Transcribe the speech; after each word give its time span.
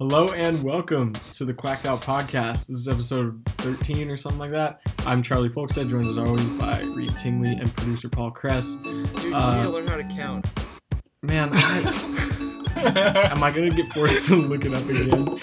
Hello 0.00 0.28
and 0.32 0.62
welcome 0.62 1.12
to 1.32 1.44
the 1.44 1.52
Quacked 1.52 1.84
Out 1.86 2.00
Podcast. 2.02 2.68
This 2.68 2.70
is 2.70 2.88
episode 2.88 3.42
13 3.48 4.10
or 4.10 4.16
something 4.16 4.38
like 4.38 4.52
that. 4.52 4.80
I'm 5.06 5.22
Charlie 5.24 5.48
Folkstead, 5.48 5.90
joined 5.90 6.06
as 6.06 6.18
always 6.18 6.44
by 6.50 6.78
Reed 6.82 7.10
Tingley 7.18 7.50
and 7.50 7.74
producer 7.74 8.08
Paul 8.08 8.30
Kress. 8.30 8.76
Dude, 8.76 9.08
you 9.22 9.34
Uh, 9.34 9.56
need 9.56 9.62
to 9.64 9.70
learn 9.70 9.86
how 9.88 9.96
to 9.96 10.04
count. 10.04 10.52
Man, 11.22 11.50
I, 11.52 13.30
am 13.32 13.42
I 13.42 13.50
gonna 13.50 13.70
get 13.70 13.92
forced 13.92 14.28
to 14.28 14.36
look 14.36 14.64
it 14.64 14.72
up 14.72 14.88
again? 14.88 15.40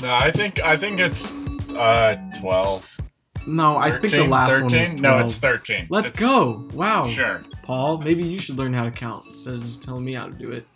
No, 0.00 0.14
I 0.14 0.30
think 0.30 0.60
I 0.62 0.76
think 0.78 0.98
it's 1.00 1.30
uh 1.74 2.16
12. 2.40 2.86
No, 3.46 3.76
I 3.76 3.90
think 3.90 4.12
the 4.12 4.24
last 4.24 4.50
13? 4.52 4.60
one 4.62 4.80
was 4.80 4.90
12. 4.94 5.00
No, 5.02 5.18
it's 5.18 5.36
13. 5.38 5.86
Let's 5.90 6.10
It's- 6.10 6.20
go! 6.20 6.68
Wow, 6.72 7.06
Sure. 7.06 7.42
Paul, 7.64 7.98
maybe 7.98 8.24
you 8.26 8.38
should 8.38 8.56
learn 8.56 8.72
how 8.72 8.84
to 8.84 8.90
count 8.90 9.26
instead 9.28 9.54
of 9.54 9.62
just 9.64 9.82
telling 9.82 10.04
me 10.06 10.14
how 10.14 10.26
to 10.26 10.32
do 10.32 10.52
it. 10.52 10.66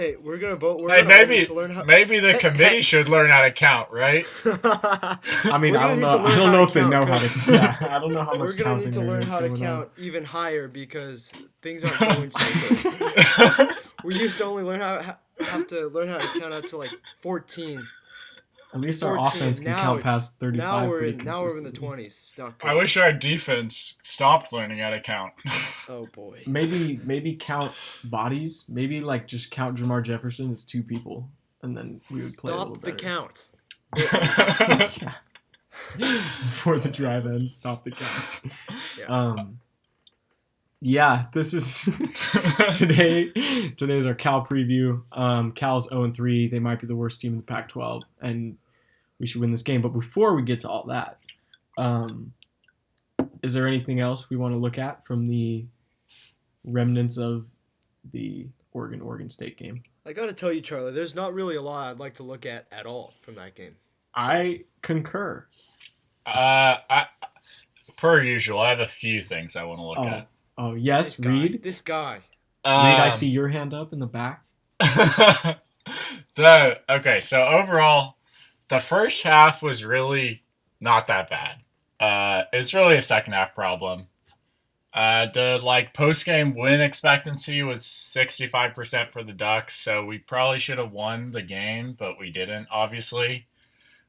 Hey, 0.00 0.16
we're 0.16 0.38
gonna 0.38 0.56
vote. 0.56 0.80
We're 0.80 0.88
Hey, 0.88 1.02
gonna 1.02 1.08
maybe 1.26 1.44
to 1.44 1.52
learn 1.52 1.70
how. 1.72 1.84
maybe 1.84 2.20
the 2.20 2.32
Hey, 2.32 2.38
committee 2.38 2.76
hey. 2.76 2.80
should 2.80 3.10
learn 3.10 3.28
how 3.28 3.42
to 3.42 3.50
count, 3.50 3.90
right? 3.90 4.24
I 4.46 5.58
mean, 5.60 5.76
I 5.76 5.86
don't 5.88 6.00
know. 6.00 6.24
I 6.24 6.34
don't 6.36 6.52
know 6.52 6.60
to 6.60 6.62
if 6.62 6.72
they 6.72 6.80
count, 6.80 6.90
know 6.90 7.04
how 7.04 7.18
to. 7.18 7.30
Yeah, 7.52 7.76
I 7.96 7.98
don't 7.98 8.14
know 8.14 8.24
how 8.24 8.32
much 8.32 8.48
We're 8.48 8.54
gonna 8.54 8.80
need 8.80 8.94
to 8.94 9.00
learn 9.02 9.20
how 9.26 9.40
to 9.40 9.48
count 9.50 9.90
on. 9.94 10.02
even 10.02 10.24
higher 10.24 10.68
because 10.68 11.30
things 11.60 11.84
aren't 11.84 11.98
going 11.98 12.30
so 12.30 13.56
good. 13.58 13.76
We 14.02 14.18
used 14.18 14.38
to 14.38 14.44
only 14.44 14.62
learn 14.62 14.80
how 14.80 15.16
have 15.44 15.66
to 15.66 15.88
learn 15.88 16.08
how 16.08 16.16
to 16.16 16.40
count 16.40 16.54
up 16.54 16.64
to 16.68 16.78
like 16.78 16.92
14. 17.20 17.86
At 18.72 18.80
least 18.80 19.02
our 19.02 19.16
14. 19.16 19.26
offense 19.42 19.58
can 19.58 19.72
now 19.72 19.78
count 19.78 20.02
past 20.04 20.34
35. 20.38 20.58
Now 20.58 20.88
we're 20.88 21.04
in, 21.04 21.16
now 21.18 21.42
we're 21.42 21.58
in 21.58 21.64
the 21.64 21.72
20s. 21.72 22.06
It's 22.06 22.38
not 22.38 22.54
I 22.62 22.74
wish 22.74 22.96
our 22.96 23.12
defense 23.12 23.94
stopped 24.02 24.52
learning 24.52 24.78
how 24.78 24.90
to 24.90 25.00
count. 25.00 25.32
Oh 25.88 26.06
boy. 26.14 26.40
Maybe 26.46 27.00
maybe 27.04 27.34
count 27.34 27.72
bodies. 28.04 28.64
Maybe 28.68 29.00
like 29.00 29.26
just 29.26 29.50
count 29.50 29.76
Jamar 29.76 30.04
Jefferson 30.04 30.52
as 30.52 30.64
two 30.64 30.84
people, 30.84 31.28
and 31.62 31.76
then 31.76 32.00
we 32.12 32.22
would 32.22 32.36
play 32.36 32.52
a 32.52 32.56
little 32.56 32.74
Stop 32.76 32.84
the 32.84 32.92
better. 32.92 33.04
count. 33.04 33.46
yeah. 33.96 35.14
Before 35.98 36.78
the 36.78 36.90
drive 36.90 37.26
ends, 37.26 37.52
stop 37.56 37.82
the 37.82 37.90
count. 37.90 38.52
Yeah. 38.96 39.06
Um. 39.06 39.58
Yeah, 40.80 41.26
this 41.34 41.52
is 41.52 41.88
today. 42.78 43.30
Today's 43.76 44.06
our 44.06 44.14
Cal 44.14 44.46
preview. 44.46 45.02
Um, 45.12 45.52
Cal's 45.52 45.88
0 45.88 46.12
3. 46.12 46.48
They 46.48 46.58
might 46.58 46.80
be 46.80 46.86
the 46.86 46.96
worst 46.96 47.20
team 47.20 47.32
in 47.32 47.36
the 47.38 47.42
Pac-12, 47.42 48.02
and 48.22 48.56
we 49.20 49.26
should 49.26 49.40
win 49.40 49.50
this 49.52 49.62
game. 49.62 49.80
But 49.82 49.90
before 49.90 50.34
we 50.34 50.42
get 50.42 50.60
to 50.60 50.68
all 50.68 50.84
that, 50.88 51.18
um, 51.78 52.32
is 53.42 53.54
there 53.54 53.66
anything 53.68 54.00
else 54.00 54.28
we 54.30 54.36
want 54.36 54.54
to 54.54 54.58
look 54.58 54.78
at 54.78 55.04
from 55.06 55.28
the 55.28 55.64
remnants 56.64 57.18
of 57.18 57.46
the 58.12 58.46
Oregon 58.72 59.00
Oregon 59.00 59.28
State 59.28 59.56
game? 59.58 59.82
I 60.06 60.12
gotta 60.14 60.32
tell 60.32 60.50
you, 60.52 60.62
Charlie, 60.62 60.92
there's 60.92 61.14
not 61.14 61.34
really 61.34 61.56
a 61.56 61.62
lot 61.62 61.90
I'd 61.90 61.98
like 62.00 62.14
to 62.14 62.22
look 62.22 62.46
at 62.46 62.66
at 62.72 62.86
all 62.86 63.12
from 63.22 63.34
that 63.36 63.54
game. 63.54 63.76
I 64.14 64.64
concur. 64.82 65.46
uh, 66.26 66.30
I, 66.90 67.06
per 67.96 68.22
usual, 68.22 68.58
I 68.60 68.70
have 68.70 68.80
a 68.80 68.88
few 68.88 69.20
things 69.22 69.54
I 69.56 69.64
want 69.64 69.78
to 69.78 69.84
look 69.84 69.98
Oh, 69.98 70.06
at. 70.08 70.28
oh 70.58 70.74
yes, 70.74 71.16
This 71.16 71.26
guy, 71.26 71.58
This 71.62 71.80
guy. 71.82 72.14
Reed, 72.14 72.22
I 72.64 73.04
Um, 73.06 73.10
see 73.10 73.28
your 73.28 73.48
hand 73.48 73.72
up 73.74 73.92
in 73.92 73.98
the 74.00 74.06
back. 74.06 74.42
the 76.36 76.80
okay, 76.88 77.20
so 77.20 77.42
overall, 77.42 78.16
the 78.70 78.78
first 78.78 79.22
half 79.22 79.62
was 79.62 79.84
really 79.84 80.42
not 80.80 81.06
that 81.08 81.28
bad. 81.28 81.56
Uh, 82.00 82.44
it's 82.52 82.72
really 82.72 82.96
a 82.96 83.02
second 83.02 83.34
half 83.34 83.54
problem. 83.54 84.06
Uh, 84.94 85.26
the 85.32 85.60
like 85.62 85.94
post 85.94 86.24
game 86.24 86.56
win 86.56 86.80
expectancy 86.80 87.62
was 87.62 87.84
sixty 87.84 88.48
five 88.48 88.74
percent 88.74 89.12
for 89.12 89.22
the 89.22 89.32
Ducks, 89.32 89.76
so 89.76 90.04
we 90.04 90.18
probably 90.18 90.58
should 90.58 90.78
have 90.78 90.90
won 90.92 91.30
the 91.30 91.42
game, 91.42 91.94
but 91.98 92.18
we 92.18 92.30
didn't. 92.30 92.66
Obviously, 92.72 93.46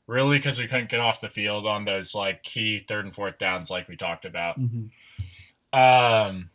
really 0.07 0.37
because 0.37 0.57
we 0.57 0.67
couldn't 0.67 0.89
get 0.89 0.99
off 0.99 1.21
the 1.21 1.29
field 1.29 1.67
on 1.67 1.85
those 1.85 2.15
like 2.15 2.41
key 2.43 2.83
third 2.87 3.05
and 3.05 3.13
fourth 3.13 3.37
downs, 3.37 3.69
like 3.69 3.87
we 3.87 3.95
talked 3.95 4.25
about. 4.25 4.55
hmm 4.55 4.85
Um, 5.73 6.49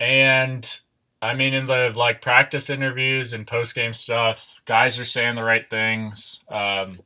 and 0.00 0.80
I 1.24 1.34
mean, 1.34 1.54
in 1.54 1.66
the 1.66 1.90
like 1.96 2.20
practice 2.20 2.68
interviews 2.68 3.32
and 3.32 3.46
post 3.46 3.74
game 3.74 3.94
stuff, 3.94 4.60
guys 4.66 4.98
are 4.98 5.06
saying 5.06 5.36
the 5.36 5.42
right 5.42 5.68
things. 5.70 6.40
Um, 6.50 7.00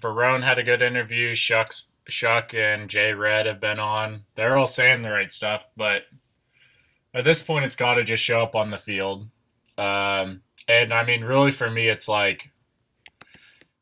Verone 0.00 0.44
had 0.44 0.60
a 0.60 0.62
good 0.62 0.82
interview. 0.82 1.34
Shucks, 1.34 1.88
Shuck 2.08 2.54
and 2.54 2.88
Jay 2.88 3.12
Red 3.12 3.46
have 3.46 3.60
been 3.60 3.80
on. 3.80 4.22
They're 4.36 4.56
all 4.56 4.68
saying 4.68 5.02
the 5.02 5.10
right 5.10 5.32
stuff, 5.32 5.66
but 5.76 6.02
at 7.12 7.24
this 7.24 7.42
point, 7.42 7.64
it's 7.64 7.74
got 7.74 7.94
to 7.94 8.04
just 8.04 8.22
show 8.22 8.40
up 8.40 8.54
on 8.54 8.70
the 8.70 8.78
field. 8.78 9.26
Um, 9.76 10.42
and 10.68 10.94
I 10.94 11.04
mean, 11.04 11.24
really, 11.24 11.50
for 11.50 11.68
me, 11.68 11.88
it's 11.88 12.06
like 12.06 12.50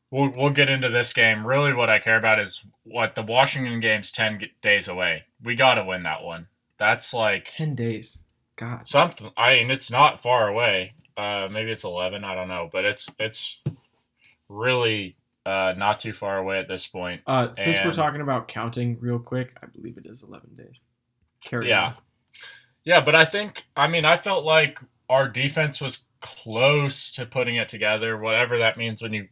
we'll 0.09 0.31
we'll 0.35 0.49
get 0.49 0.71
into 0.71 0.89
this 0.89 1.13
game. 1.13 1.45
Really, 1.45 1.73
what 1.73 1.91
I 1.91 1.99
care 1.99 2.17
about 2.17 2.39
is 2.39 2.65
what 2.85 3.13
the 3.13 3.21
Washington 3.21 3.79
game's 3.81 4.11
ten 4.11 4.41
days 4.63 4.87
away. 4.87 5.25
We 5.43 5.53
got 5.53 5.75
to 5.75 5.85
win 5.85 6.01
that 6.03 6.23
one. 6.23 6.47
That's 6.79 7.13
like 7.13 7.53
Ten 7.55 7.75
days. 7.75 8.19
God. 8.59 8.87
something. 8.87 9.31
I 9.37 9.55
mean, 9.55 9.71
it's 9.71 9.89
not 9.89 10.21
far 10.21 10.47
away. 10.49 10.93
Uh, 11.17 11.47
maybe 11.51 11.71
it's 11.71 11.83
eleven. 11.83 12.23
I 12.23 12.35
don't 12.35 12.47
know, 12.47 12.69
but 12.71 12.85
it's 12.85 13.09
it's 13.19 13.59
really 14.49 15.15
uh, 15.45 15.73
not 15.77 15.99
too 15.99 16.13
far 16.13 16.37
away 16.37 16.59
at 16.59 16.67
this 16.67 16.87
point. 16.87 17.21
Uh, 17.25 17.49
since 17.49 17.79
we're 17.83 17.91
talking 17.91 18.21
about 18.21 18.47
counting 18.47 18.97
real 18.99 19.19
quick, 19.19 19.53
I 19.63 19.67
believe 19.67 19.97
it 19.97 20.05
is 20.05 20.23
11 20.23 20.49
days. 20.55 20.81
Carry 21.43 21.69
Yeah. 21.69 21.85
on. 21.87 21.93
Yeah, 22.83 23.01
but 23.01 23.15
I 23.15 23.25
think 23.25 23.65
I 23.75 23.87
mean 23.87 24.05
I 24.05 24.17
felt 24.17 24.45
like 24.45 24.79
our 25.09 25.27
defense 25.27 25.81
was 25.81 26.05
close 26.21 27.11
to 27.13 27.25
putting 27.25 27.55
it 27.57 27.69
together, 27.69 28.17
whatever 28.17 28.57
that 28.59 28.77
means 28.77 29.01
when 29.01 29.13
you 29.13 29.27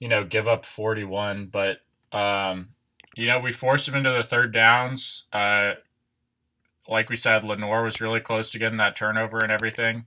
you 0.00 0.08
know 0.08 0.24
give 0.24 0.48
up 0.48 0.64
41, 0.66 1.46
but 1.46 1.78
um 2.12 2.70
you 3.14 3.26
know, 3.26 3.40
we 3.40 3.52
forced 3.52 3.86
them 3.86 3.94
into 3.96 4.10
the 4.10 4.22
third 4.22 4.52
downs. 4.52 5.24
Uh 5.32 5.72
like 6.88 7.08
we 7.08 7.16
said, 7.16 7.44
Lenoir 7.44 7.82
was 7.84 8.00
really 8.00 8.20
close 8.20 8.50
to 8.50 8.58
getting 8.58 8.78
that 8.78 8.96
turnover 8.96 9.38
and 9.38 9.52
everything. 9.52 10.06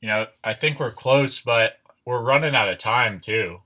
You 0.00 0.08
know, 0.08 0.26
I 0.42 0.54
think 0.54 0.78
we're 0.78 0.92
close, 0.92 1.40
but 1.40 1.78
we're 2.04 2.22
running 2.22 2.54
out 2.54 2.68
of 2.68 2.78
time 2.78 3.20
too. 3.20 3.60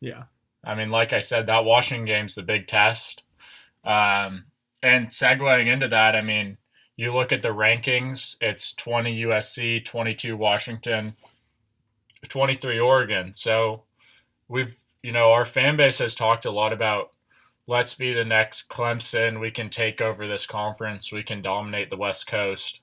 Yeah. 0.00 0.24
I 0.64 0.74
mean, 0.74 0.90
like 0.90 1.12
I 1.12 1.20
said, 1.20 1.46
that 1.46 1.64
Washington 1.64 2.06
game's 2.06 2.34
the 2.34 2.42
big 2.42 2.66
test. 2.66 3.22
Um, 3.84 4.44
and 4.82 5.08
segueing 5.08 5.72
into 5.72 5.88
that, 5.88 6.16
I 6.16 6.22
mean, 6.22 6.56
you 6.96 7.12
look 7.12 7.32
at 7.32 7.42
the 7.42 7.48
rankings, 7.48 8.36
it's 8.40 8.74
20 8.74 9.22
USC, 9.22 9.84
22 9.84 10.36
Washington, 10.36 11.14
23 12.28 12.78
Oregon. 12.78 13.32
So 13.34 13.82
we've, 14.48 14.76
you 15.02 15.12
know, 15.12 15.32
our 15.32 15.44
fan 15.44 15.76
base 15.76 15.98
has 15.98 16.14
talked 16.14 16.44
a 16.44 16.50
lot 16.50 16.72
about 16.72 17.12
let's 17.66 17.94
be 17.94 18.12
the 18.12 18.24
next 18.24 18.68
Clemson. 18.68 19.40
We 19.40 19.50
can 19.50 19.70
take 19.70 20.00
over 20.00 20.26
this 20.26 20.46
conference. 20.46 21.12
We 21.12 21.22
can 21.22 21.42
dominate 21.42 21.90
the 21.90 21.96
West 21.96 22.26
Coast. 22.26 22.80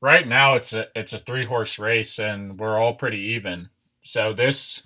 Right 0.00 0.26
now, 0.26 0.54
it's 0.54 0.72
a 0.72 0.86
it's 0.94 1.12
a 1.12 1.18
three 1.18 1.44
horse 1.44 1.78
race, 1.78 2.18
and 2.18 2.58
we're 2.58 2.78
all 2.78 2.94
pretty 2.94 3.18
even. 3.18 3.68
So 4.02 4.32
this 4.32 4.82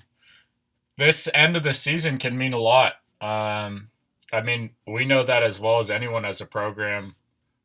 this 0.99 1.29
end 1.35 1.57
of 1.57 1.63
the 1.63 1.75
season 1.75 2.19
can 2.19 2.37
mean 2.37 2.53
a 2.53 2.59
lot. 2.59 2.95
Um, 3.21 3.91
I 4.33 4.43
mean, 4.43 4.71
we 4.87 5.05
know 5.05 5.25
that 5.25 5.43
as 5.43 5.61
well 5.61 5.79
as 5.79 5.91
anyone 5.91 6.25
as 6.25 6.41
a 6.41 6.47
program. 6.47 7.15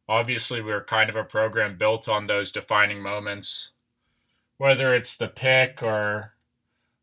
Obviously, 0.07 0.61
we're 0.61 0.83
kind 0.83 1.09
of 1.09 1.15
a 1.15 1.23
program 1.23 1.77
built 1.77 2.07
on 2.07 2.27
those 2.27 2.51
defining 2.51 3.01
moments, 3.01 3.71
whether 4.57 4.93
it's 4.93 5.15
the 5.15 5.27
pick 5.27 5.81
or 5.83 6.33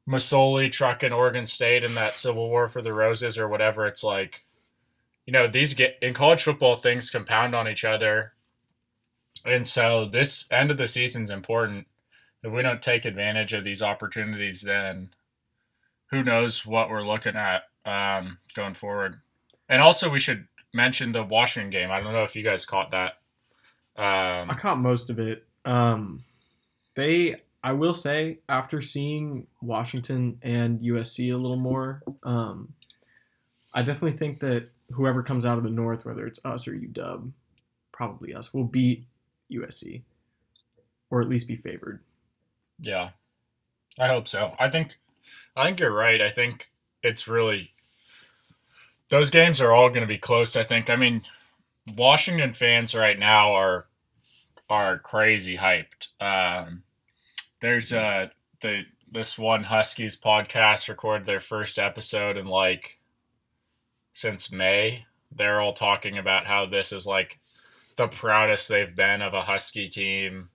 Masoli 0.09 0.71
trucking 0.71 1.13
Oregon 1.13 1.47
State 1.47 1.85
in 1.85 1.95
that 1.95 2.17
Civil 2.17 2.49
War 2.49 2.69
for 2.69 2.83
the 2.83 2.93
Roses 2.93 3.39
or 3.39 3.49
whatever. 3.49 3.87
It's 3.87 4.05
like, 4.05 4.45
you 5.27 5.33
know, 5.33 5.49
these 5.49 5.75
get 5.75 5.99
in 6.01 6.15
college 6.15 6.43
football 6.45 6.77
things 6.77 7.11
compound 7.11 7.55
on 7.55 7.69
each 7.69 7.85
other, 7.85 8.33
and 9.45 9.67
so 9.67 10.05
this 10.05 10.47
end 10.51 10.71
of 10.71 10.77
the 10.77 10.87
season's 10.87 11.31
important. 11.31 11.87
If 12.43 12.53
we 12.53 12.63
don't 12.63 12.83
take 12.83 13.05
advantage 13.05 13.53
of 13.53 13.65
these 13.65 13.83
opportunities, 13.83 14.63
then 14.63 15.11
who 16.11 16.23
knows 16.23 16.65
what 16.65 16.89
we're 16.89 17.07
looking 17.07 17.35
at 17.35 17.65
um, 17.85 18.39
going 18.55 18.75
forward. 18.75 19.21
And 19.69 19.83
also, 19.83 20.09
we 20.09 20.21
should 20.21 20.47
mention 20.73 21.11
the 21.11 21.25
Washington 21.25 21.71
game. 21.71 21.91
I 21.91 22.01
don't 22.01 22.13
know 22.13 22.23
if 22.23 22.37
you 22.37 22.45
guys 22.45 22.65
caught 22.65 22.93
that. 22.93 23.15
I 23.97 24.43
Um, 24.43 24.57
caught 24.59 24.79
most 24.79 25.11
of 25.11 25.19
it. 25.19 25.45
Um, 25.65 26.23
they, 26.95 27.43
I 27.67 27.73
will 27.73 27.93
say, 27.93 28.39
after 28.49 28.81
seeing 28.81 29.49
Washington 29.61 30.39
and 30.41 30.79
USC 30.83 31.35
a 31.35 31.37
little 31.37 31.57
more, 31.57 32.01
um, 32.23 32.73
I 33.75 33.83
definitely 33.83 34.17
think 34.17 34.39
that 34.39 34.69
whoever 34.93 35.21
comes 35.25 35.45
out 35.45 35.59
of 35.59 35.65
the 35.65 35.71
North, 35.71 36.05
whether 36.05 36.29
it's 36.29 36.39
us 36.45 36.69
or 36.69 36.75
UW, 36.75 37.33
probably 37.91 38.33
us, 38.35 38.55
will 38.55 38.63
beat 38.63 39.09
USC, 39.53 40.03
or 41.11 41.21
at 41.21 41.29
least 41.29 41.49
be 41.49 41.57
favored. 41.57 42.05
yeah, 42.79 43.11
I 43.99 44.07
hope 44.07 44.29
so. 44.29 44.55
I 44.61 44.71
think, 44.71 44.97
I 45.57 45.67
think 45.67 45.81
you're 45.81 45.91
right. 45.91 46.23
I 46.23 46.31
think 46.31 46.71
it's 47.03 47.27
really 47.27 47.73
those 49.09 49.29
games 49.29 49.61
are 49.61 49.73
all 49.73 49.89
going 49.89 50.03
to 50.03 50.07
be 50.07 50.19
close. 50.19 50.55
I 50.55 50.63
think. 50.63 50.89
I 50.89 50.95
mean, 50.95 51.23
Washington 51.97 52.53
fans 52.53 52.95
right 52.95 53.19
now 53.19 53.55
are 53.55 53.89
are 54.71 55.01
crazy 55.01 55.57
hyped. 55.57 56.11
Um, 56.21 56.85
there's 57.61 57.93
uh 57.93 58.29
the 58.61 58.83
this 59.11 59.39
one 59.39 59.65
Huskies 59.65 60.17
podcast 60.17 60.89
recorded 60.89 61.27
their 61.27 61.41
first 61.41 61.79
episode 61.79 62.37
in 62.37 62.47
like 62.47 62.99
since 64.13 64.51
May. 64.51 65.07
They're 65.35 65.61
all 65.61 65.73
talking 65.73 66.19
about 66.19 66.47
how 66.47 66.67
this 66.67 66.93
is 66.93 67.07
like 67.07 67.39
the 67.97 68.09
proudest 68.09 68.69
they've 68.69 68.95
been 68.95 69.23
of 69.23 69.35
a 69.35 69.43
Husky 69.43 69.89
team 69.89 70.49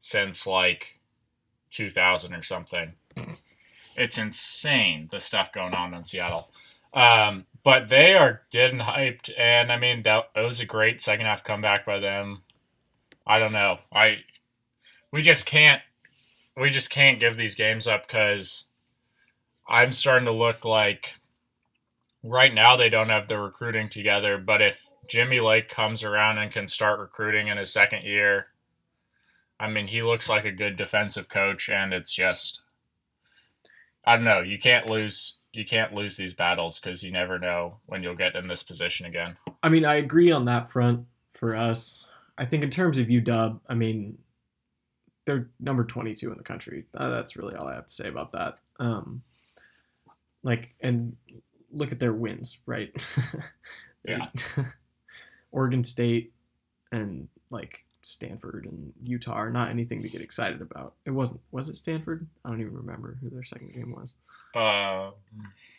since 0.00 0.46
like 0.46 1.00
2000 1.70 2.34
or 2.34 2.42
something. 2.42 2.92
It's 3.96 4.18
insane 4.18 5.08
the 5.10 5.20
stuff 5.20 5.52
going 5.52 5.74
on 5.74 5.94
in 5.94 6.04
Seattle. 6.04 6.50
Um, 6.92 7.46
but 7.64 7.88
they 7.88 8.14
are 8.14 8.42
getting 8.50 8.80
hyped, 8.80 9.30
and 9.38 9.72
I 9.72 9.78
mean 9.78 10.02
that 10.02 10.30
it 10.36 10.40
was 10.40 10.60
a 10.60 10.66
great 10.66 11.00
second 11.00 11.26
half 11.26 11.42
comeback 11.42 11.86
by 11.86 11.98
them. 11.98 12.42
I 13.26 13.38
don't 13.38 13.52
know. 13.52 13.78
I 13.92 14.18
we 15.10 15.22
just 15.22 15.46
can't 15.46 15.80
we 16.56 16.70
just 16.70 16.90
can't 16.90 17.20
give 17.20 17.36
these 17.36 17.54
games 17.54 17.86
up 17.86 18.06
because 18.06 18.66
I'm 19.68 19.92
starting 19.92 20.26
to 20.26 20.32
look 20.32 20.64
like 20.64 21.14
right 22.22 22.52
now 22.52 22.76
they 22.76 22.88
don't 22.88 23.08
have 23.08 23.28
the 23.28 23.38
recruiting 23.38 23.88
together. 23.88 24.38
But 24.38 24.62
if 24.62 24.78
Jimmy 25.08 25.40
Lake 25.40 25.68
comes 25.68 26.04
around 26.04 26.38
and 26.38 26.52
can 26.52 26.66
start 26.66 27.00
recruiting 27.00 27.48
in 27.48 27.58
his 27.58 27.72
second 27.72 28.04
year, 28.04 28.46
I 29.58 29.68
mean 29.68 29.86
he 29.86 30.02
looks 30.02 30.28
like 30.28 30.44
a 30.44 30.52
good 30.52 30.76
defensive 30.76 31.28
coach, 31.28 31.68
and 31.68 31.92
it's 31.92 32.14
just 32.14 32.62
I 34.04 34.16
don't 34.16 34.24
know. 34.24 34.40
You 34.40 34.58
can't 34.58 34.88
lose 34.88 35.34
you 35.52 35.64
can't 35.64 35.94
lose 35.94 36.16
these 36.16 36.34
battles 36.34 36.80
because 36.80 37.02
you 37.02 37.12
never 37.12 37.38
know 37.38 37.76
when 37.86 38.02
you'll 38.02 38.16
get 38.16 38.34
in 38.34 38.48
this 38.48 38.62
position 38.62 39.06
again. 39.06 39.36
I 39.62 39.68
mean, 39.68 39.84
I 39.84 39.94
agree 39.94 40.32
on 40.32 40.44
that 40.46 40.70
front 40.70 41.06
for 41.32 41.54
us. 41.54 42.04
I 42.36 42.44
think 42.44 42.64
in 42.64 42.70
terms 42.70 42.98
of 42.98 43.06
UW, 43.06 43.60
I 43.68 43.74
mean, 43.74 44.18
they're 45.26 45.48
number 45.60 45.84
22 45.84 46.30
in 46.30 46.36
the 46.38 46.44
country. 46.44 46.84
Uh, 46.94 47.08
that's 47.10 47.36
really 47.36 47.54
all 47.56 47.66
I 47.68 47.74
have 47.74 47.86
to 47.86 47.92
say 47.94 48.08
about 48.08 48.32
that. 48.32 48.58
Um, 48.78 49.22
like, 50.42 50.74
and 50.80 51.16
look 51.72 51.92
at 51.92 51.98
their 51.98 52.12
wins, 52.12 52.58
right? 52.66 52.90
Yeah. 54.06 54.26
Oregon 55.50 55.82
State 55.82 56.32
and 56.92 57.26
like 57.50 57.84
Stanford 58.02 58.66
and 58.66 58.92
Utah 59.02 59.32
are 59.32 59.50
not 59.50 59.70
anything 59.70 60.02
to 60.02 60.10
get 60.10 60.20
excited 60.20 60.60
about. 60.60 60.94
It 61.06 61.10
wasn't. 61.10 61.40
Was 61.52 61.70
it 61.70 61.76
Stanford? 61.76 62.26
I 62.44 62.50
don't 62.50 62.60
even 62.60 62.74
remember 62.76 63.16
who 63.20 63.30
their 63.30 63.42
second 63.42 63.72
game 63.72 63.92
was. 63.92 64.14
Uh, 64.54 65.12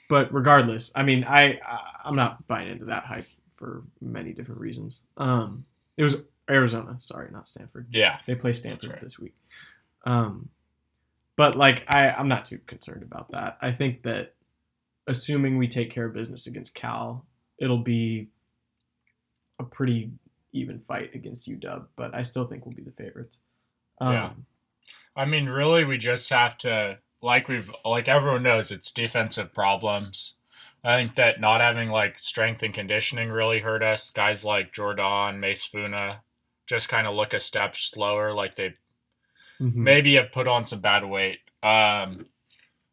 But 0.09 0.33
regardless, 0.33 0.91
I 0.95 1.03
mean, 1.03 1.23
I, 1.23 1.59
I 1.65 1.79
I'm 2.03 2.15
not 2.15 2.47
buying 2.47 2.67
into 2.71 2.85
that 2.85 3.03
hype 3.05 3.27
for 3.53 3.83
many 4.01 4.33
different 4.33 4.59
reasons. 4.61 5.03
Um, 5.17 5.65
it 5.97 6.03
was 6.03 6.23
Arizona, 6.49 6.95
sorry, 6.99 7.29
not 7.31 7.47
Stanford. 7.47 7.87
yeah, 7.91 8.17
They 8.27 8.35
play 8.35 8.53
Stanford 8.53 8.91
right. 8.91 9.01
this 9.01 9.17
week. 9.19 9.33
Um, 10.05 10.49
but 11.35 11.55
like 11.55 11.83
I, 11.87 12.09
I'm 12.09 12.27
not 12.27 12.45
too 12.45 12.59
concerned 12.67 13.03
about 13.03 13.31
that. 13.31 13.57
I 13.61 13.71
think 13.71 14.03
that 14.03 14.33
assuming 15.07 15.57
we 15.57 15.67
take 15.67 15.91
care 15.91 16.05
of 16.05 16.13
business 16.13 16.47
against 16.47 16.75
Cal, 16.75 17.25
it'll 17.57 17.79
be 17.79 18.27
a 19.59 19.63
pretty 19.63 20.11
even 20.53 20.79
fight 20.79 21.13
against 21.13 21.49
UW. 21.49 21.85
But 21.95 22.13
I 22.13 22.21
still 22.21 22.45
think 22.45 22.65
we'll 22.65 22.75
be 22.75 22.83
the 22.83 22.91
favorites. 22.91 23.39
Um, 23.99 24.13
Yeah. 24.13 24.29
I 25.17 25.25
mean, 25.25 25.47
really, 25.47 25.85
we 25.85 25.97
just 25.97 26.29
have 26.29 26.57
to, 26.59 26.99
like 27.21 27.47
we've, 27.47 27.71
like 27.85 28.07
everyone 28.07 28.43
knows, 28.43 28.71
it's 28.71 28.91
defensive 28.91 29.53
problems. 29.53 30.33
I 30.83 30.97
think 30.97 31.15
that 31.15 31.39
not 31.41 31.61
having 31.61 31.89
like 31.89 32.19
strength 32.19 32.61
and 32.61 32.73
conditioning 32.73 33.29
really 33.29 33.59
hurt 33.59 33.81
us. 33.81 34.11
Guys 34.11 34.45
like 34.45 34.71
Jordan, 34.73 35.39
Mase 35.39 35.65
Funa, 35.65 36.21
just 36.67 36.89
kind 36.89 37.07
of 37.07 37.15
look 37.15 37.33
a 37.33 37.39
step 37.39 37.75
slower, 37.75 38.33
like 38.33 38.55
they 38.55 38.73
mhm. 39.59 39.75
maybe 39.75 40.15
have 40.15 40.31
put 40.31 40.47
on 40.47 40.65
some 40.65 40.81
bad 40.81 41.05
weight. 41.05 41.39
Um, 41.63 42.25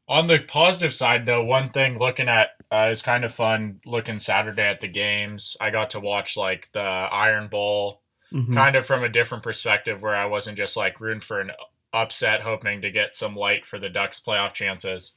on 0.08 0.26
the 0.26 0.40
positive 0.40 0.92
side, 0.92 1.26
though, 1.26 1.44
one 1.44 1.70
thing 1.70 1.98
looking 1.98 2.28
at 2.28 2.50
uh, 2.70 2.88
is 2.90 3.02
kind 3.02 3.24
of 3.24 3.34
fun 3.34 3.80
looking 3.86 4.18
Saturday 4.18 4.62
at 4.62 4.80
the 4.80 4.88
games. 4.88 5.56
I 5.60 5.70
got 5.70 5.90
to 5.90 6.00
watch 6.00 6.36
like 6.36 6.68
the 6.72 6.80
Iron 6.80 7.48
Bowl 7.48 8.02
Mhm. 8.32 8.54
kind 8.54 8.76
of 8.76 8.86
from 8.86 9.04
a 9.04 9.10
different 9.10 9.42
perspective 9.42 10.00
where 10.00 10.14
I 10.16 10.24
wasn't 10.24 10.56
just 10.56 10.74
like 10.76 11.00
rooting 11.00 11.20
for 11.20 11.40
an 11.40 11.52
upset, 11.92 12.40
hoping 12.40 12.80
to 12.80 12.90
get 12.90 13.14
some 13.14 13.36
light 13.36 13.66
for 13.66 13.78
the 13.78 13.90
Ducks' 13.90 14.20
playoff 14.20 14.54
chances, 14.54 15.12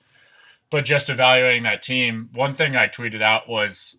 but 0.69 0.83
just 0.83 1.09
evaluating 1.09 1.63
that 1.63 1.81
team. 1.81 2.29
One 2.33 2.55
thing 2.55 2.75
I 2.75 2.87
tweeted 2.89 3.21
out 3.21 3.47
was 3.47 3.97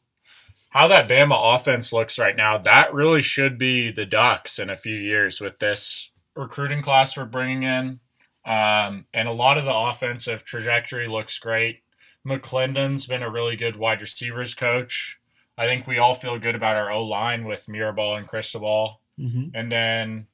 how 0.70 0.88
that 0.88 1.08
Bama 1.08 1.54
offense 1.54 1.92
looks 1.92 2.18
right 2.18 2.36
now. 2.36 2.58
That 2.58 2.92
really 2.92 3.22
should 3.22 3.58
be 3.58 3.90
the 3.90 4.06
Ducks 4.06 4.58
in 4.58 4.68
a 4.70 4.76
few 4.76 4.96
years 4.96 5.40
with 5.40 5.58
this 5.58 6.10
recruiting 6.34 6.82
class 6.82 7.16
we're 7.16 7.24
bringing 7.24 7.62
in. 7.62 8.00
Um, 8.44 9.06
and 9.12 9.26
a 9.26 9.32
lot 9.32 9.58
of 9.58 9.64
the 9.64 9.74
offensive 9.74 10.44
trajectory 10.44 11.08
looks 11.08 11.38
great. 11.38 11.82
McClendon's 12.26 13.06
been 13.06 13.22
a 13.22 13.30
really 13.30 13.56
good 13.56 13.76
wide 13.76 14.02
receivers 14.02 14.54
coach. 14.54 15.18
I 15.58 15.66
think 15.66 15.86
we 15.86 15.98
all 15.98 16.14
feel 16.14 16.38
good 16.38 16.54
about 16.54 16.76
our 16.76 16.90
O 16.90 17.02
line 17.04 17.44
with 17.44 17.66
Mirabal 17.66 18.18
and 18.18 18.28
Cristobal. 18.28 19.00
Mhm. 19.18 19.52
And 19.54 19.72
then 19.72 20.26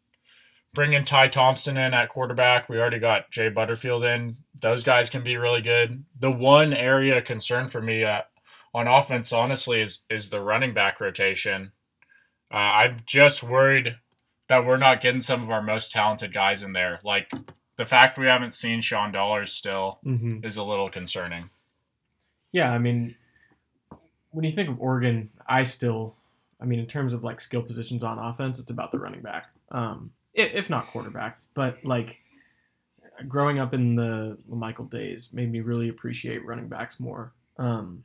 bringing 0.74 1.04
Ty 1.04 1.28
Thompson 1.28 1.76
in 1.76 1.94
at 1.94 2.08
quarterback. 2.08 2.68
We 2.68 2.78
already 2.80 2.98
got 2.98 3.30
Jay 3.30 3.48
Butterfield 3.48 4.04
in. 4.04 4.36
Those 4.60 4.82
guys 4.82 5.10
can 5.10 5.22
be 5.22 5.36
really 5.36 5.60
good. 5.60 6.04
The 6.18 6.30
one 6.30 6.72
area 6.72 7.20
concern 7.20 7.68
for 7.68 7.80
me 7.82 8.04
uh, 8.04 8.22
on 8.74 8.86
offense, 8.88 9.32
honestly, 9.32 9.80
is 9.80 10.02
is 10.08 10.30
the 10.30 10.40
running 10.40 10.72
back 10.74 11.00
rotation. 11.00 11.72
Uh, 12.52 12.56
I'm 12.56 13.02
just 13.06 13.42
worried 13.42 13.96
that 14.48 14.66
we're 14.66 14.76
not 14.76 15.00
getting 15.00 15.20
some 15.22 15.42
of 15.42 15.50
our 15.50 15.62
most 15.62 15.92
talented 15.92 16.32
guys 16.34 16.62
in 16.62 16.72
there. 16.72 17.00
Like 17.02 17.30
the 17.76 17.86
fact 17.86 18.18
we 18.18 18.26
haven't 18.26 18.52
seen 18.54 18.80
Sean 18.80 19.10
Dollars 19.12 19.52
still 19.52 19.98
Mhm. 20.04 20.44
is 20.44 20.56
a 20.58 20.64
little 20.64 20.90
concerning. 20.90 21.48
Yeah, 22.52 22.70
I 22.72 22.78
mean, 22.78 23.14
when 24.30 24.44
you 24.44 24.50
think 24.50 24.68
of 24.68 24.78
Oregon, 24.80 25.30
I 25.46 25.62
still, 25.62 26.16
I 26.60 26.66
mean, 26.66 26.78
in 26.78 26.86
terms 26.86 27.14
of 27.14 27.24
like 27.24 27.40
skill 27.40 27.62
positions 27.62 28.04
on 28.04 28.18
offense, 28.18 28.60
it's 28.60 28.70
about 28.70 28.90
the 28.92 28.98
running 28.98 29.22
back, 29.22 29.46
um, 29.70 30.12
if 30.34 30.68
not 30.68 30.88
quarterback. 30.88 31.38
But 31.54 31.82
like 31.84 32.18
growing 33.28 33.58
up 33.58 33.72
in 33.72 33.94
the 33.96 34.36
Michael 34.48 34.84
days 34.86 35.32
made 35.32 35.50
me 35.50 35.60
really 35.60 35.88
appreciate 35.88 36.44
running 36.44 36.68
backs 36.68 36.98
more 37.00 37.32
um, 37.58 38.02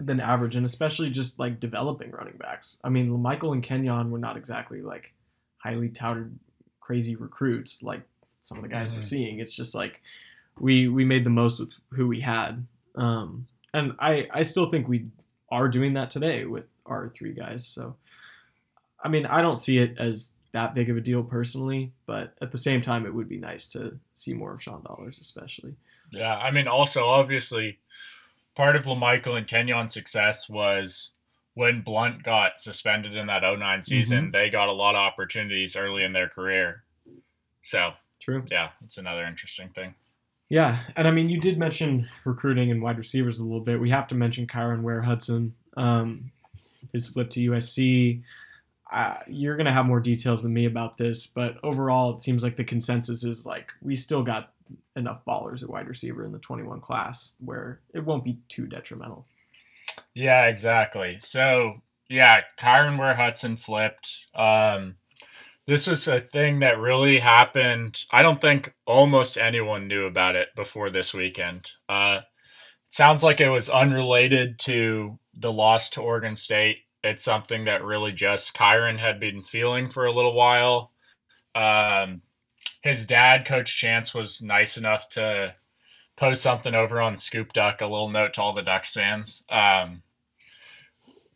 than 0.00 0.20
average, 0.20 0.56
and 0.56 0.64
especially 0.66 1.10
just 1.10 1.38
like 1.38 1.60
developing 1.60 2.10
running 2.10 2.36
backs. 2.38 2.78
I 2.84 2.88
mean, 2.88 3.10
Michael 3.20 3.52
and 3.52 3.62
Kenyon 3.62 4.10
were 4.10 4.18
not 4.18 4.36
exactly 4.36 4.80
like 4.82 5.12
highly 5.58 5.88
touted, 5.88 6.38
crazy 6.80 7.14
recruits 7.16 7.82
like 7.82 8.02
some 8.40 8.58
of 8.58 8.62
the 8.62 8.68
guys 8.68 8.92
we're 8.92 8.98
Mhm. 9.00 9.04
seeing. 9.04 9.38
It's 9.40 9.54
just 9.54 9.74
like 9.74 10.00
we 10.58 10.88
we 10.88 11.04
made 11.04 11.24
the 11.24 11.30
most 11.30 11.60
with 11.60 11.70
who 11.90 12.08
we 12.08 12.20
had. 12.20 12.66
Um, 12.96 13.46
and 13.74 13.94
I, 13.98 14.28
I 14.32 14.42
still 14.42 14.68
think 14.70 14.86
we 14.88 15.06
are 15.50 15.68
doing 15.68 15.94
that 15.94 16.10
today 16.10 16.44
with 16.44 16.64
our 16.86 17.08
three 17.10 17.32
guys. 17.32 17.66
So, 17.66 17.96
I 19.02 19.08
mean, 19.08 19.24
I 19.26 19.40
don't 19.42 19.56
see 19.58 19.78
it 19.78 19.98
as 19.98 20.32
that 20.52 20.74
big 20.74 20.90
of 20.90 20.96
a 20.96 21.00
deal 21.00 21.22
personally, 21.22 21.92
but 22.06 22.34
at 22.42 22.50
the 22.50 22.58
same 22.58 22.80
time, 22.82 23.06
it 23.06 23.14
would 23.14 23.28
be 23.28 23.38
nice 23.38 23.66
to 23.68 23.98
see 24.12 24.34
more 24.34 24.52
of 24.52 24.62
Sean 24.62 24.82
Dollars, 24.82 25.18
especially. 25.18 25.74
Yeah, 26.10 26.36
I 26.36 26.50
mean, 26.50 26.68
also 26.68 27.06
obviously, 27.06 27.78
part 28.54 28.76
of 28.76 28.84
LaMichael 28.84 29.36
and 29.36 29.46
Kenyon's 29.46 29.94
success 29.94 30.48
was 30.48 31.10
when 31.54 31.82
Blount 31.82 32.22
got 32.22 32.60
suspended 32.60 33.14
in 33.14 33.26
that 33.26 33.42
9 33.42 33.82
season. 33.82 34.30
They 34.32 34.50
got 34.50 34.68
a 34.68 34.72
lot 34.72 34.94
of 34.94 35.04
opportunities 35.04 35.76
early 35.76 36.02
in 36.02 36.12
their 36.12 36.28
career. 36.28 36.82
So 37.62 37.92
True. 38.20 38.44
yeah, 38.50 38.70
it's 38.84 38.98
another 38.98 39.24
interesting 39.24 39.68
thing. 39.70 39.94
Yeah, 40.48 40.80
and 40.96 41.08
I 41.08 41.10
mean, 41.10 41.30
you 41.30 41.40
did 41.40 41.58
mention 41.58 42.08
recruiting 42.24 42.70
and 42.70 42.82
wide 42.82 42.98
receivers 42.98 43.38
a 43.38 43.42
little 43.42 43.60
bit. 43.60 43.80
We 43.80 43.88
have 43.90 44.06
to 44.08 44.14
mention 44.14 44.46
Kyron 44.46 44.82
Ware 44.82 45.00
Hudson, 45.00 45.54
um, 45.78 46.30
his 46.92 47.08
flip 47.08 47.30
to 47.30 47.50
USC. 47.50 48.22
Uh, 48.90 49.14
you're 49.26 49.56
gonna 49.56 49.72
have 49.72 49.86
more 49.86 50.00
details 50.00 50.42
than 50.42 50.52
me 50.52 50.66
about 50.66 50.98
this, 50.98 51.26
but 51.26 51.56
overall, 51.62 52.14
it 52.14 52.20
seems 52.20 52.42
like 52.42 52.56
the 52.56 52.64
consensus 52.64 53.24
is 53.24 53.46
like 53.46 53.70
we 53.80 53.96
still 53.96 54.22
got 54.22 54.52
enough 54.96 55.24
ballers 55.26 55.62
at 55.62 55.70
wide 55.70 55.88
receiver 55.88 56.24
in 56.24 56.32
the 56.32 56.38
21 56.38 56.80
class 56.80 57.36
where 57.40 57.80
it 57.94 58.04
won't 58.04 58.24
be 58.24 58.38
too 58.48 58.66
detrimental. 58.66 59.26
Yeah, 60.14 60.46
exactly. 60.46 61.18
So 61.20 61.82
yeah, 62.08 62.42
Kyron 62.58 62.98
Ware 62.98 63.14
Hudson 63.14 63.56
flipped. 63.56 64.26
Um, 64.34 64.96
this 65.66 65.86
was 65.86 66.06
a 66.08 66.20
thing 66.20 66.60
that 66.60 66.78
really 66.78 67.18
happened. 67.18 68.04
I 68.10 68.22
don't 68.22 68.40
think 68.40 68.74
almost 68.86 69.38
anyone 69.38 69.88
knew 69.88 70.06
about 70.06 70.36
it 70.36 70.48
before 70.56 70.90
this 70.90 71.14
weekend. 71.14 71.70
Uh, 71.88 72.20
it 72.20 72.94
sounds 72.94 73.22
like 73.22 73.40
it 73.40 73.48
was 73.48 73.70
unrelated 73.70 74.58
to 74.60 75.18
the 75.34 75.52
loss 75.52 75.88
to 75.90 76.00
Oregon 76.02 76.36
State. 76.36 76.78
It's 77.04 77.24
something 77.24 77.64
that 77.64 77.84
really 77.84 78.12
just 78.12 78.54
Kyron 78.56 78.98
had 78.98 79.18
been 79.18 79.42
feeling 79.42 79.88
for 79.88 80.04
a 80.04 80.12
little 80.12 80.34
while. 80.34 80.92
Um, 81.54 82.22
his 82.82 83.06
dad, 83.06 83.46
Coach 83.46 83.76
Chance, 83.76 84.12
was 84.12 84.42
nice 84.42 84.76
enough 84.76 85.08
to 85.10 85.54
post 86.16 86.42
something 86.42 86.74
over 86.74 87.00
on 87.00 87.16
Scoop 87.16 87.52
Duck, 87.52 87.80
a 87.80 87.86
little 87.86 88.10
note 88.10 88.34
to 88.34 88.42
all 88.42 88.52
the 88.52 88.62
Ducks 88.62 88.92
fans. 88.94 89.44
Um, 89.48 90.02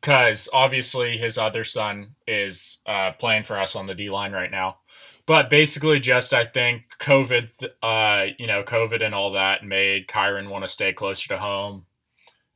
because 0.00 0.49
obviously 0.53 1.17
his 1.19 1.37
other 1.38 1.65
son 1.65 2.15
is 2.29 2.79
uh, 2.87 3.11
playing 3.12 3.43
for 3.43 3.59
us 3.59 3.75
on 3.75 3.87
the 3.87 3.95
D 3.95 4.09
line 4.11 4.33
right 4.33 4.50
now. 4.50 4.79
but 5.26 5.50
basically, 5.50 5.99
just 5.99 6.33
I 6.33 6.47
think 6.47 6.85
COVID, 7.00 7.49
uh, 7.83 8.26
you 8.38 8.47
know, 8.47 8.62
COVID 8.62 9.03
and 9.05 9.15
all 9.15 9.33
that 9.33 9.65
made 9.65 10.07
Kyron 10.07 10.49
want 10.49 10.65
to 10.65 10.69
stay 10.69 10.93
closer 10.93 11.29
to 11.29 11.38
home. 11.38 11.85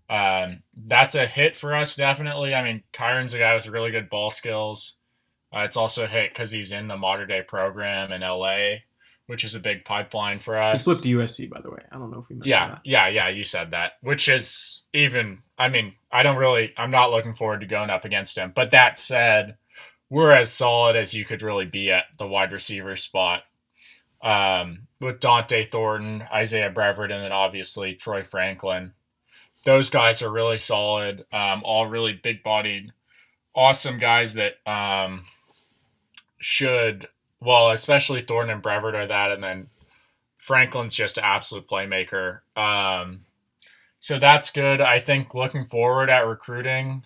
Um, 0.08 0.62
that's 0.76 1.14
a 1.16 1.26
hit 1.26 1.56
for 1.56 1.74
us, 1.74 1.96
definitely. 1.96 2.54
I 2.54 2.62
mean, 2.64 2.82
Kyron's 2.92 3.34
a 3.34 3.38
guy 3.38 3.54
with 3.54 3.66
really 3.66 3.90
good 3.90 4.08
ball 4.10 4.30
skills. 4.30 4.96
Uh, 5.54 5.60
it's 5.60 5.76
also 5.76 6.06
hit 6.06 6.32
because 6.32 6.50
he's 6.52 6.72
in 6.72 6.88
the 6.88 6.96
Mater 6.96 7.26
Dei 7.26 7.42
program 7.42 8.12
in 8.12 8.20
LA, 8.20 8.76
which 9.26 9.42
is 9.44 9.54
a 9.54 9.60
big 9.60 9.84
pipeline 9.84 10.38
for 10.38 10.56
us. 10.56 10.80
He 10.80 10.84
flipped 10.84 11.02
to 11.04 11.08
USC, 11.18 11.50
by 11.50 11.60
the 11.60 11.70
way. 11.70 11.82
I 11.90 11.96
don't 11.98 12.10
know 12.10 12.18
if 12.20 12.28
we 12.28 12.36
mentioned 12.36 12.50
Yeah, 12.50 12.68
that. 12.68 12.80
yeah, 12.84 13.08
yeah. 13.08 13.28
You 13.28 13.44
said 13.44 13.70
that, 13.72 13.92
which 14.02 14.28
is 14.28 14.82
even. 14.92 15.42
I 15.58 15.68
mean, 15.68 15.94
I 16.12 16.22
don't 16.22 16.36
really. 16.36 16.72
I'm 16.76 16.90
not 16.90 17.10
looking 17.10 17.34
forward 17.34 17.60
to 17.60 17.66
going 17.66 17.90
up 17.90 18.04
against 18.04 18.38
him. 18.38 18.52
But 18.54 18.70
that 18.70 18.98
said, 18.98 19.56
we're 20.08 20.32
as 20.32 20.52
solid 20.52 20.96
as 20.96 21.14
you 21.14 21.24
could 21.24 21.42
really 21.42 21.66
be 21.66 21.90
at 21.90 22.04
the 22.18 22.26
wide 22.26 22.52
receiver 22.52 22.96
spot. 22.96 23.42
Um, 24.22 24.86
with 25.00 25.18
Dont'e 25.20 25.70
Thornton, 25.70 26.22
Isaiah 26.32 26.68
Brevard, 26.70 27.10
and 27.10 27.24
then 27.24 27.32
obviously 27.32 27.94
Troy 27.94 28.22
Franklin. 28.22 28.92
Those 29.64 29.88
guys 29.88 30.20
are 30.22 30.30
really 30.30 30.58
solid. 30.58 31.24
Um, 31.32 31.62
all 31.64 31.86
really 31.86 32.12
big-bodied, 32.12 32.92
awesome 33.54 33.98
guys 33.98 34.34
that 34.34 34.54
um, 34.70 35.24
should. 36.40 37.08
Well, 37.40 37.70
especially 37.70 38.22
Thornton 38.22 38.50
and 38.50 38.62
Brevard 38.62 38.94
are 38.94 39.06
that, 39.06 39.32
and 39.32 39.42
then 39.42 39.68
Franklin's 40.38 40.94
just 40.94 41.18
an 41.18 41.24
absolute 41.24 41.68
playmaker. 41.68 42.40
Um, 42.56 43.20
so 44.00 44.18
that's 44.18 44.50
good. 44.50 44.80
I 44.80 44.98
think 44.98 45.34
looking 45.34 45.66
forward 45.66 46.10
at 46.10 46.26
recruiting, 46.26 47.04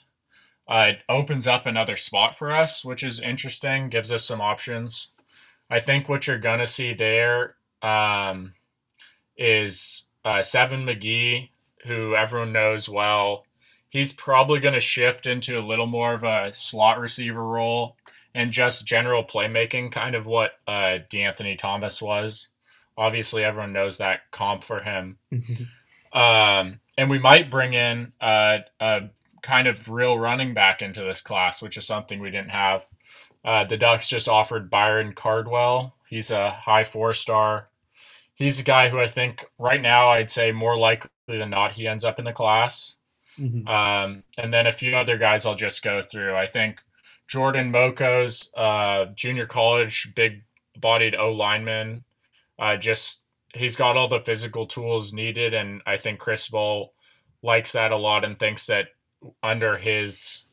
uh, 0.67 0.87
it 0.91 0.99
opens 1.09 1.47
up 1.47 1.67
another 1.67 1.97
spot 1.97 2.37
for 2.37 2.50
us, 2.50 2.85
which 2.85 3.03
is 3.03 3.21
interesting, 3.21 3.91
gives 3.91 4.12
us 4.12 4.25
some 4.25 4.41
options. 4.41 5.09
I 5.69 5.81
think 5.81 6.09
what 6.09 6.26
you're 6.26 6.38
to 6.61 6.67
see 6.67 6.95
there 6.95 7.57
um, 7.83 8.55
is 9.37 10.05
uh, 10.25 10.41
Seven 10.43 10.85
McGee, 10.85 11.50
who 11.85 12.14
everyone 12.14 12.53
knows 12.53 12.88
well. 12.88 13.45
He's 13.88 14.12
probably 14.12 14.61
to 14.75 14.81
shift 14.81 15.26
into 15.26 15.59
a 15.59 15.67
little 15.67 15.87
more 15.87 16.14
of 16.14 16.25
a 16.25 16.53
slot 16.53 16.99
receiver 16.99 17.45
role 17.45 17.97
and 18.35 18.53
just 18.53 18.87
general 18.87 19.25
playmaking, 19.25 19.93
kind 19.93 20.14
of 20.14 20.26
what 20.26 20.53
uh, 20.67 20.99
De'Anthony 21.11 21.57
Thomas 21.59 22.03
was 22.03 22.49
obviously 22.97 23.45
everyone 23.45 23.73
knows 23.73 23.99
that 23.99 24.21
comp 24.31 24.64
for 24.64 24.81
him. 24.81 25.19
Um, 26.12 26.81
and 26.97 27.11
we 27.11 27.19
might 27.19 27.50
bring 27.50 27.75
in 27.75 28.12
uh, 28.21 28.59
a 28.81 29.00
kind 29.43 29.67
of 29.67 29.88
real 29.88 30.19
running 30.19 30.55
back 30.55 30.81
into 30.83 31.03
this 31.03 31.21
class, 31.23 31.61
which 31.61 31.76
is 31.76 31.87
something 31.87 32.21
we 32.21 32.31
didn't 32.31 32.50
have. 32.50 32.87
Uh, 33.45 33.64
the 33.64 33.76
Ducks 33.76 34.09
just 34.09 34.29
offered 34.29 34.71
Byron 34.71 35.12
Cardwell. 35.12 35.97
He's 36.09 36.31
a 36.31 36.50
high 36.50 36.85
four 36.85 37.12
star. 37.12 37.69
He's 38.37 38.59
a 38.59 38.64
guy 38.64 38.88
who 38.88 39.00
I 39.00 39.09
think 39.09 39.45
right 39.59 39.83
now 39.83 40.11
I'd 40.11 40.31
say 40.31 40.53
more 40.53 40.79
likely 40.79 41.11
than 41.26 41.50
not 41.50 41.73
he 41.73 41.87
ends 41.87 42.05
up 42.05 42.19
in 42.19 42.25
the 42.25 42.33
class. 42.33 42.97
Mhm. 43.38 43.69
Um, 43.69 44.23
and 44.38 44.55
then 44.55 44.67
a 44.69 44.73
few 44.73 44.95
other 44.97 45.19
guys 45.19 45.45
I'll 45.45 45.57
just 45.57 45.83
go 45.83 46.00
through. 46.00 46.37
I 46.37 46.47
think 46.47 46.81
Jordan 47.28 47.71
Moko's 47.71 48.50
uh, 48.57 49.07
junior 49.14 49.47
college, 49.47 50.12
big 50.14 50.43
bodied 50.78 51.14
O 51.14 51.33
lineman. 51.33 52.04
Uh, 52.59 52.76
just 52.76 53.23
he's 53.54 53.76
got 53.76 53.97
all 53.97 54.09
the 54.09 54.21
physical 54.21 54.66
tools 54.66 55.12
needed, 55.12 55.54
and 55.54 55.83
I 55.87 55.97
think 55.97 56.19
Cristobal 56.19 56.93
likes 57.43 57.73
that 57.73 57.93
a 57.93 57.97
lot 57.97 58.25
and 58.25 58.38
thinks 58.38 58.66
that 58.66 58.88
under 59.43 59.76
his 59.76 60.45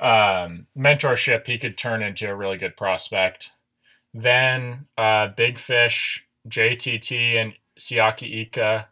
um, 0.00 0.66
mentorship, 0.76 1.46
he 1.46 1.58
could 1.58 1.78
turn 1.78 2.02
into 2.02 2.28
a 2.28 2.34
really 2.34 2.58
good 2.58 2.76
prospect. 2.76 3.50
Then 4.12 4.86
uh, 4.96 5.28
Big 5.36 5.58
Fish, 5.58 6.24
JTT, 6.48 7.36
and 7.36 7.52
Siaki 7.78 8.42
Ika 8.42 8.88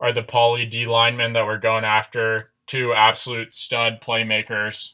are 0.00 0.12
the 0.12 0.22
poly 0.22 0.66
D 0.66 0.86
linemen 0.86 1.32
that 1.34 1.44
we're 1.44 1.58
going 1.58 1.84
after. 1.84 2.50
Two 2.66 2.92
absolute 2.92 3.54
stud 3.54 4.00
playmakers. 4.00 4.92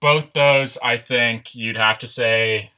Both 0.00 0.32
those, 0.32 0.78
I 0.82 0.96
think, 0.96 1.54
you'd 1.54 1.76
have 1.76 1.98
to 2.00 2.06
say, 2.06 2.70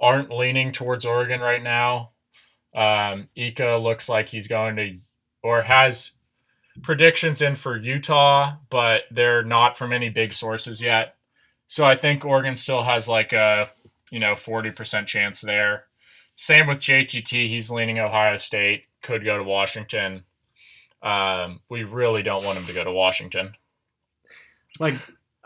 aren't 0.00 0.30
leaning 0.30 0.72
towards 0.72 1.04
Oregon 1.04 1.40
right 1.40 1.62
now. 1.62 2.10
Um, 2.74 3.28
Ika 3.36 3.76
looks 3.76 4.08
like 4.08 4.28
he's 4.28 4.46
going 4.46 4.76
to, 4.76 4.96
or 5.42 5.62
has 5.62 6.12
predictions 6.82 7.42
in 7.42 7.54
for 7.54 7.76
Utah, 7.76 8.54
but 8.70 9.02
they're 9.10 9.42
not 9.42 9.78
from 9.78 9.92
any 9.92 10.08
big 10.08 10.32
sources 10.32 10.82
yet. 10.82 11.16
So 11.66 11.84
I 11.84 11.96
think 11.96 12.24
Oregon 12.24 12.56
still 12.56 12.82
has 12.82 13.08
like 13.08 13.32
a, 13.32 13.68
you 14.10 14.20
know, 14.20 14.32
40% 14.34 15.06
chance 15.06 15.40
there. 15.40 15.84
Same 16.36 16.66
with 16.66 16.78
JTT. 16.78 17.48
He's 17.48 17.70
leaning 17.70 17.98
Ohio 17.98 18.36
State, 18.36 18.84
could 19.02 19.24
go 19.24 19.36
to 19.36 19.44
Washington. 19.44 20.22
Um, 21.02 21.60
we 21.68 21.84
really 21.84 22.22
don't 22.22 22.44
want 22.44 22.58
him 22.58 22.64
to 22.66 22.72
go 22.72 22.84
to 22.84 22.92
Washington. 22.92 23.54
Like, 24.78 24.94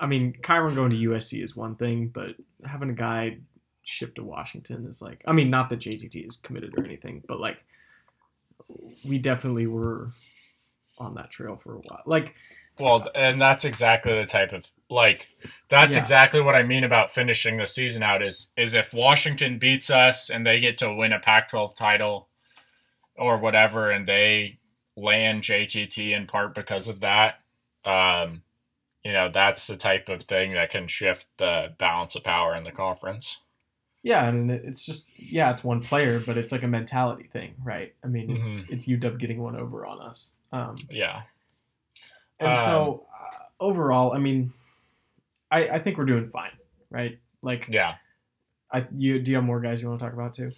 I 0.02 0.06
mean, 0.06 0.34
Kyron 0.42 0.74
going 0.74 0.90
to 0.90 0.96
USC 0.96 1.42
is 1.42 1.54
one 1.54 1.76
thing, 1.76 2.08
but 2.08 2.34
having 2.66 2.90
a 2.90 2.92
guy 2.94 3.38
shift 3.84 4.16
to 4.16 4.24
Washington 4.24 4.88
is 4.90 5.00
like, 5.00 5.22
I 5.26 5.32
mean, 5.32 5.48
not 5.48 5.68
that 5.70 5.78
JTT 5.78 6.26
is 6.26 6.36
committed 6.36 6.76
or 6.76 6.84
anything, 6.84 7.22
but 7.28 7.38
like, 7.38 7.62
we 9.04 9.18
definitely 9.20 9.68
were 9.68 10.10
on 10.98 11.14
that 11.14 11.30
trail 11.30 11.56
for 11.56 11.76
a 11.76 11.78
while. 11.78 12.02
Like, 12.04 12.34
Well, 12.80 13.08
and 13.14 13.40
that's 13.40 13.64
exactly 13.64 14.12
the 14.12 14.24
type 14.26 14.52
of 14.52 14.66
like 14.90 15.28
that's 15.68 15.94
Yeah. 15.94 16.00
exactly 16.00 16.40
what 16.40 16.54
I 16.56 16.64
mean 16.64 16.84
about 16.84 17.12
finishing 17.12 17.58
the 17.58 17.66
season 17.66 18.02
out 18.02 18.22
is 18.22 18.48
is 18.56 18.74
if 18.74 18.92
Washington 18.92 19.58
beats 19.58 19.88
us 19.88 20.30
and 20.30 20.44
they 20.44 20.58
get 20.58 20.78
to 20.78 20.92
win 20.92 21.12
a 21.12 21.20
Pac-12 21.20 21.76
title 21.76 22.28
or 23.14 23.38
whatever 23.38 23.90
and 23.90 24.06
they 24.06 24.58
land 24.96 25.42
JTT 25.42 26.12
in 26.12 26.26
part 26.26 26.54
because 26.54 26.88
of 26.88 27.00
that, 27.00 27.36
um, 27.84 28.42
you 29.04 29.12
know, 29.12 29.28
that's 29.32 29.66
the 29.66 29.76
type 29.76 30.08
of 30.08 30.22
thing 30.22 30.52
that 30.54 30.70
can 30.70 30.86
shift 30.88 31.26
the 31.38 31.74
balance 31.78 32.14
of 32.14 32.24
power 32.24 32.54
in 32.54 32.64
the 32.64 32.70
conference. 32.72 33.38
yeah, 34.04 34.26
and 34.28 34.50
it's 34.50 34.84
just, 34.84 35.08
yeah, 35.16 35.50
it's 35.52 35.62
one 35.62 35.80
player, 35.80 36.18
but 36.18 36.36
it's 36.36 36.50
like 36.50 36.64
a 36.64 36.68
mentality 36.68 37.28
thing, 37.32 37.54
right? 37.64 37.94
I 38.02 38.08
mean, 38.08 38.30
it's 38.36 38.58
Mhm. 38.58 38.66
it's 38.70 38.88
UW 38.88 39.16
getting 39.18 39.40
one 39.40 39.54
over 39.56 39.86
on 39.86 40.00
us. 40.00 40.32
Um, 40.50 40.76
Yeah. 40.90 41.22
And 42.40 42.50
Um, 42.50 42.56
so 42.56 43.06
uh, 43.14 43.38
overall, 43.60 44.12
I 44.12 44.18
mean, 44.18 44.52
I, 45.52 45.68
I 45.68 45.78
think 45.78 45.98
we're 45.98 46.04
doing 46.06 46.28
fine, 46.28 46.50
right? 46.90 47.18
Like, 47.42 47.66
Yeah. 47.68 47.96
I 48.72 48.86
you 48.96 49.20
do 49.20 49.30
you 49.30 49.36
have 49.36 49.44
more 49.44 49.60
guys 49.60 49.82
you 49.82 49.88
want 49.88 50.00
to 50.00 50.04
talk 50.06 50.14
about 50.14 50.34
too? 50.34 50.52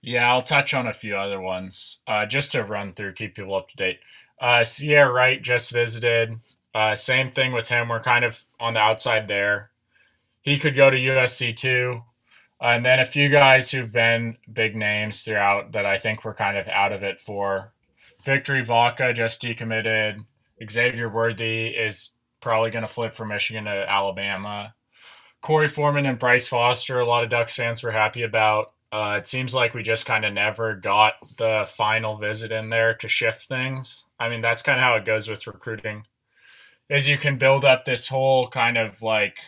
Yeah, 0.00 0.30
I'll 0.30 0.42
touch 0.42 0.72
on 0.72 0.86
a 0.86 0.92
few 0.92 1.16
other 1.16 1.40
ones 1.40 1.98
uh, 2.06 2.24
just 2.26 2.52
to 2.52 2.62
run 2.62 2.92
through, 2.94 3.14
keep 3.14 3.34
people 3.34 3.54
up 3.56 3.68
to 3.70 3.76
date. 3.76 4.00
Uh, 4.40 4.62
Sierra 4.64 5.12
Wright 5.12 5.42
just 5.42 5.70
visited. 5.72 6.38
Uh, 6.76 6.94
same 6.94 7.30
thing 7.30 7.52
with 7.52 7.68
him. 7.68 7.88
We're 7.88 8.00
kind 8.00 8.22
of 8.22 8.44
on 8.60 8.74
the 8.74 8.80
outside 8.80 9.28
there. 9.28 9.70
He 10.42 10.58
could 10.58 10.76
go 10.76 10.90
to 10.90 10.96
USC 10.98 11.56
too. 11.56 12.02
and 12.60 12.84
then 12.84 13.00
a 13.00 13.04
few 13.06 13.30
guys 13.30 13.70
who've 13.70 13.90
been 13.90 14.36
big 14.52 14.76
names 14.76 15.22
throughout 15.22 15.72
that 15.72 15.86
I 15.86 15.96
think 15.96 16.22
we're 16.22 16.34
kind 16.34 16.58
of 16.58 16.68
out 16.68 16.92
of 16.92 17.02
it 17.02 17.18
for. 17.18 17.72
Victory 18.26 18.62
Vaka 18.62 19.14
just 19.14 19.40
decommitted. 19.40 20.18
Xavier 20.70 21.08
Worthy 21.08 21.68
is 21.68 22.10
probably 22.42 22.70
going 22.70 22.86
to 22.86 22.92
flip 22.92 23.14
from 23.14 23.28
Michigan 23.28 23.64
to 23.64 23.90
Alabama. 23.90 24.74
Korey 25.42 25.70
Foreman 25.70 26.04
and 26.04 26.18
Bryce 26.18 26.48
Foster, 26.48 27.00
a 27.00 27.06
lot 27.06 27.24
of 27.24 27.30
Ducks 27.30 27.56
fans 27.56 27.82
were 27.82 27.90
happy 27.90 28.22
about. 28.22 28.72
Uh, 28.92 29.16
it 29.16 29.28
seems 29.28 29.54
like 29.54 29.72
we 29.72 29.82
just 29.82 30.04
kind 30.04 30.26
of 30.26 30.34
never 30.34 30.74
got 30.74 31.14
the 31.38 31.66
final 31.74 32.16
visit 32.16 32.52
in 32.52 32.68
there 32.68 32.92
to 32.96 33.08
shift 33.08 33.46
things. 33.48 34.04
I 34.20 34.28
mean, 34.28 34.42
that's 34.42 34.62
kind 34.62 34.78
of 34.78 34.84
how 34.84 34.96
it 34.96 35.06
goes 35.06 35.26
with 35.26 35.46
recruiting. 35.46 36.04
Is 36.88 37.08
you 37.08 37.18
can 37.18 37.36
build 37.38 37.64
up 37.64 37.84
this 37.84 38.06
whole 38.08 38.48
kind 38.48 38.78
of 38.78 39.02
like, 39.02 39.38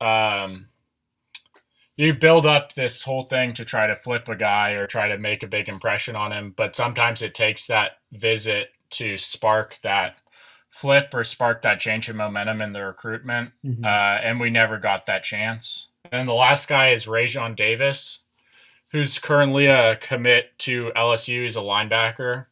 um, 0.00 0.68
you 1.96 2.14
build 2.14 2.46
up 2.46 2.74
this 2.74 3.02
whole 3.02 3.24
thing 3.24 3.52
to 3.54 3.64
try 3.66 3.86
to 3.86 3.94
flip 3.96 4.28
a 4.28 4.36
guy 4.36 4.70
or 4.70 4.86
try 4.86 5.08
to 5.08 5.18
make 5.18 5.42
a 5.42 5.46
big 5.46 5.68
impression 5.68 6.16
on 6.16 6.32
him, 6.32 6.54
but 6.56 6.74
sometimes 6.74 7.20
it 7.20 7.34
takes 7.34 7.66
that 7.66 7.98
visit 8.12 8.70
to 8.90 9.18
spark 9.18 9.78
that 9.82 10.16
flip 10.70 11.10
or 11.12 11.22
spark 11.24 11.60
that 11.62 11.80
change 11.80 12.08
in 12.08 12.16
momentum 12.16 12.62
in 12.62 12.72
the 12.72 12.82
recruitment 12.82 13.52
Mhm. 13.64 13.84
uh, 13.84 14.20
and 14.22 14.40
we 14.40 14.48
never 14.48 14.78
got 14.78 15.04
that 15.06 15.22
chance. 15.22 15.90
And 16.10 16.26
the 16.26 16.32
last 16.32 16.66
guy 16.68 16.90
is 16.92 17.04
Raesjon 17.06 17.54
Davis, 17.56 18.20
who's 18.92 19.18
currently 19.18 19.66
a 19.66 19.96
commit 19.96 20.58
to 20.60 20.92
LSU. 20.96 21.42
He's 21.42 21.56
a 21.56 21.60
linebacker. 21.60 22.46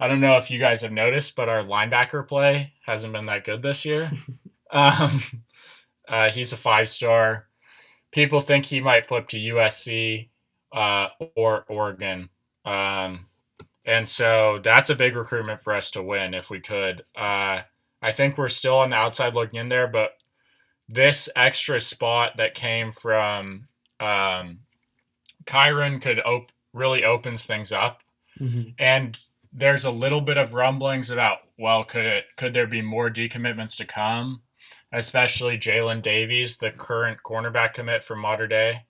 I 0.00 0.06
don't 0.08 0.20
know 0.20 0.36
if 0.36 0.50
you 0.50 0.58
guys 0.58 0.80
have 0.82 0.92
noticed, 0.92 1.34
but 1.36 1.48
our 1.48 1.62
linebacker 1.62 2.26
play 2.26 2.72
hasn't 2.86 3.12
been 3.12 3.26
that 3.26 3.44
good 3.44 3.62
this 3.62 3.84
year. 3.84 4.10
um, 4.70 5.22
uh, 6.08 6.30
he's 6.30 6.52
a 6.52 6.56
five 6.56 6.88
star. 6.88 7.46
People 8.12 8.40
think 8.40 8.64
he 8.64 8.80
might 8.80 9.06
flip 9.08 9.28
to 9.28 9.36
USC 9.36 10.28
uh, 10.72 11.08
or 11.36 11.64
Oregon. 11.68 12.28
Um, 12.64 13.26
and 13.86 14.08
so 14.08 14.60
that's 14.62 14.90
a 14.90 14.94
big 14.94 15.16
recruitment 15.16 15.62
for 15.62 15.74
us 15.74 15.90
to 15.92 16.02
win 16.02 16.32
if 16.34 16.48
we 16.50 16.60
could. 16.60 17.04
Uh, 17.16 17.62
I 18.00 18.12
think 18.12 18.38
we're 18.38 18.48
still 18.48 18.78
on 18.78 18.90
the 18.90 18.96
outside 18.96 19.34
looking 19.34 19.58
in 19.60 19.68
there, 19.68 19.88
but 19.88 20.12
this 20.88 21.28
extra 21.36 21.80
spot 21.80 22.36
that 22.36 22.54
came 22.54 22.92
from 22.92 23.66
um, 24.00 24.60
Kyron 25.44 26.00
could 26.00 26.20
op- 26.20 26.52
really 26.72 27.04
opens 27.04 27.44
things 27.44 27.72
up, 27.72 28.02
Mhm. 28.40 28.74
and 28.78 29.18
there's 29.58 29.84
a 29.84 29.90
little 29.90 30.20
bit 30.20 30.38
of 30.38 30.54
rumblings 30.54 31.10
about 31.10 31.38
well, 31.58 31.84
could 31.84 32.04
it 32.06 32.24
could 32.36 32.54
there 32.54 32.66
be 32.66 32.82
more 32.82 33.10
decommitments 33.10 33.76
to 33.78 33.84
come, 33.84 34.42
especially 34.92 35.58
Jaylin 35.58 36.02
Davies, 36.02 36.56
the 36.56 36.70
current 36.70 37.18
cornerback 37.24 37.74
commit 37.74 38.04
from 38.04 38.20
Mater 38.20 38.46
Dei. 38.46 38.84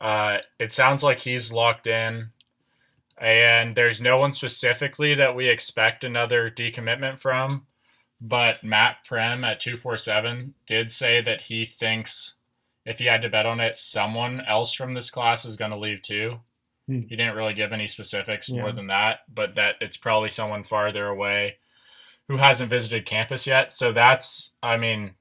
Uh, 0.00 0.38
it 0.58 0.72
sounds 0.72 1.02
like 1.02 1.18
he's 1.18 1.52
locked 1.52 1.86
in, 1.88 2.30
and 3.18 3.74
there's 3.74 4.00
no 4.00 4.18
one 4.18 4.32
specifically 4.32 5.14
that 5.14 5.34
we 5.34 5.48
expect 5.48 6.04
another 6.04 6.50
decommitment 6.50 7.18
from. 7.18 7.66
But 8.20 8.62
Matt 8.62 8.98
Prehm 9.08 9.44
at 9.44 9.60
two 9.60 9.76
four 9.76 9.96
seven 9.96 10.54
did 10.66 10.92
say 10.92 11.20
that 11.22 11.42
he 11.42 11.66
thinks 11.66 12.34
if 12.86 12.98
he 12.98 13.06
had 13.06 13.22
to 13.22 13.28
bet 13.28 13.46
on 13.46 13.60
it, 13.60 13.76
someone 13.78 14.40
else 14.42 14.72
from 14.72 14.94
this 14.94 15.10
class 15.10 15.44
is 15.44 15.56
going 15.56 15.72
to 15.72 15.76
leave 15.76 16.02
too. 16.02 16.38
Hmm. 16.86 17.00
He 17.08 17.16
didn't 17.16 17.36
really 17.36 17.54
give 17.54 17.72
any 17.72 17.86
specifics 17.86 18.50
more 18.50 18.72
than 18.72 18.88
that, 18.88 19.20
but 19.32 19.54
that 19.54 19.76
it's 19.80 19.96
probably 19.96 20.28
someone 20.28 20.64
farther 20.64 21.06
away 21.06 21.56
who 22.28 22.36
hasn't 22.36 22.70
visited 22.70 23.06
campus 23.06 23.46
yet. 23.46 23.72
So 23.72 23.92
that's, 23.92 24.52
I 24.62 24.76
mean, 24.76 25.14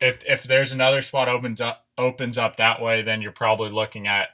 if 0.00 0.22
if 0.26 0.42
there's 0.42 0.72
another 0.72 1.00
spot 1.00 1.28
opens 1.28 1.60
up 1.60 1.86
opens 1.96 2.36
up 2.36 2.56
that 2.56 2.82
way, 2.82 3.02
then 3.02 3.22
you're 3.22 3.32
probably 3.32 3.70
looking 3.70 4.08
at 4.08 4.30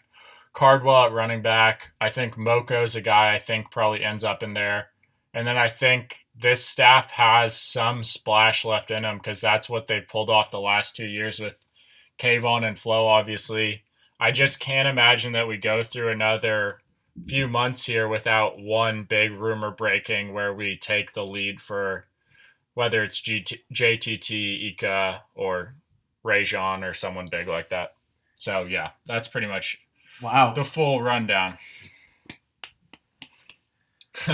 Cardwell 0.55 1.07
at 1.07 1.13
running 1.13 1.43
back. 1.43 1.91
I 2.01 2.11
think 2.11 2.37
Moko's 2.37 2.97
a 2.97 3.03
guy 3.03 3.35
I 3.35 3.39
think 3.39 3.71
probably 3.71 4.03
ends 4.03 4.25
up 4.25 4.43
in 4.43 4.55
there, 4.55 4.89
and 5.35 5.47
then 5.47 5.59
I 5.59 5.69
think 5.69 6.17
this 6.35 6.65
staff 6.65 7.11
has 7.11 7.55
some 7.57 8.03
splash 8.05 8.65
left 8.65 8.91
in 8.91 9.03
them 9.03 9.19
because 9.19 9.41
that's 9.41 9.69
what 9.69 9.89
they 9.89 10.01
pulled 10.01 10.31
off 10.31 10.51
the 10.51 10.61
last 10.61 10.97
two 10.97 11.07
years 11.07 11.41
with 11.41 11.57
Kayvon 12.19 12.67
and 12.67 12.79
Flo, 12.79 13.07
obviously. 13.07 13.83
I 14.21 14.31
just 14.33 14.61
can't 14.61 14.89
imagine 14.89 15.33
that 15.33 15.49
we 15.49 15.57
go 15.57 15.83
through 15.83 16.11
another 16.11 16.81
few 17.27 17.49
months 17.49 17.85
here 17.85 18.07
without 18.09 18.59
one 18.59 19.05
big 19.05 19.33
rumor 19.33 19.71
breaking 19.71 20.33
where 20.33 20.55
we 20.55 20.77
take 20.77 21.13
the 21.15 21.25
lead 21.25 21.61
for 21.61 22.07
whether 22.75 23.03
it's 23.03 23.21
GT, 23.21 23.59
JTT, 23.73 24.71
Ika, 24.73 25.23
or 25.35 25.75
Raesjon 26.25 26.89
or 26.89 26.95
someone 26.95 27.27
big 27.31 27.49
like 27.49 27.71
that. 27.71 27.95
So 28.37 28.65
yeah, 28.65 28.91
that's 29.07 29.29
pretty 29.29 29.47
much 29.49 29.79
Wow. 30.23 30.53
the 30.53 30.65
full 30.65 31.03
rundown. 31.03 31.59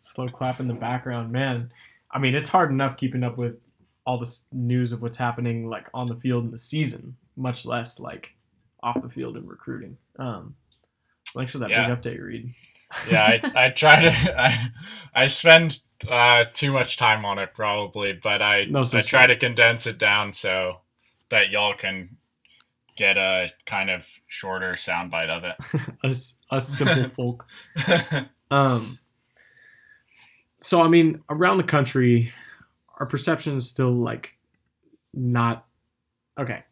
Slow 0.00 0.28
clap 0.28 0.60
in 0.60 0.68
the 0.68 0.74
background, 0.74 1.30
man. 1.32 1.70
I 2.10 2.18
mean, 2.18 2.34
it's 2.34 2.48
hard 2.48 2.70
enough 2.70 2.96
keeping 2.96 3.22
up 3.22 3.36
with 3.36 3.58
all 4.06 4.18
this 4.18 4.46
news 4.52 4.92
of 4.92 5.02
what's 5.02 5.18
happening 5.18 5.68
like 5.68 5.88
on 5.92 6.06
the 6.06 6.16
field 6.16 6.44
in 6.44 6.50
the 6.50 6.58
season, 6.58 7.16
much 7.36 7.66
less 7.66 8.00
like 8.00 8.34
off 8.82 9.00
the 9.02 9.08
field 9.08 9.36
and 9.36 9.48
recruiting. 9.48 9.96
Um, 10.18 10.54
thanks 11.34 11.52
for 11.52 11.58
that 11.58 11.70
Yeah. 11.70 11.94
big 11.94 12.00
update, 12.02 12.22
Reed. 12.22 12.54
yeah, 13.10 13.38
I, 13.54 13.66
I 13.66 13.70
try 13.74 14.00
to 14.02 14.10
I, 14.40 14.70
I 15.14 15.26
spend 15.26 15.80
uh, 16.08 16.44
too 16.54 16.72
much 16.72 16.96
time 16.96 17.24
on 17.24 17.38
it 17.38 17.50
probably, 17.54 18.12
but 18.12 18.40
I 18.42 18.64
No 18.64 18.80
I 18.80 19.00
try 19.02 19.26
thing. 19.26 19.28
to 19.28 19.36
condense 19.36 19.86
it 19.86 19.98
down 19.98 20.32
so 20.32 20.80
that 21.30 21.50
y'all 21.50 21.74
can 21.74 22.16
get 22.96 23.16
a 23.16 23.50
kind 23.66 23.90
of 23.90 24.04
shorter 24.26 24.72
soundbite 24.72 25.28
of 25.28 25.44
it. 25.44 25.56
us, 26.04 26.38
us 26.50 26.66
simple 26.68 27.08
folk. 27.10 27.46
Um, 28.50 28.98
so 30.58 30.82
I 30.82 30.88
mean, 30.88 31.20
around 31.28 31.58
the 31.58 31.64
country, 31.64 32.32
our 32.98 33.06
perception 33.06 33.56
is 33.56 33.68
still 33.68 33.92
like 33.92 34.30
not 35.14 35.66
okay. 36.38 36.64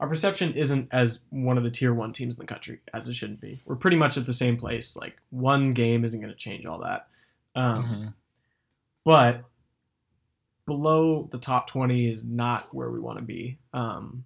Our 0.00 0.08
perception 0.08 0.54
isn't 0.54 0.88
as 0.92 1.20
one 1.30 1.56
of 1.56 1.64
the 1.64 1.70
tier 1.70 1.94
one 1.94 2.12
teams 2.12 2.34
in 2.36 2.40
the 2.40 2.46
country 2.46 2.80
as 2.92 3.06
it 3.08 3.14
shouldn't 3.14 3.40
be. 3.40 3.60
We're 3.64 3.76
pretty 3.76 3.96
much 3.96 4.16
at 4.16 4.26
the 4.26 4.32
same 4.32 4.56
place. 4.56 4.96
Like 4.96 5.16
one 5.30 5.72
game 5.72 6.04
isn't 6.04 6.20
going 6.20 6.32
to 6.32 6.38
change 6.38 6.66
all 6.66 6.80
that. 6.80 7.06
Um, 7.54 7.84
Mhm. 7.84 8.14
but 9.04 9.44
below 10.66 11.28
the 11.30 11.38
top 11.38 11.66
20 11.68 12.08
is 12.08 12.24
not 12.24 12.74
where 12.74 12.90
we 12.90 12.98
want 12.98 13.18
to 13.18 13.24
be 13.24 13.58
um, 13.74 14.24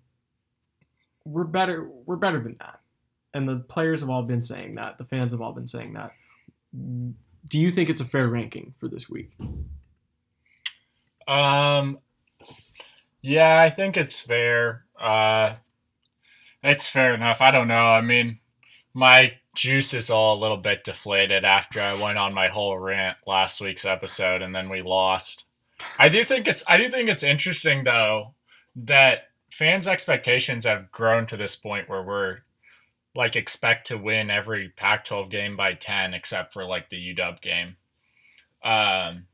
we're 1.24 1.42
better 1.44 1.90
we're 2.06 2.14
better 2.16 2.40
than 2.40 2.56
that 2.60 2.80
and 3.34 3.48
the 3.48 3.56
players 3.58 4.00
have 4.00 4.08
all 4.08 4.22
been 4.22 4.40
saying 4.40 4.76
that 4.76 4.96
the 4.96 5.04
fans 5.04 5.32
have 5.32 5.42
all 5.42 5.52
been 5.52 5.66
saying 5.66 5.92
that 5.94 6.12
do 7.48 7.58
you 7.58 7.70
think 7.72 7.90
it's 7.90 8.00
a 8.00 8.04
fair 8.04 8.28
ranking 8.28 8.72
for 8.78 8.86
this 8.88 9.10
week 9.10 9.32
Um, 11.26 11.98
yeah, 13.20 13.60
I 13.60 13.68
think 13.70 13.96
it's 13.96 14.18
fair. 14.18 14.84
Uh, 14.98 15.54
it's 16.62 16.88
fair 16.88 17.14
enough. 17.14 17.40
I 17.40 17.50
don't 17.50 17.68
know. 17.68 17.86
I 17.86 18.00
mean, 18.00 18.40
my 18.94 19.32
juice 19.54 19.94
is 19.94 20.10
all 20.10 20.36
a 20.36 20.40
little 20.40 20.56
bit 20.56 20.84
deflated 20.84 21.44
after 21.44 21.80
I 21.80 22.00
went 22.00 22.18
on 22.18 22.34
my 22.34 22.48
whole 22.48 22.78
rant 22.78 23.16
last 23.26 23.60
week's 23.60 23.84
episode, 23.84 24.42
and 24.42 24.54
then 24.54 24.68
we 24.68 24.82
lost. 24.82 25.44
I 25.98 26.08
do 26.08 26.24
think 26.24 26.48
it's 26.48 26.64
I 26.66 26.76
do 26.76 26.88
think 26.88 27.08
it's 27.08 27.22
interesting 27.22 27.84
though 27.84 28.34
that 28.76 29.28
fans' 29.50 29.88
expectations 29.88 30.64
have 30.64 30.90
grown 30.90 31.26
to 31.26 31.36
this 31.36 31.56
point 31.56 31.88
where 31.88 32.02
we're 32.02 32.38
like 33.16 33.36
expect 33.36 33.88
to 33.88 33.96
win 33.96 34.30
every 34.30 34.70
Pac-12 34.70 35.30
game 35.30 35.56
by 35.56 35.74
ten, 35.74 36.14
except 36.14 36.52
for 36.52 36.64
like 36.64 36.90
the 36.90 37.14
UW 37.14 37.40
game. 37.40 37.76
Um, 38.62 39.26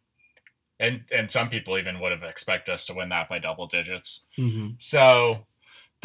and 0.81 1.05
and 1.13 1.31
some 1.31 1.49
people 1.49 1.79
even 1.79 2.01
would 2.01 2.13
have 2.13 2.23
expected 2.23 2.73
us 2.73 2.87
to 2.87 2.95
win 2.95 3.09
that 3.11 3.29
by 3.29 3.39
double 3.39 3.67
digits. 3.67 4.23
mm-hmm. 4.37 4.69
So 4.79 5.47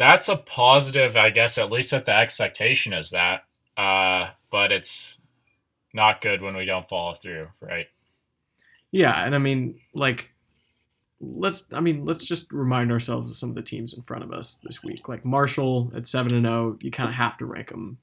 that's 0.00 0.28
a 0.28 0.36
positive, 0.36 1.16
I 1.16 1.30
guess. 1.30 1.58
At 1.58 1.70
least 1.70 1.92
that 1.92 2.06
the 2.06 2.14
expectation 2.14 2.92
is 2.92 3.10
that, 3.10 3.44
uh, 3.76 4.30
but 4.50 4.72
it's 4.72 5.20
not 5.94 6.20
good 6.20 6.42
when 6.42 6.56
we 6.56 6.64
don't 6.64 6.88
follow 6.88 7.14
through, 7.14 7.48
right? 7.60 7.86
yeah 8.92 9.24
and 9.24 9.34
i 9.34 9.38
mean 9.38 9.78
like 9.94 10.30
let's 11.20 11.64
i 11.72 11.80
mean 11.80 12.04
let's 12.04 12.24
just 12.24 12.52
remind 12.52 12.90
ourselves 12.90 13.30
of 13.30 13.36
some 13.36 13.50
of 13.50 13.54
the 13.54 13.62
teams 13.62 13.94
in 13.94 14.02
front 14.02 14.24
of 14.24 14.32
us 14.32 14.58
this 14.64 14.82
week 14.82 15.08
like 15.08 15.24
marshall 15.24 15.92
at 15.94 16.06
7 16.06 16.34
and 16.34 16.46
0 16.46 16.78
you 16.80 16.90
kind 16.90 17.08
of 17.08 17.14
have 17.14 17.36
to 17.38 17.46
rank 17.46 17.68
them 17.68 17.98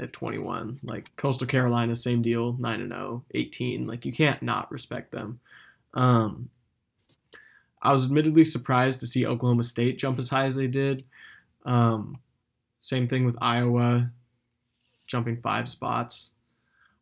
at 0.00 0.12
21 0.12 0.80
like 0.82 1.10
coastal 1.16 1.46
carolina 1.46 1.94
same 1.94 2.22
deal 2.22 2.56
9 2.58 2.80
and 2.80 2.92
0 2.92 3.24
18 3.32 3.86
like 3.86 4.04
you 4.04 4.12
can't 4.12 4.42
not 4.42 4.70
respect 4.72 5.12
them 5.12 5.38
um 5.94 6.48
i 7.84 7.92
was 7.92 8.06
admittedly 8.06 8.42
surprised 8.44 8.98
to 9.00 9.06
see 9.06 9.24
oklahoma 9.26 9.62
state 9.62 9.98
jump 9.98 10.18
as 10.18 10.30
high 10.30 10.44
as 10.46 10.56
they 10.56 10.66
did. 10.66 11.04
Um 11.64 12.18
same 12.80 13.06
thing 13.08 13.24
with 13.24 13.36
iowa 13.40 14.10
jumping 15.06 15.36
five 15.36 15.68
spots. 15.68 16.30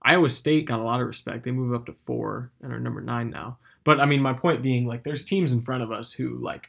Iowa 0.04 0.28
state 0.28 0.66
got 0.66 0.80
a 0.80 0.82
lot 0.84 1.00
of 1.00 1.06
respect. 1.06 1.44
They 1.44 1.52
move 1.52 1.72
up 1.72 1.86
to 1.86 1.94
four 2.04 2.50
and 2.60 2.72
are 2.72 2.80
number 2.80 3.00
nine 3.00 3.30
now. 3.30 3.58
But 3.84 4.00
i 4.00 4.04
mean 4.04 4.20
my 4.22 4.32
point 4.32 4.62
being 4.62 4.86
like 4.86 5.02
there's 5.04 5.24
teams 5.24 5.52
in 5.52 5.62
front 5.62 5.82
of 5.82 5.90
us 5.92 6.12
who 6.12 6.38
like 6.38 6.68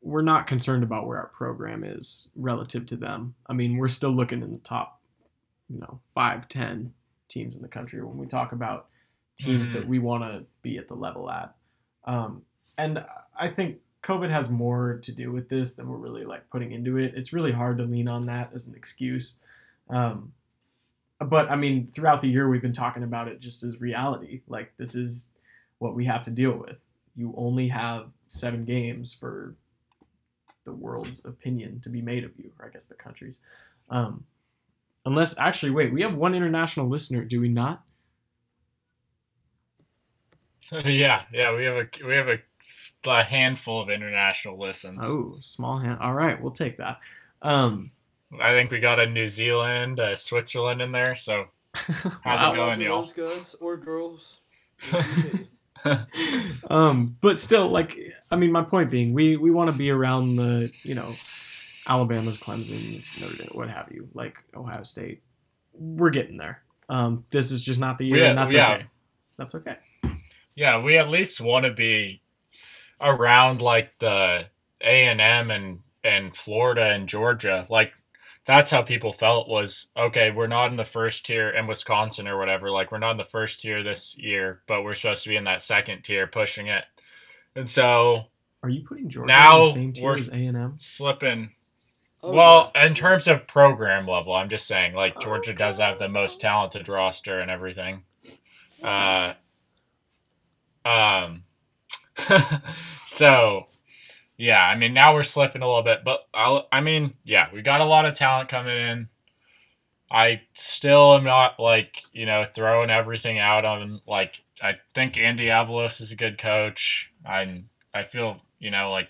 we're 0.00 0.22
not 0.22 0.46
concerned 0.48 0.82
about 0.82 1.06
where 1.06 1.18
our 1.18 1.28
program 1.28 1.84
is 1.84 2.28
relative 2.34 2.86
to 2.86 2.96
them. 2.96 3.34
I 3.46 3.52
mean 3.52 3.76
we're 3.76 3.88
still 3.88 4.10
looking 4.10 4.42
in 4.42 4.52
the 4.52 4.58
top 4.58 5.00
you 5.68 5.78
know 5.78 6.00
five 6.14 6.48
ten 6.48 6.92
teams 7.28 7.54
in 7.56 7.62
the 7.62 7.68
country 7.68 8.02
when 8.02 8.18
we 8.18 8.26
talk 8.26 8.52
about 8.52 8.88
teams 9.38 9.68
Mhm. 9.70 9.72
that 9.74 9.88
we 9.88 9.98
want 9.98 10.22
to 10.24 10.44
be 10.62 10.76
at 10.78 10.86
the 10.88 10.94
level 10.94 11.30
at. 11.30 11.54
Um, 12.04 12.42
and 12.78 13.04
i 13.38 13.48
think 13.48 13.78
covid 14.02 14.30
has 14.30 14.50
more 14.50 14.98
to 15.02 15.12
do 15.12 15.32
with 15.32 15.48
this 15.48 15.76
than 15.76 15.88
we're 15.88 15.96
really 15.96 16.24
like 16.24 16.48
putting 16.50 16.72
into 16.72 16.98
it. 16.98 17.12
It's 17.14 17.32
really 17.32 17.52
hard 17.52 17.78
to 17.78 17.84
lean 17.84 18.08
on 18.08 18.26
that 18.26 18.50
as 18.52 18.66
an 18.66 18.74
excuse. 18.74 19.36
Um, 19.88 20.32
but 21.20 21.50
i 21.50 21.56
mean 21.56 21.86
throughout 21.86 22.20
the 22.20 22.28
year 22.28 22.48
we've 22.48 22.62
been 22.62 22.72
talking 22.72 23.04
about 23.04 23.28
it 23.28 23.40
just 23.40 23.62
as 23.62 23.80
reality. 23.80 24.42
Like 24.48 24.72
this 24.76 24.94
is 24.94 25.28
what 25.78 25.94
we 25.94 26.04
have 26.06 26.22
to 26.24 26.30
deal 26.30 26.52
with. 26.52 26.76
You 27.14 27.32
only 27.36 27.68
have 27.68 28.06
seven 28.28 28.64
games 28.64 29.14
for 29.14 29.54
the 30.64 30.72
world's 30.72 31.24
opinion 31.24 31.80
to 31.80 31.90
be 31.90 32.00
made 32.00 32.24
of 32.24 32.30
you 32.38 32.50
or 32.58 32.66
i 32.66 32.70
guess 32.70 32.86
the 32.86 32.94
country's. 32.94 33.38
Um, 33.88 34.24
unless 35.06 35.38
actually 35.38 35.70
wait 35.70 35.92
we 35.92 36.02
have 36.02 36.14
one 36.14 36.34
international 36.34 36.88
listener 36.88 37.24
do 37.24 37.40
we 37.40 37.48
not? 37.48 37.82
Yeah, 40.84 41.22
yeah. 41.32 41.54
We 41.54 41.64
have 41.64 41.76
a 41.76 41.88
we 42.06 42.14
have 42.14 42.28
a, 42.28 42.38
a 43.06 43.22
handful 43.22 43.80
of 43.80 43.90
international 43.90 44.58
listens. 44.58 45.00
oh 45.02 45.36
small 45.40 45.78
hand 45.78 45.98
all 46.00 46.14
right 46.14 46.40
we'll 46.40 46.52
take 46.52 46.76
that 46.78 46.98
um, 47.42 47.90
I 48.40 48.52
think 48.52 48.70
we 48.70 48.78
got 48.78 49.00
a 49.00 49.06
New 49.06 49.26
Zealand, 49.26 49.98
a 49.98 50.16
Switzerland 50.16 50.80
in 50.80 50.92
there. 50.92 51.16
So 51.16 51.46
How's 51.74 52.04
it 52.04 52.04
wow. 52.04 52.20
Shout 52.22 52.40
out 52.40 52.54
going, 52.54 52.78
to 52.78 52.84
y'all? 52.84 53.04
guys 53.06 53.56
or 53.60 53.76
girls. 53.76 54.36
Um, 56.70 57.16
but 57.20 57.38
still, 57.38 57.68
like, 57.68 57.98
I 58.30 58.36
mean, 58.36 58.52
my 58.52 58.62
point 58.62 58.90
being, 58.90 59.12
we 59.12 59.36
we 59.36 59.50
want 59.50 59.70
to 59.70 59.76
be 59.76 59.90
around 59.90 60.36
the, 60.36 60.70
you 60.84 60.94
know, 60.94 61.14
Alabama's, 61.86 62.38
Clemson's, 62.38 63.12
Notre 63.20 63.36
Dame, 63.36 63.50
what 63.52 63.68
have 63.68 63.90
you, 63.90 64.08
like 64.14 64.36
Ohio 64.54 64.84
State. 64.84 65.22
We're 65.74 66.10
getting 66.10 66.36
there. 66.36 66.62
Um, 66.88 67.24
this 67.30 67.50
is 67.50 67.62
just 67.62 67.80
not 67.80 67.98
the 67.98 68.06
year, 68.06 68.18
Yeah, 68.18 68.28
and 68.30 68.38
that's 68.38 68.54
yeah. 68.54 68.74
okay. 68.74 68.86
That's 69.36 69.54
okay. 69.56 69.76
yeah, 70.54 70.80
we 70.82 70.98
at 70.98 71.08
least 71.08 71.40
want 71.40 71.64
to 71.66 71.72
be 71.72 72.20
around 73.02 73.60
like 73.60 73.98
the 73.98 74.46
A 74.82 75.04
and 75.06 75.20
M 75.20 75.50
and 75.50 75.80
and 76.04 76.36
Florida 76.36 76.86
and 76.90 77.08
Georgia. 77.08 77.66
Like 77.70 77.92
that's 78.44 78.70
how 78.70 78.82
people 78.82 79.12
felt 79.12 79.48
was 79.48 79.88
okay, 79.96 80.30
we're 80.30 80.46
not 80.48 80.70
in 80.70 80.76
the 80.76 80.84
first 80.84 81.26
tier 81.26 81.50
in 81.50 81.66
Wisconsin 81.66 82.26
or 82.26 82.38
whatever. 82.38 82.70
Like 82.70 82.90
we're 82.90 82.98
not 82.98 83.12
in 83.12 83.16
the 83.18 83.24
first 83.24 83.60
tier 83.60 83.82
this 83.82 84.16
year, 84.18 84.62
but 84.66 84.82
we're 84.82 84.94
supposed 84.94 85.22
to 85.24 85.28
be 85.28 85.36
in 85.36 85.44
that 85.44 85.62
second 85.62 86.02
tier 86.02 86.26
pushing 86.26 86.66
it. 86.68 86.84
And 87.54 87.68
so 87.70 88.24
Are 88.62 88.68
you 88.68 88.82
putting 88.84 89.08
Georgia 89.08 89.28
Now 89.32 89.56
in 89.60 89.62
the 89.66 89.70
same 89.72 89.92
tier 89.92 90.04
we're- 90.06 90.20
as 90.20 90.28
A 90.30 90.34
and 90.34 90.56
M? 90.56 90.74
slipping 90.78 91.52
Oh, 92.24 92.32
well, 92.32 92.70
yeah. 92.76 92.86
in 92.86 92.94
terms 92.94 93.26
of 93.26 93.48
program 93.48 94.06
level, 94.06 94.32
I'm 94.32 94.48
just 94.48 94.68
saying 94.68 94.94
like 94.94 95.20
Georgia 95.20 95.52
does 95.52 95.78
have 95.78 95.98
the 95.98 96.08
most 96.08 96.40
talented 96.40 96.88
roster 96.88 97.40
and 97.40 97.50
everything. 97.50 98.04
Uh 98.82 99.34
um 100.84 101.44
so 103.06 103.64
yeah, 104.36 104.62
I 104.62 104.76
mean 104.76 104.94
now 104.94 105.14
we're 105.14 105.22
slipping 105.22 105.62
a 105.62 105.66
little 105.66 105.82
bit, 105.82 106.00
but 106.04 106.26
I'll, 106.34 106.66
I 106.72 106.80
mean, 106.80 107.14
yeah, 107.24 107.48
we 107.52 107.62
got 107.62 107.80
a 107.80 107.86
lot 107.86 108.06
of 108.06 108.14
talent 108.14 108.48
coming 108.48 108.76
in. 108.76 109.08
I 110.10 110.42
still 110.54 111.14
am 111.14 111.24
not 111.24 111.58
like, 111.58 112.02
you 112.12 112.26
know, 112.26 112.44
throwing 112.44 112.90
everything 112.90 113.38
out 113.38 113.64
on 113.64 114.00
like 114.06 114.34
I 114.62 114.74
think 114.94 115.16
Andy 115.16 115.46
Avalos 115.46 116.00
is 116.00 116.12
a 116.12 116.16
good 116.16 116.38
coach. 116.38 117.10
I 117.24 117.64
I 117.94 118.04
feel, 118.04 118.40
you 118.58 118.70
know, 118.70 118.90
like 118.90 119.08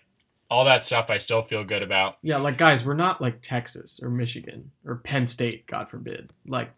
all 0.51 0.67
that 0.67 0.85
stuff 0.85 1.09
I 1.09 1.17
still 1.17 1.43
feel 1.43 1.65
good 1.65 1.83
about. 1.83 2.19
Yeah, 2.23 2.37
like 2.37 2.59
guys, 2.59 2.85
we're 2.85 2.95
not 2.95 3.21
like 3.21 3.41
Texas 3.41 4.01
or 4.03 4.11
Michigan 4.11 4.71
or 4.85 4.97
Penn 4.97 5.27
State, 5.27 5.67
God 5.67 5.89
forbid. 5.89 6.31
Like 6.47 6.71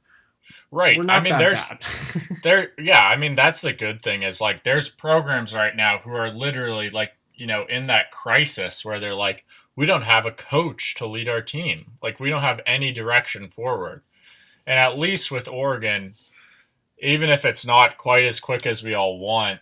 Right. 0.71 0.99
I 1.09 1.21
mean 1.21 1.39
there's 1.39 1.63
there 2.43 2.73
yeah 2.79 3.01
i 3.01 3.17
mean 3.17 3.35
that's 3.35 3.61
the 3.61 3.73
good 3.73 4.03
thing 4.03 4.23
is 4.23 4.41
like 4.41 4.65
there's 4.65 4.89
programs 4.89 5.55
right 5.55 5.75
now 5.75 5.99
who 5.99 6.11
are 6.11 6.31
literally 6.31 6.91
like 6.91 7.13
you 7.35 7.47
know 7.47 7.65
in 7.69 7.87
that 7.89 8.11
crisis 8.11 8.85
where 8.85 9.01
they're 9.01 9.15
like 9.15 9.45
we 9.77 9.87
don't 9.87 10.03
have 10.03 10.25
a 10.25 10.31
coach 10.31 10.95
to 10.95 11.07
lead 11.07 11.29
our 11.29 11.43
team. 11.43 11.93
Like 12.03 12.21
we 12.21 12.31
don't 12.31 12.43
have 12.43 12.61
any 12.65 12.93
direction 12.93 13.49
forward. 13.49 14.03
And 14.67 14.79
at 14.79 14.99
least 14.99 15.31
with 15.31 15.49
oregon 15.49 16.15
even 17.03 17.29
if 17.29 17.45
it's 17.45 17.67
not 17.67 17.99
quite 17.99 18.25
as 18.25 18.41
quick 18.41 18.67
as 18.67 18.83
we 18.83 18.95
all 18.95 19.19
want 19.19 19.61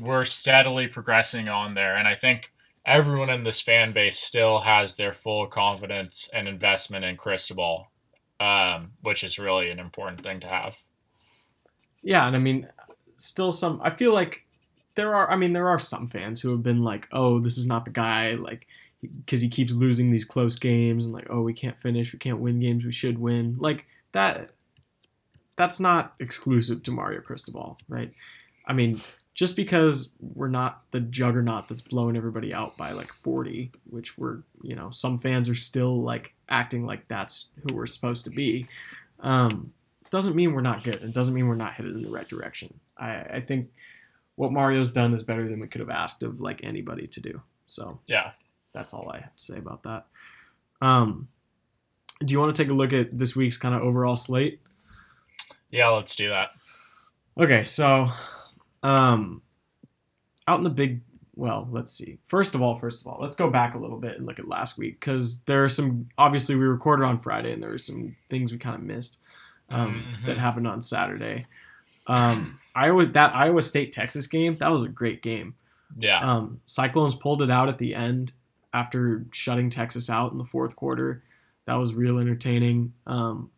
we're 0.00 0.24
steadily 0.24 0.88
progressing 0.88 1.48
on 1.48 1.74
there. 1.74 1.96
And 1.96 2.08
i 2.08 2.14
think 2.14 2.52
everyone 2.86 3.30
in 3.30 3.44
this 3.44 3.60
fan 3.60 3.92
base 3.92 4.18
still 4.18 4.60
has 4.60 4.96
their 4.96 5.12
full 5.12 5.46
confidence 5.46 6.28
and 6.32 6.48
investment 6.48 7.04
in 7.04 7.16
cristobal 7.16 7.88
um, 8.44 8.92
which 9.02 9.24
is 9.24 9.38
really 9.38 9.70
an 9.70 9.78
important 9.78 10.22
thing 10.22 10.40
to 10.40 10.46
have 10.46 10.76
yeah, 12.04 12.26
and 12.26 12.36
I 12.36 12.38
mean, 12.38 12.68
still 13.16 13.50
some. 13.50 13.80
I 13.82 13.90
feel 13.90 14.12
like 14.12 14.44
there 14.94 15.14
are. 15.14 15.28
I 15.30 15.36
mean, 15.36 15.54
there 15.54 15.68
are 15.68 15.78
some 15.78 16.06
fans 16.06 16.40
who 16.40 16.50
have 16.50 16.62
been 16.62 16.84
like, 16.84 17.08
"Oh, 17.10 17.40
this 17.40 17.58
is 17.58 17.66
not 17.66 17.86
the 17.86 17.90
guy," 17.90 18.34
like 18.34 18.66
because 19.00 19.40
he 19.40 19.48
keeps 19.48 19.72
losing 19.72 20.10
these 20.10 20.24
close 20.24 20.58
games, 20.58 21.04
and 21.04 21.14
like, 21.14 21.26
"Oh, 21.30 21.40
we 21.40 21.54
can't 21.54 21.80
finish. 21.80 22.12
We 22.12 22.18
can't 22.18 22.40
win 22.40 22.60
games. 22.60 22.84
We 22.84 22.92
should 22.92 23.18
win." 23.18 23.56
Like 23.58 23.86
that. 24.12 24.50
That's 25.56 25.80
not 25.80 26.14
exclusive 26.18 26.82
to 26.82 26.90
Mario 26.90 27.20
Cristobal, 27.20 27.78
right? 27.88 28.12
I 28.66 28.72
mean, 28.72 29.00
just 29.34 29.56
because 29.56 30.10
we're 30.20 30.48
not 30.48 30.82
the 30.92 31.00
juggernaut 31.00 31.68
that's 31.68 31.80
blowing 31.80 32.16
everybody 32.16 32.54
out 32.54 32.76
by 32.76 32.92
like 32.92 33.12
40, 33.22 33.72
which 33.90 34.16
we're, 34.16 34.38
you 34.62 34.76
know, 34.76 34.90
some 34.90 35.18
fans 35.18 35.48
are 35.48 35.54
still 35.54 36.02
like 36.02 36.34
acting 36.48 36.86
like 36.86 37.08
that's 37.08 37.48
who 37.62 37.74
we're 37.74 37.86
supposed 37.86 38.24
to 38.24 38.30
be. 38.30 38.68
Um, 39.20 39.72
doesn't 40.10 40.36
mean 40.36 40.52
we're 40.52 40.60
not 40.60 40.84
good. 40.84 40.96
It 40.96 41.12
doesn't 41.12 41.34
mean 41.34 41.48
we're 41.48 41.56
not 41.56 41.72
headed 41.72 41.96
in 41.96 42.02
the 42.02 42.10
right 42.10 42.28
direction. 42.28 42.72
I, 42.96 43.14
I 43.14 43.44
think 43.46 43.70
what 44.36 44.52
Mario's 44.52 44.92
done 44.92 45.12
is 45.12 45.24
better 45.24 45.48
than 45.48 45.58
we 45.58 45.66
could 45.66 45.80
have 45.80 45.90
asked 45.90 46.22
of 46.22 46.40
like 46.40 46.60
anybody 46.62 47.08
to 47.08 47.20
do. 47.20 47.42
So 47.66 47.98
yeah 48.06 48.32
that's 48.74 48.92
all 48.92 49.08
I 49.10 49.20
have 49.20 49.36
to 49.36 49.42
say 49.42 49.56
about 49.56 49.84
that. 49.84 50.06
Um, 50.82 51.28
do 52.22 52.32
you 52.32 52.38
want 52.38 52.54
to 52.54 52.62
take 52.62 52.70
a 52.70 52.74
look 52.74 52.92
at 52.92 53.16
this 53.16 53.34
week's 53.34 53.56
kind 53.56 53.74
of 53.74 53.80
overall 53.82 54.16
slate? 54.16 54.60
Yeah, 55.70 55.88
let's 55.88 56.14
do 56.14 56.28
that. 56.30 56.50
Okay, 57.38 57.64
so 57.64 58.08
um 58.84 59.42
out 60.46 60.58
in 60.58 60.64
the 60.64 60.70
big 60.70 61.00
well, 61.36 61.66
let's 61.72 61.90
see. 61.90 62.18
First 62.26 62.54
of 62.54 62.62
all, 62.62 62.78
first 62.78 63.00
of 63.00 63.08
all, 63.08 63.18
let's 63.20 63.34
go 63.34 63.50
back 63.50 63.74
a 63.74 63.78
little 63.78 63.98
bit 63.98 64.16
and 64.18 64.24
look 64.24 64.38
at 64.38 64.46
last 64.46 64.78
week 64.78 65.00
because 65.00 65.40
there 65.40 65.64
are 65.64 65.68
some 65.68 66.08
obviously 66.16 66.54
we 66.54 66.64
recorded 66.64 67.04
on 67.04 67.18
Friday 67.18 67.52
and 67.52 67.60
there 67.60 67.70
were 67.70 67.78
some 67.78 68.14
things 68.30 68.52
we 68.52 68.58
kind 68.58 68.76
of 68.76 68.82
missed 68.82 69.18
um, 69.70 70.04
Mhm. 70.22 70.26
that 70.26 70.38
happened 70.38 70.68
on 70.68 70.80
Saturday. 70.80 71.46
Um, 72.06 72.60
Iowa 72.76 73.04
that 73.06 73.34
Iowa 73.34 73.62
State 73.62 73.90
Texas 73.90 74.28
game 74.28 74.56
that 74.58 74.68
was 74.70 74.82
a 74.84 74.88
great 74.88 75.22
game. 75.22 75.54
Yeah. 75.98 76.18
Um, 76.20 76.60
Cyclones 76.66 77.14
pulled 77.16 77.42
it 77.42 77.50
out 77.50 77.68
at 77.68 77.78
the 77.78 77.94
end 77.96 78.32
after 78.72 79.24
shutting 79.32 79.70
Texas 79.70 80.08
out 80.10 80.30
in 80.32 80.38
the 80.38 80.44
fourth 80.44 80.76
quarter. 80.76 81.22
That 81.66 81.74
was 81.74 81.94
real 81.94 82.18
entertaining. 82.18 82.92
Um, 83.06 83.50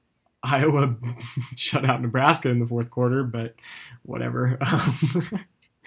Iowa 0.47 0.97
shut 1.57 1.85
out 1.85 2.01
Nebraska 2.01 2.49
in 2.49 2.61
the 2.61 2.67
fourth 2.67 2.91
quarter, 2.91 3.25
but 3.25 3.55
whatever. 4.03 4.59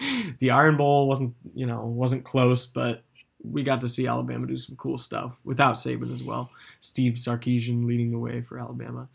Um, 0.02 0.36
the 0.38 0.50
Iron 0.50 0.78
Bowl 0.78 1.06
wasn't, 1.06 1.34
you 1.54 1.66
know, 1.66 1.84
wasn't 1.84 2.24
close, 2.24 2.66
but 2.66 3.02
we 3.42 3.62
got 3.62 3.82
to 3.82 3.88
see 3.88 4.06
Alabama 4.06 4.46
do 4.46 4.56
some 4.56 4.76
cool 4.76 4.96
stuff 4.96 5.38
without 5.44 5.74
Saban 5.74 6.10
as 6.10 6.22
well. 6.22 6.50
Steve 6.80 7.14
Sarkisian 7.14 7.86
leading 7.86 8.10
the 8.10 8.18
way 8.18 8.40
for 8.40 8.58
Alabama. 8.58 9.08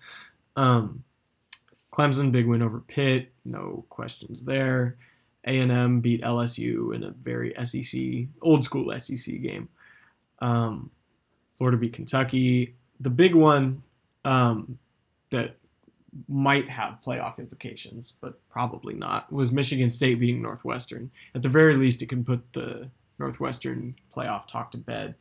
Um, 0.56 1.04
Clemson 1.92 2.32
big 2.32 2.46
win 2.46 2.62
over 2.62 2.82
Pitt, 2.82 3.32
no 3.46 3.86
questions 3.90 4.46
there. 4.46 4.98
A&M 5.46 6.02
beat 6.02 6.22
LSU 6.22 6.94
in 6.94 7.04
a 7.04 7.12
very 7.12 7.56
SEC, 7.64 8.28
old 8.42 8.64
school 8.64 8.94
SEC 9.00 9.42
game. 9.42 9.70
Um, 10.40 10.92
Florida 11.56 11.78
beat 11.78 11.94
Kentucky. 11.94 12.76
The 13.00 13.10
big 13.10 13.34
one 13.34 13.82
um, 14.24 14.78
that 15.36 15.58
might 16.28 16.69
have 16.69 17.00
playoff 17.06 17.38
implications, 17.39 18.13
but 18.21 18.39
probably 18.50 18.93
not, 18.93 19.32
was 19.32 19.52
Michigan 19.52 19.89
State 19.89 20.19
beating 20.19 20.41
Northwestern. 20.41 21.12
At 21.36 21.43
the 21.43 21.50
very 21.50 21.76
least, 21.76 22.02
it 22.02 22.10
can 22.10 22.24
put 22.24 22.41
the 22.54 22.89
Northwestern 23.19 23.95
playoff 24.15 24.48
talk 24.48 24.71
to 24.71 24.78
bed, 24.78 25.15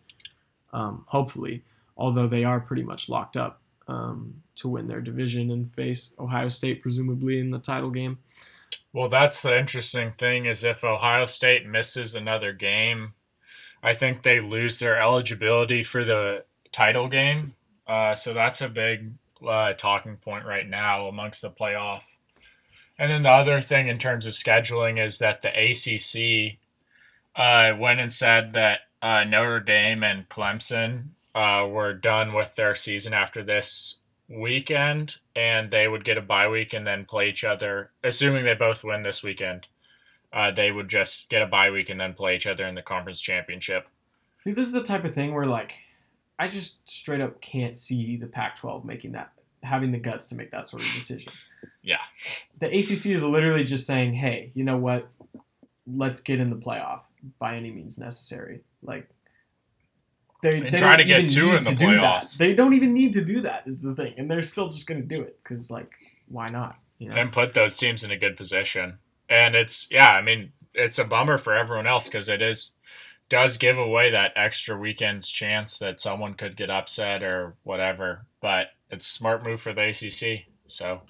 um, 0.72 1.05
hopefully, 1.09 1.64
although 1.96 2.29
they 2.29 2.44
are 2.44 2.61
pretty 2.61 2.83
much 2.83 3.09
locked 3.09 3.37
up 3.37 3.61
um, 3.88 4.42
to 4.57 4.68
win 4.68 4.87
their 4.87 5.00
division 5.00 5.50
and 5.50 5.72
face 5.72 6.14
Ohio 6.18 6.48
State, 6.48 6.81
presumably, 6.81 7.40
in 7.40 7.50
the 7.50 7.59
title 7.59 7.90
game. 7.90 8.18
Well, 8.92 9.09
that's 9.09 9.42
the 9.42 9.59
interesting 9.59 10.12
thing 10.12 10.46
is 10.46 10.62
if 10.62 10.85
Ohio 10.85 11.24
State 11.24 11.66
misses 11.66 12.14
another 12.14 12.53
game, 12.53 13.14
I 13.83 13.94
think 13.94 14.22
they 14.22 14.40
lose 14.40 14.79
their 14.79 14.96
eligibility 14.96 15.83
for 15.83 16.05
the 16.05 16.44
title 16.72 17.09
game. 17.09 17.55
Uh, 17.87 18.14
so 18.14 18.33
that's 18.33 18.62
a 18.62 18.68
big 18.68 19.12
uh, 19.47 19.73
talking 19.75 20.16
point 20.16 20.44
right 20.44 20.68
now 20.68 21.07
amongst 21.07 21.42
the 21.42 21.51
playoff. 21.51 22.03
And 22.99 23.11
then 23.11 23.23
the 23.23 23.31
other 23.31 23.61
thing 23.61 23.88
in 23.88 23.99
terms 23.99 24.27
of 24.27 24.35
scheduling 24.35 25.05
is 25.05 25.18
that 25.18 25.42
the 25.42 25.49
ACC 25.49 26.59
uh, 27.35 27.77
went 27.77 28.01
and 28.01 28.12
said 28.12 28.53
that 28.53 28.81
uh, 29.03 29.25
Notre 29.25 29.61
Dame 29.61 30.05
and 30.05 30.29
Clemson 30.29 31.09
uh, 31.35 31.66
were 31.68 31.92
done 31.92 32.33
with 32.33 32.55
their 32.55 32.75
season 32.75 33.12
after 33.12 33.42
this 33.42 33.97
weekend, 34.29 35.16
and 35.35 35.70
they 35.70 35.88
would 35.88 36.05
get 36.05 36.16
a 36.16 36.23
bye 36.23 36.49
week 36.49 36.73
and 36.73 36.87
then 36.87 37.05
play 37.05 37.29
each 37.29 37.44
other. 37.44 37.90
Assuming 38.03 38.44
they 38.44 38.55
both 38.55 38.85
win 38.85 39.03
this 39.03 39.23
weekend, 39.23 39.66
uh, 40.33 40.51
they 40.51 40.70
would 40.70 40.88
just 40.88 41.29
get 41.29 41.42
a 41.42 41.47
bye 41.47 41.70
week 41.70 41.90
and 41.90 42.01
then 42.01 42.14
play 42.14 42.37
each 42.37 42.47
other 42.47 42.66
in 42.66 42.75
the 42.75 42.83
conference 42.83 43.20
championship. 43.20 43.88
See, 44.37 44.53
this 44.53 44.66
is 44.66 44.73
the 44.73 44.83
type 44.83 45.05
of 45.05 45.14
thing 45.14 45.35
where 45.35 45.47
like 45.47 45.75
I 46.38 46.47
just 46.47 46.88
straight 46.88 47.20
up 47.20 47.40
can't 47.40 47.77
see 47.77 48.16
the 48.16 48.27
Pac-12 48.27 48.85
making 48.85 49.12
that 49.12 49.33
having 49.62 49.92
the 49.92 49.99
guts 49.99 50.27
to 50.29 50.35
make 50.35 50.51
that 50.51 50.66
sort 50.66 50.83
of 50.83 50.92
decision. 50.92 51.33
Yeah. 51.83 51.99
The 52.59 52.66
ACC 52.66 53.07
is 53.07 53.25
literally 53.25 53.64
just 53.64 53.87
saying, 53.87 54.14
"Hey, 54.14 54.53
you 54.55 54.64
know 54.64 54.77
what? 54.77 55.09
Let's 55.87 56.20
get 56.20 56.40
in 56.40 56.51
the 56.51 56.57
playoff 56.57 57.03
by 57.38 57.57
any 57.57 57.70
means 57.70 57.99
necessary." 57.99 58.61
Like 58.83 59.09
they, 60.42 60.61
they 60.61 60.70
try 60.70 60.97
to 60.97 61.05
get 61.05 61.31
two 61.31 61.55
in 61.55 61.62
the 61.62 61.70
to 61.70 61.77
do 61.77 61.94
that. 61.94 62.25
playoff. 62.25 62.37
They 62.37 62.55
don't 62.55 62.75
even 62.75 62.92
need 62.92 63.12
to 63.14 63.25
do 63.25 63.40
that. 63.42 63.64
Is 63.66 63.83
the 63.83 63.94
thing, 63.94 64.14
and 64.16 64.31
they're 64.31 64.42
still 64.42 64.68
just 64.68 64.87
going 64.87 65.01
to 65.01 65.07
do 65.07 65.23
it 65.23 65.38
because 65.42 65.70
like 65.70 65.92
why 66.29 66.49
not? 66.49 66.77
You 66.99 67.09
know? 67.09 67.16
and 67.16 67.33
put 67.33 67.55
those 67.55 67.77
teams 67.77 68.05
in 68.05 68.11
a 68.11 68.16
good 68.16 68.37
position. 68.37 68.99
And 69.29 69.55
it's 69.55 69.88
yeah, 69.90 70.11
I 70.11 70.23
mean, 70.23 70.53
it's 70.75 70.99
a 70.99 71.05
bummer 71.05 71.38
for 71.38 71.55
everyone 71.55 71.87
else 71.87 72.09
because 72.09 72.29
it 72.29 72.42
is 72.42 72.73
does 73.29 73.57
give 73.57 73.79
away 73.79 74.11
that 74.11 74.33
extra 74.37 74.77
weekend's 74.77 75.29
chance 75.29 75.79
that 75.79 76.01
someone 76.01 76.35
could 76.35 76.57
get 76.57 76.71
upset 76.71 77.23
or 77.23 77.57
whatever. 77.63 78.27
But 78.41 78.69
it's 78.91 79.07
a 79.07 79.11
smart 79.11 79.45
move 79.45 79.61
for 79.61 79.73
the 79.73 79.89
ACC. 79.89 80.47
So 80.67 81.03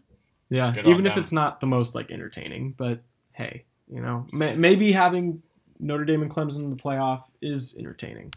Yeah, 0.49 0.73
even 0.85 1.07
if 1.07 1.15
them. 1.15 1.21
it's 1.21 1.33
not 1.33 1.61
the 1.61 1.67
most 1.67 1.95
like 1.95 2.11
entertaining, 2.11 2.75
but 2.77 3.01
hey, 3.33 3.65
you 3.89 4.01
know, 4.01 4.27
may, 4.33 4.55
maybe 4.55 4.93
having 4.93 5.43
Notre 5.81 6.05
Dame 6.05 6.23
and 6.23 6.31
Clemson 6.31 6.61
in 6.61 6.71
the 6.71 6.77
playoff 6.77 7.25
is 7.43 7.77
entertaining. 7.79 8.33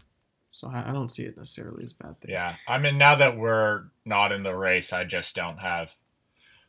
So 0.50 0.68
I, 0.68 0.90
I 0.90 0.92
don't 0.92 1.08
see 1.08 1.22
it 1.24 1.36
necessarily 1.36 1.84
as 1.84 1.94
a 1.98 2.02
bad 2.02 2.20
thing. 2.20 2.30
yeah, 2.32 2.56
I 2.66 2.78
mean, 2.78 2.98
now 2.98 3.14
that 3.14 3.36
we're 3.36 3.84
not 4.04 4.32
in 4.32 4.42
the 4.42 4.56
race, 4.56 4.92
I 4.92 5.04
just 5.04 5.36
don't 5.36 5.58
have 5.58 5.94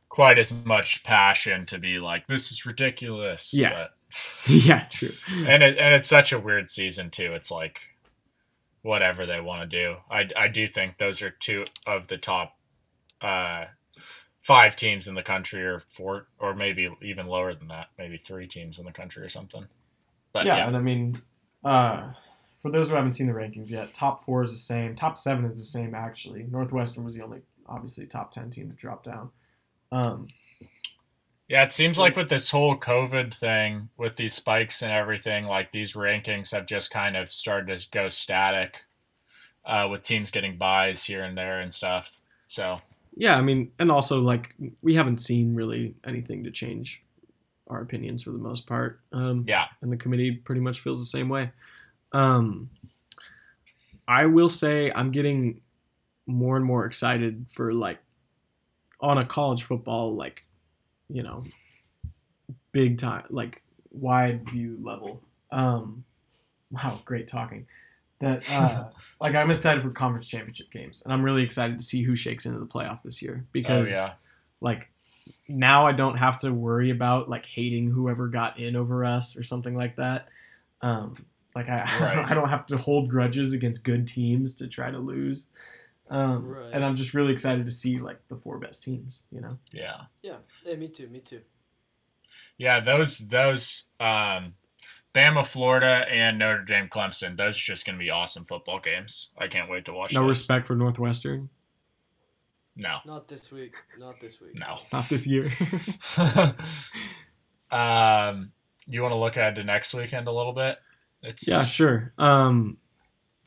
quite 0.10 0.38
as 0.38 0.54
much 0.66 1.04
passion 1.04 1.66
to 1.68 1.80
be 1.80 2.00
like, 2.00 2.28
this 2.28 2.52
is 2.52 2.66
ridiculous. 2.66 3.54
Yeah. 3.54 3.88
yeah, 4.48 4.86
true. 4.90 5.14
And 5.30 5.64
it 5.64 5.78
and 5.78 5.94
it's 5.94 6.10
such 6.10 6.32
a 6.32 6.40
weird 6.40 6.70
season 6.70 7.10
too. 7.10 7.34
It's 7.34 7.52
like 7.52 7.82
whatever 8.82 9.26
they 9.26 9.42
want 9.42 9.70
to 9.70 9.78
do. 9.78 9.98
I 10.10 10.30
I 10.36 10.48
do 10.48 10.68
think 10.68 10.98
those 10.98 11.22
are 11.22 11.30
two 11.30 11.66
of 11.86 12.08
the 12.08 12.18
top 12.18 12.58
uh, 13.22 13.66
five 14.42 14.76
teams 14.76 15.08
in 15.08 15.16
the 15.16 15.24
country, 15.24 15.64
or 15.64 15.80
four, 15.80 16.28
or 16.40 16.56
maybe 16.56 16.90
even 17.02 17.28
lower 17.28 17.54
than 17.54 17.68
that, 17.68 17.88
maybe 17.98 18.18
three 18.18 18.48
teams 18.48 18.80
in 18.80 18.86
the 18.86 18.92
country 18.92 19.24
or 19.24 19.30
something. 19.30 19.66
But 20.34 20.46
yeah, 20.46 20.58
yeah, 20.58 20.68
and 20.68 20.78
I 20.78 20.82
mean, 20.82 21.22
uh, 21.64 22.14
for 22.62 22.72
those 22.72 22.90
who 22.90 22.96
haven't 22.96 23.14
seen 23.14 23.28
the 23.28 23.34
rankings 23.34 23.72
yet, 23.72 23.94
top 23.94 24.26
four 24.26 24.44
is 24.44 24.52
the 24.52 24.58
same. 24.58 24.96
Top 24.96 25.18
seven 25.18 25.46
is 25.46 25.58
the 25.58 25.64
same 25.64 25.94
actually. 25.96 26.44
Northwestern 26.44 27.04
was 27.04 27.16
the 27.16 27.24
only 27.24 27.42
obviously 27.68 28.06
top 28.06 28.32
ten 28.32 28.50
team 28.50 28.70
to 28.70 28.76
drop 28.76 29.04
down. 29.04 29.30
Um, 29.92 30.28
Yeah, 31.50 31.64
it 31.64 31.74
seems 31.74 31.98
like 31.98 32.16
with 32.16 32.30
this 32.30 32.52
whole 32.52 32.78
COVID 32.78 33.34
thing, 33.34 33.90
with 33.98 34.16
these 34.18 34.36
spikes 34.36 34.84
and 34.84 34.92
everything, 34.92 35.46
like 35.46 35.72
these 35.72 35.94
rankings 35.94 36.52
have 36.52 36.68
just 36.68 36.92
kind 36.92 37.18
of 37.18 37.32
started 37.32 37.80
to 37.80 37.88
go 37.90 38.08
static, 38.08 38.84
uh, 39.66 39.88
with 39.90 40.04
teams 40.04 40.30
getting 40.30 40.58
buys 40.58 41.04
here 41.04 41.24
and 41.24 41.36
there 41.36 41.60
and 41.60 41.74
stuff. 41.74 42.20
So 42.50 42.82
yeah, 43.16 43.36
I 43.36 43.42
mean, 43.42 43.72
and 43.80 43.92
also 43.92 44.22
like 44.22 44.54
we 44.84 44.94
haven't 44.94 45.22
seen 45.22 45.56
really 45.56 45.96
anything 46.06 46.44
to 46.44 46.52
change 46.52 47.02
our 47.68 47.82
opinions 47.82 48.22
for 48.22 48.30
the 48.30 48.38
most 48.38 48.68
part. 48.68 49.00
Um, 49.12 49.46
yeah, 49.48 49.66
and 49.82 49.92
the 49.92 49.98
committee 49.98 50.32
pretty 50.32 50.62
much 50.62 50.82
feels 50.82 51.00
the 51.00 51.06
same 51.06 51.30
way. 51.30 51.52
Um, 52.12 52.70
I 54.08 54.28
will 54.28 54.50
say 54.50 54.92
I'm 54.94 55.12
getting 55.12 55.62
more 56.28 56.58
and 56.58 56.66
more 56.66 56.86
excited 56.86 57.48
for 57.54 57.74
like 57.74 57.98
on 59.02 59.18
a 59.18 59.26
college 59.26 59.64
football 59.64 60.16
like 60.16 60.44
you 61.10 61.24
know 61.24 61.44
big 62.72 62.98
time 62.98 63.24
like 63.30 63.62
wide 63.92 64.50
view 64.50 64.78
level. 64.82 65.22
Um, 65.52 66.04
wow, 66.72 67.00
great 67.06 67.28
talking. 67.28 67.68
That 68.20 68.44
uh, 68.50 68.90
like 69.22 69.36
I'm 69.36 69.52
excited 69.52 69.84
for 69.84 69.90
conference 69.90 70.28
championship 70.28 70.72
games, 70.72 71.02
and 71.04 71.14
I'm 71.14 71.24
really 71.24 71.44
excited 71.44 71.80
to 71.80 71.84
see 71.84 72.04
who 72.04 72.16
shakes 72.16 72.46
into 72.46 72.60
the 72.60 72.66
playoff 72.66 73.04
this 73.04 73.22
year 73.22 73.46
because 73.52 73.90
oh 73.90 73.92
yeah, 73.92 74.14
like 74.62 74.90
now 75.48 75.88
I 75.88 75.92
don't 75.92 76.18
have 76.18 76.40
to 76.40 76.54
worry 76.54 76.92
about 76.92 77.30
like 77.30 77.46
hating 77.46 77.92
whoever 77.92 78.28
got 78.28 78.60
in 78.60 78.76
over 78.76 79.06
us 79.06 79.36
or 79.36 79.44
something 79.44 79.76
like 79.76 79.96
that. 79.98 80.28
Um, 80.82 81.26
like 81.56 81.70
I, 81.70 81.80
Right. 82.02 82.32
I 82.32 82.34
don't 82.34 82.50
have 82.50 82.68
to 82.68 82.78
hold 82.78 83.10
grudges 83.10 83.54
against 83.54 83.84
good 83.84 84.08
teams 84.08 84.54
to 84.54 84.68
try 84.68 84.92
to 84.92 85.00
lose. 85.00 85.48
Um, 86.10 86.46
Right. 86.48 86.72
And 86.74 86.84
I'm 86.84 86.96
just 86.96 87.14
really 87.14 87.32
excited 87.32 87.66
to 87.66 87.72
see 87.72 88.00
like 88.00 88.20
the 88.28 88.36
four 88.38 88.58
best 88.58 88.84
teams. 88.84 89.24
You 89.32 89.42
know. 89.42 89.58
yeah, 89.72 90.02
Yeah. 90.22 90.38
Hey, 90.66 90.76
me 90.76 90.88
too. 90.88 91.08
Me 91.08 91.20
too. 91.20 91.42
yeah. 92.58 92.80
Those 92.80 93.20
those 93.28 93.86
um, 94.00 94.54
Bama, 95.14 95.46
Florida, 95.46 96.06
and 96.12 96.40
Notre 96.40 96.64
Dame, 96.64 96.88
Clemson. 96.90 97.38
Those 97.38 97.56
are 97.58 97.62
just 97.62 97.86
gonna 97.86 97.98
be 97.98 98.12
awesome 98.12 98.46
football 98.46 98.80
games. 98.80 99.30
I 99.38 99.48
can't 99.48 99.70
wait 99.70 99.86
to 99.86 99.94
watch. 99.94 100.14
No 100.14 100.22
those. 100.22 100.30
respect 100.30 100.68
for 100.68 100.76
Northwestern. 100.76 101.50
No, 102.76 103.00
Not 103.06 103.28
this 103.28 103.52
week. 103.52 103.76
Not 104.00 104.22
this 104.22 104.40
week. 104.40 104.56
no. 104.56 104.80
Not 104.94 105.10
this 105.10 105.28
year. 105.28 105.52
um, 107.72 108.52
you 108.88 109.02
want 109.02 109.12
to 109.12 109.18
look 109.18 109.36
ahead 109.36 109.56
to 109.56 109.64
next 109.64 109.94
weekend 109.94 110.28
a 110.28 110.32
little 110.32 110.54
bit? 110.54 110.78
It's 111.22 111.46
yeah, 111.48 111.66
sure. 111.66 112.14
Um, 112.18 112.78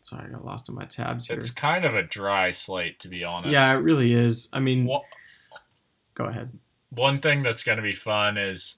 sorry, 0.02 0.26
I 0.28 0.32
got 0.32 0.44
lost 0.44 0.68
in 0.68 0.74
my 0.74 0.84
tabs 0.84 1.26
here. 1.28 1.38
It's 1.38 1.50
kind 1.50 1.84
of 1.84 1.94
a 1.94 2.02
dry 2.02 2.50
slate, 2.50 3.00
to 3.00 3.08
be 3.08 3.24
honest. 3.24 3.52
Yeah, 3.52 3.74
it 3.74 3.80
really 3.80 4.12
is. 4.12 4.48
I 4.52 4.60
mean, 4.60 4.86
go 6.14 6.24
ahead. 6.24 6.50
One 6.90 7.20
thing 7.20 7.42
that's 7.42 7.62
going 7.64 7.76
to 7.78 7.82
be 7.82 7.94
fun 7.94 8.36
is 8.36 8.76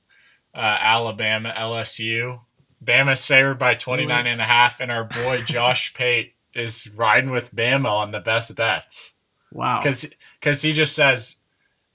uh, 0.55 0.59
Alabama 0.81 1.53
LSU. 1.57 2.41
Bama's 2.85 3.27
favored 3.27 3.59
by 3.59 3.75
29 3.75 4.27
and 4.27 4.41
a 4.41 4.45
half, 4.45 4.81
and 4.81 4.91
our 4.93 5.05
boy 5.05 5.41
Josh 5.47 5.95
Pate 5.95 6.35
is 6.55 6.89
riding 6.95 7.31
with 7.31 7.53
Bama 7.55 7.91
on 7.91 8.13
the 8.13 8.21
best 8.21 8.55
bets 8.55 9.13
Wow. 9.53 9.83
because 9.83 10.63
he 10.63 10.73
just 10.73 10.95
says 10.95 11.37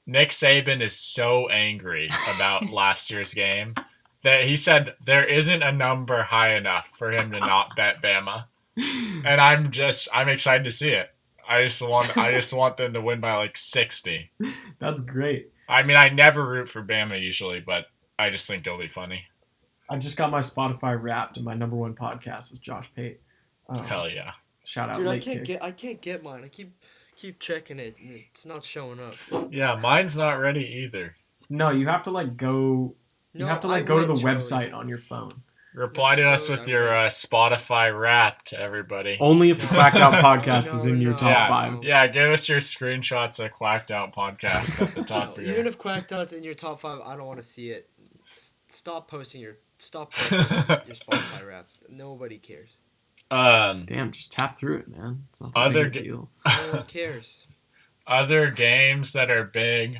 Nick 0.05 0.29
Saban 0.31 0.81
is 0.81 0.93
so 0.95 1.47
angry 1.49 2.09
about 2.35 2.69
last 2.71 3.09
year's 3.11 3.33
game 3.33 3.73
that 4.23 4.43
he 4.45 4.55
said 4.57 4.95
there 5.05 5.23
isn't 5.25 5.63
a 5.63 5.71
number 5.71 6.23
high 6.23 6.55
enough 6.55 6.87
for 6.97 7.11
him 7.11 7.31
to 7.31 7.39
not 7.39 7.75
bet 7.77 8.01
Bama, 8.01 8.45
and 9.25 9.41
I'm 9.41 9.71
just 9.71 10.07
I'm 10.13 10.29
excited 10.29 10.63
to 10.63 10.71
see 10.71 10.89
it. 10.91 11.09
I 11.47 11.63
just 11.65 11.81
want 11.81 12.15
I 12.17 12.31
just 12.39 12.53
want 12.53 12.77
them 12.77 12.93
to 12.93 13.01
win 13.01 13.19
by 13.19 13.35
like 13.35 13.57
60. 13.57 14.31
That's 14.79 15.01
great. 15.01 15.51
I 15.67 15.83
mean, 15.83 15.97
I 15.97 16.09
never 16.09 16.47
root 16.47 16.69
for 16.69 16.83
Bama 16.83 17.21
usually, 17.21 17.59
but 17.59 17.85
I 18.17 18.29
just 18.29 18.47
think 18.47 18.65
it'll 18.65 18.79
be 18.79 18.87
funny. 18.87 19.23
I 19.89 19.97
just 19.97 20.17
got 20.17 20.29
my 20.31 20.39
Spotify 20.39 21.01
wrapped, 21.01 21.37
and 21.37 21.45
my 21.45 21.53
number 21.55 21.75
one 21.75 21.95
podcast 21.95 22.51
was 22.51 22.59
Josh 22.59 22.93
Pate. 22.95 23.19
Um, 23.67 23.83
Hell 23.85 24.09
yeah. 24.09 24.31
Shout 24.63 24.89
out, 24.89 24.97
Dude, 24.97 25.07
I 25.07 25.19
can't 25.19 25.39
Kick. 25.39 25.45
get. 25.45 25.63
I 25.63 25.71
can't 25.71 26.01
get 26.01 26.21
mine. 26.23 26.43
I 26.43 26.47
keep 26.47 26.73
keep 27.15 27.39
checking 27.39 27.79
it. 27.79 27.95
and 27.99 28.11
It's 28.31 28.45
not 28.45 28.63
showing 28.63 28.99
up. 28.99 29.15
Yeah, 29.51 29.75
mine's 29.75 30.15
not 30.15 30.33
ready 30.33 30.65
either. 30.85 31.15
No, 31.49 31.71
you 31.71 31.87
have 31.87 32.03
to 32.03 32.11
like 32.11 32.37
go. 32.37 32.93
You 33.33 33.41
No, 33.41 33.47
have 33.47 33.61
to 33.61 33.67
I 33.67 33.71
like 33.71 33.85
go 33.85 33.99
to 33.99 34.05
the 34.05 34.13
went, 34.13 34.39
website 34.39 34.73
on 34.73 34.87
your 34.87 34.97
phone. 34.99 35.41
Reply 35.75 36.15
to 36.15 36.27
us 36.27 36.49
with 36.49 36.67
your 36.67 36.89
uh, 36.95 37.07
Spotify 37.09 37.97
Wrapped, 37.97 38.53
everybody. 38.53 39.17
Only 39.19 39.51
if 39.51 39.61
the 39.61 39.67
Quacked 39.75 39.97
Out 39.97 40.13
podcast 40.13 40.73
is 40.73 40.87
in 40.87 40.99
your 40.99 41.13
top 41.13 41.29
Yeah. 41.29 41.47
five. 41.47 41.83
Yeah, 41.83 42.07
give 42.07 42.31
us 42.31 42.49
your 42.49 42.59
screenshots 42.59 43.43
of 43.43 43.51
Quacked 43.51 43.91
Out 43.91 44.15
Podcast 44.15 44.81
at 44.81 44.95
the 44.95 45.03
top 45.03 45.27
No, 45.27 45.31
of 45.37 45.41
your. 45.43 45.53
even 45.53 45.67
if 45.67 45.77
Quacked 45.77 46.11
Out's 46.11 46.33
in 46.33 46.43
your 46.43 46.55
top 46.55 46.79
five, 46.81 46.99
I 47.05 47.15
don't 47.15 47.27
want 47.27 47.39
to 47.39 47.45
see 47.45 47.69
it. 47.69 47.87
S- 48.31 48.53
stop 48.67 49.07
posting 49.09 49.41
your 49.41 49.57
stop 49.77 50.11
posting 50.15 50.37
your 50.87 50.95
Spotify 50.95 51.47
rap. 51.47 51.67
Nobody 51.87 52.39
cares. 52.39 52.77
um, 53.29 53.85
Damn, 53.85 54.11
just 54.11 54.31
tap 54.31 54.57
through 54.57 54.77
it, 54.79 54.87
man. 54.87 55.23
It's 55.29 55.39
not 55.39 55.51
Other 55.55 55.83
big 55.85 55.93
ga- 55.93 56.01
deal. 56.01 56.29
No 56.47 56.51
one 56.73 56.83
cares. 56.87 57.45
other 58.07 58.49
games 58.49 59.13
that 59.13 59.29
are 59.29 59.43
big. 59.43 59.99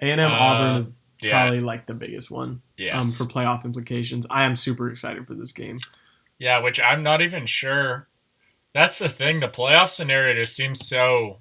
A 0.00 0.06
and 0.06 0.20
Uh, 0.22 0.24
M 0.24 0.32
Auburn 0.32 0.76
is 0.76 0.94
Yeah, 1.22 1.42
probably 1.42 1.60
like 1.60 1.86
the 1.86 1.94
biggest 1.94 2.30
one 2.30 2.62
yes. 2.76 3.02
um, 3.02 3.10
for 3.10 3.24
playoff 3.24 3.64
implications. 3.64 4.26
I 4.30 4.44
am 4.44 4.56
super 4.56 4.90
excited 4.90 5.26
for 5.26 5.34
this 5.34 5.52
game. 5.52 5.78
Yeah, 6.38 6.58
which 6.60 6.80
I'm 6.80 7.02
not 7.02 7.22
even 7.22 7.46
sure. 7.46 8.08
That's 8.74 8.98
the 8.98 9.08
thing. 9.08 9.40
The 9.40 9.48
playoff 9.48 9.88
scenario 9.90 10.34
just 10.34 10.56
seems 10.56 10.86
so. 10.86 11.38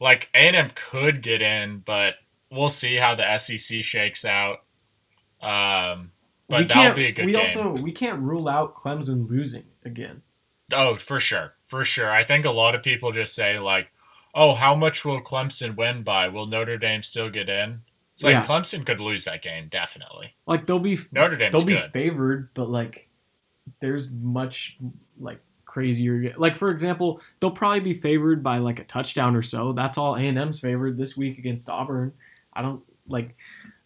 Like 0.00 0.28
A&M 0.32 0.70
could 0.74 1.22
get 1.22 1.42
in, 1.42 1.82
but 1.84 2.14
we'll 2.50 2.68
see 2.68 2.96
how 2.96 3.14
the 3.14 3.38
SEC 3.38 3.82
shakes 3.82 4.24
out. 4.24 4.58
Um, 5.40 6.12
but 6.48 6.60
we 6.60 6.66
that'll 6.66 6.94
be 6.94 7.06
a 7.06 7.12
good 7.12 7.26
we 7.26 7.32
game. 7.32 7.40
also 7.40 7.70
we 7.70 7.92
can't 7.92 8.20
rule 8.20 8.48
out 8.48 8.76
Clemson 8.76 9.28
losing 9.28 9.64
again. 9.84 10.22
Oh, 10.72 10.96
for 10.96 11.20
sure, 11.20 11.54
for 11.66 11.84
sure. 11.84 12.10
I 12.10 12.24
think 12.24 12.44
a 12.44 12.50
lot 12.50 12.74
of 12.74 12.82
people 12.82 13.12
just 13.12 13.34
say 13.34 13.58
like, 13.58 13.88
"Oh, 14.34 14.54
how 14.54 14.74
much 14.74 15.04
will 15.04 15.20
Clemson 15.20 15.76
win 15.76 16.02
by? 16.02 16.28
Will 16.28 16.46
Notre 16.46 16.78
Dame 16.78 17.02
still 17.02 17.30
get 17.30 17.48
in?" 17.48 17.82
It's 18.18 18.24
like 18.24 18.32
Yeah. 18.32 18.44
Clemson 18.44 18.84
could 18.84 18.98
lose 18.98 19.26
that 19.26 19.42
game 19.42 19.68
definitely. 19.68 20.34
Like 20.44 20.66
they'll 20.66 20.80
be 20.80 20.98
Notre 21.12 21.36
Dame's 21.36 21.52
they'll 21.54 21.64
be 21.64 21.74
good. 21.76 21.92
favored, 21.92 22.48
but 22.52 22.68
like 22.68 23.08
there's 23.78 24.10
much 24.10 24.76
like 25.20 25.38
crazier. 25.64 26.34
Like 26.36 26.56
for 26.56 26.70
example, 26.70 27.20
they'll 27.38 27.52
probably 27.52 27.78
be 27.78 27.94
favored 27.94 28.42
by 28.42 28.58
like 28.58 28.80
a 28.80 28.84
touchdown 28.84 29.36
or 29.36 29.42
so. 29.42 29.72
That's 29.72 29.96
all 29.96 30.16
A 30.16 30.20
and 30.20 30.36
M's 30.36 30.58
favored 30.58 30.96
this 30.98 31.16
week 31.16 31.38
against 31.38 31.70
Auburn. 31.70 32.12
I 32.52 32.62
don't 32.62 32.82
like. 33.06 33.36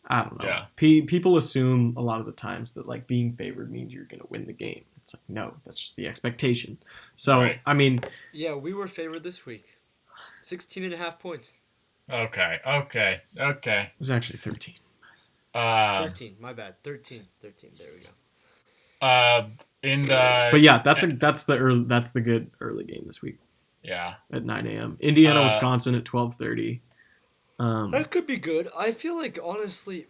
I 0.07 0.23
don't 0.23 0.39
know. 0.39 0.47
Yeah. 0.47 0.65
Pe- 0.77 1.03
people 1.03 1.37
assume 1.37 1.93
a 1.99 2.01
lot 2.01 2.19
of 2.21 2.25
the 2.25 2.33
times 2.33 2.73
that 2.73 2.89
like 2.89 3.07
being 3.07 3.33
favored 3.33 3.71
means 3.71 3.93
you're 3.93 4.05
gonna 4.05 4.25
win 4.31 4.47
the 4.47 4.55
game. 4.55 4.85
It's 4.97 5.13
like 5.15 5.23
no, 5.29 5.57
that's 5.67 5.79
just 5.79 5.97
the 5.97 6.07
expectation. 6.09 6.79
So 7.17 7.41
Right. 7.43 7.61
I 7.67 7.75
mean, 7.75 8.01
Yeah, 8.33 8.55
we 8.55 8.73
were 8.73 8.87
favored 8.87 9.25
this 9.25 9.45
week. 9.45 9.77
16 10.41 10.85
and 10.85 10.95
a 10.95 10.97
half 10.97 11.19
points. 11.19 11.53
Okay, 12.11 12.59
okay, 12.67 13.21
okay. 13.39 13.83
It 13.95 13.99
was 13.99 14.11
actually 14.11 14.39
13. 14.39 14.75
Um, 15.55 16.05
13. 16.09 16.37
My 16.41 16.53
bad. 16.53 16.83
13. 16.83 17.23
13. 17.41 17.71
There 17.79 17.89
we 17.95 18.01
go. 18.03 19.07
uh, 19.07 19.47
in 19.83 20.03
the 20.03 20.49
But 20.51 20.61
yeah, 20.61 20.81
that's 20.83 21.03
a 21.03 21.09
that's 21.09 21.45
the 21.45 21.57
early, 21.59 21.85
that's 21.85 22.13
the 22.13 22.21
good 22.21 22.51
early 22.61 22.85
game 22.85 23.05
this 23.07 23.21
week 23.21 23.39
yeah, 23.83 24.15
at 24.33 24.45
9 24.45 24.67
a.m. 24.69 24.97
Indiana, 25.01 25.41
Uh, 25.41 25.45
Wisconsin 25.45 25.95
at 25.97 26.05
12:30. 26.05 26.81
Um, 27.59 27.91
That 27.91 28.11
could 28.11 28.27
be 28.27 28.37
good. 28.37 28.69
I 28.77 28.93
feel 28.93 29.17
like 29.17 29.39
honestly, 29.43 30.07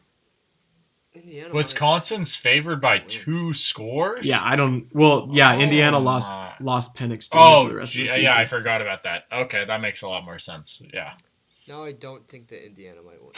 Indiana. 1.14 1.54
Wisconsin's 1.54 2.36
favored 2.36 2.80
by 2.80 2.98
two 2.98 3.52
scores. 3.54 4.26
Yeah, 4.26 4.40
I 4.42 4.56
don't. 4.56 4.88
Well, 4.94 5.28
yeah, 5.32 5.54
Oh 5.54 5.58
Indiana 5.60 5.98
lost 5.98 6.30
my. 6.30 6.52
lost 6.60 6.94
Penix 6.94 7.28
Oh, 7.32 7.68
the 7.68 7.74
rest 7.76 7.92
gee, 7.92 8.02
of 8.02 8.08
the 8.08 8.12
season. 8.12 8.24
yeah, 8.24 8.36
I 8.36 8.44
forgot 8.46 8.80
about 8.82 9.02
that. 9.04 9.24
Okay, 9.32 9.64
that 9.64 9.80
makes 9.80 10.02
a 10.02 10.08
lot 10.08 10.24
more 10.24 10.38
sense. 10.38 10.82
Yeah. 10.92 11.14
Now 11.68 11.84
I 11.84 11.92
don't 11.92 12.28
think 12.28 12.48
that 12.48 12.64
Indiana 12.66 13.00
might 13.02 13.22
win. 13.22 13.32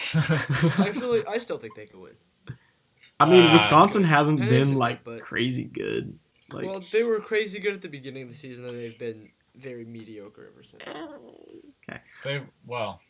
I 0.79 0.93
feel 0.93 1.15
like 1.15 1.29
I 1.29 1.39
still 1.39 1.59
think 1.59 1.75
they 1.75 1.87
could 1.87 2.01
win. 2.01 2.15
I 3.21 3.27
mean, 3.27 3.47
Uh, 3.47 3.53
Wisconsin 3.53 4.03
hasn't 4.05 4.41
Penix 4.41 4.49
been 4.49 4.63
is 4.63 4.69
good, 4.71 4.77
like 4.79 5.21
crazy 5.21 5.65
good. 5.65 6.19
Like, 6.51 6.65
well, 6.67 6.81
they 6.93 7.05
were 7.05 7.21
crazy 7.21 7.59
good 7.59 7.75
at 7.75 7.83
the 7.83 7.89
beginning 7.89 8.23
of 8.23 8.29
the 8.29 8.35
season, 8.35 8.67
and 8.67 8.77
they've 8.77 8.99
been 8.99 9.31
very 9.57 9.85
mediocre 9.85 10.51
ever 10.53 10.63
since. 10.63 10.83
Okay. 11.89 12.01
They 12.23 12.43
well, 12.67 13.01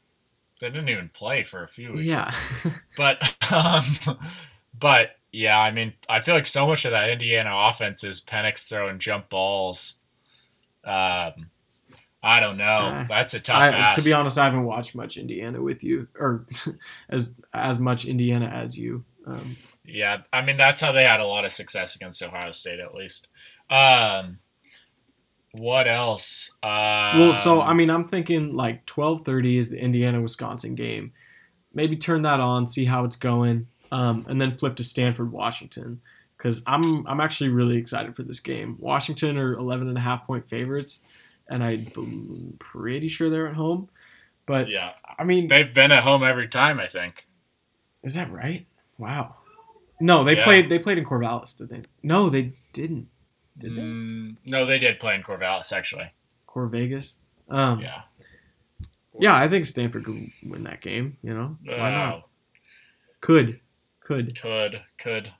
they 0.60 0.68
didn't 0.68 0.88
even 0.88 1.10
play 1.10 1.42
for 1.44 1.62
a 1.64 1.68
few 1.68 1.92
weeks. 1.92 2.12
Yeah, 2.12 2.34
But 2.96 3.22
um, 3.52 4.18
but 4.78 5.10
yeah, 5.32 5.58
I 5.58 5.70
mean, 5.70 5.94
I 6.08 6.20
feel 6.20 6.34
like 6.34 6.46
so 6.46 6.66
much 6.66 6.84
of 6.84 6.92
that 6.92 7.10
Indiana 7.10 7.50
offense 7.52 8.04
is 8.04 8.20
Penix 8.20 8.68
throwing 8.68 8.98
jump 8.98 9.28
balls. 9.30 9.96
Um, 10.84 11.50
I 12.24 12.40
don't 12.40 12.56
know. 12.56 12.64
Uh, 12.64 13.04
That's 13.06 13.34
a 13.34 13.40
tough 13.40 13.56
I, 13.56 13.68
ask. 13.68 13.98
to 13.98 14.04
be 14.04 14.14
honest, 14.14 14.38
I 14.38 14.44
haven't 14.44 14.64
watched 14.64 14.94
much 14.94 15.18
Indiana 15.18 15.60
with 15.60 15.84
you, 15.84 16.08
or 16.18 16.46
as 17.10 17.32
as 17.52 17.78
much 17.78 18.06
Indiana 18.06 18.46
as 18.46 18.78
you. 18.78 19.04
Um, 19.26 19.56
Yeah, 19.84 20.22
I 20.32 20.40
mean 20.40 20.56
that's 20.56 20.80
how 20.80 20.92
they 20.92 21.04
had 21.04 21.20
a 21.20 21.26
lot 21.26 21.44
of 21.44 21.52
success 21.52 21.94
against 21.94 22.22
Ohio 22.22 22.50
State, 22.50 22.80
at 22.80 22.94
least. 22.94 23.28
Um, 23.68 24.38
what 25.52 25.86
else? 25.86 26.50
Um, 26.62 27.20
well, 27.20 27.32
so 27.34 27.60
I 27.60 27.74
mean, 27.74 27.90
I'm 27.90 28.08
thinking 28.08 28.56
like 28.56 28.86
12:30 28.86 29.58
is 29.58 29.70
the 29.70 29.78
Indiana 29.78 30.22
Wisconsin 30.22 30.74
game. 30.74 31.12
Maybe 31.74 31.96
turn 31.96 32.22
that 32.22 32.40
on, 32.40 32.66
see 32.66 32.86
how 32.86 33.04
it's 33.04 33.16
going, 33.16 33.66
um, 33.92 34.24
and 34.28 34.40
then 34.40 34.56
flip 34.56 34.76
to 34.76 34.84
Stanford 34.84 35.30
Washington 35.30 36.00
because 36.38 36.62
I'm 36.66 37.06
I'm 37.06 37.20
actually 37.20 37.50
really 37.50 37.76
excited 37.76 38.16
for 38.16 38.22
this 38.22 38.40
game. 38.40 38.76
Washington 38.80 39.36
are 39.36 39.54
11 39.54 39.88
and 39.88 39.98
a 39.98 40.00
half 40.00 40.26
point 40.26 40.48
favorites, 40.48 41.02
and 41.48 41.62
I'm 41.62 42.56
pretty 42.58 43.08
sure 43.08 43.30
they're 43.30 43.48
at 43.48 43.54
home. 43.54 43.88
But 44.46 44.68
yeah, 44.68 44.92
I 45.18 45.24
mean, 45.24 45.48
they've 45.48 45.72
been 45.72 45.92
at 45.92 46.02
home 46.02 46.22
every 46.22 46.48
time. 46.48 46.78
I 46.80 46.88
think. 46.88 47.26
Is 48.02 48.14
that 48.14 48.30
right? 48.30 48.66
Wow. 48.98 49.36
No, 50.00 50.24
they 50.24 50.36
Yeah. 50.36 50.44
played. 50.44 50.68
They 50.68 50.78
played 50.78 50.98
in 50.98 51.04
Corvallis, 51.04 51.56
did 51.56 51.68
they? 51.70 51.82
No, 52.02 52.28
they 52.28 52.52
didn't. 52.72 53.08
Did 53.56 53.76
they? 53.76 53.80
Mm, 53.82 54.36
no, 54.44 54.66
they 54.66 54.78
did 54.78 54.98
play 54.98 55.14
in 55.14 55.22
Corvallis 55.22 55.72
actually. 55.72 56.10
Cor 56.46 56.66
Vegas. 56.66 57.16
Um, 57.48 57.80
Yeah. 57.80 58.02
yeah, 59.18 59.36
I 59.36 59.48
think 59.48 59.64
Stanford 59.64 60.04
could 60.04 60.30
win 60.42 60.64
that 60.64 60.80
game. 60.80 61.16
You 61.22 61.34
know, 61.34 61.58
why 61.64 61.90
not? 61.90 62.14
Oh, 62.14 62.24
Could, 63.20 63.60
could. 64.00 64.38
could 64.40 64.82
could. 64.98 65.32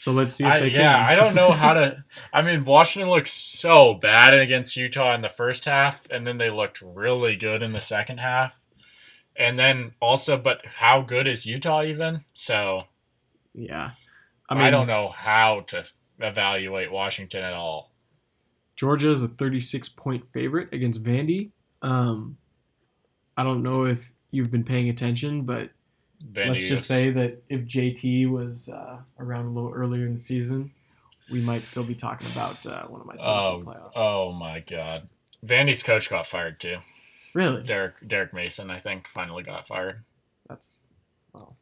So 0.00 0.12
let's 0.12 0.32
see 0.32 0.44
if 0.44 0.50
I, 0.50 0.60
they 0.60 0.68
yeah, 0.68 1.04
can. 1.04 1.08
I 1.08 1.14
don't 1.14 1.34
know 1.34 1.52
how 1.52 1.74
to. 1.74 2.02
I 2.32 2.40
mean, 2.40 2.64
Washington 2.64 3.10
looked 3.10 3.28
so 3.28 3.92
bad 3.92 4.32
against 4.32 4.74
Utah 4.74 5.14
in 5.14 5.20
the 5.20 5.28
first 5.28 5.66
half, 5.66 6.02
and 6.10 6.26
then 6.26 6.38
they 6.38 6.48
looked 6.48 6.80
really 6.80 7.36
good 7.36 7.62
in 7.62 7.72
the 7.72 7.82
second 7.82 8.16
half. 8.16 8.58
And 9.36 9.58
then 9.58 9.92
also, 10.00 10.38
but 10.38 10.64
how 10.64 11.02
good 11.02 11.28
is 11.28 11.44
Utah 11.44 11.82
even? 11.82 12.24
So 12.32 12.84
yeah, 13.52 13.90
I, 14.48 14.54
mean, 14.54 14.62
I 14.62 14.70
don't 14.70 14.86
know 14.86 15.10
how 15.10 15.66
to 15.68 15.84
evaluate 16.18 16.90
Washington 16.90 17.44
at 17.44 17.52
all. 17.52 17.92
Georgia 18.76 19.10
is 19.10 19.20
a 19.20 19.28
36 19.28 19.90
point 19.90 20.24
favorite 20.32 20.72
against 20.72 21.04
Vandy. 21.04 21.50
Um, 21.82 22.38
I 23.36 23.42
don't 23.42 23.62
know 23.62 23.84
if 23.84 24.10
you've 24.30 24.50
been 24.50 24.64
paying 24.64 24.88
attention, 24.88 25.42
but 25.42 25.68
Vandy 26.32 26.48
let's 26.48 26.60
just 26.60 26.86
say 26.86 27.10
that 27.10 27.42
if 27.48 27.62
JT 27.62 28.28
was 28.30 28.68
uh, 28.68 28.98
around 29.18 29.46
a 29.46 29.50
little 29.50 29.72
earlier 29.72 30.04
in 30.06 30.12
the 30.12 30.18
season, 30.18 30.70
we 31.30 31.40
might 31.40 31.64
still 31.64 31.84
be 31.84 31.94
talking 31.94 32.30
about 32.32 32.64
uh, 32.66 32.82
one 32.88 33.00
of 33.00 33.06
my 33.06 33.14
teams 33.14 33.24
in 33.24 33.30
the 33.30 33.36
Oh, 33.36 33.62
playoff. 33.64 33.92
oh 33.96 34.32
my 34.32 34.60
God! 34.60 35.08
Vandy's 35.44 35.82
coach 35.82 36.10
got 36.10 36.26
fired 36.26 36.60
too. 36.60 36.76
Really? 37.32 37.62
Derek 37.62 37.94
Derek 38.06 38.34
Mason, 38.34 38.70
I 38.70 38.80
think, 38.80 39.08
finally 39.08 39.42
got 39.42 39.66
fired. 39.66 40.02
That's 40.48 40.78
oh. 41.34 41.54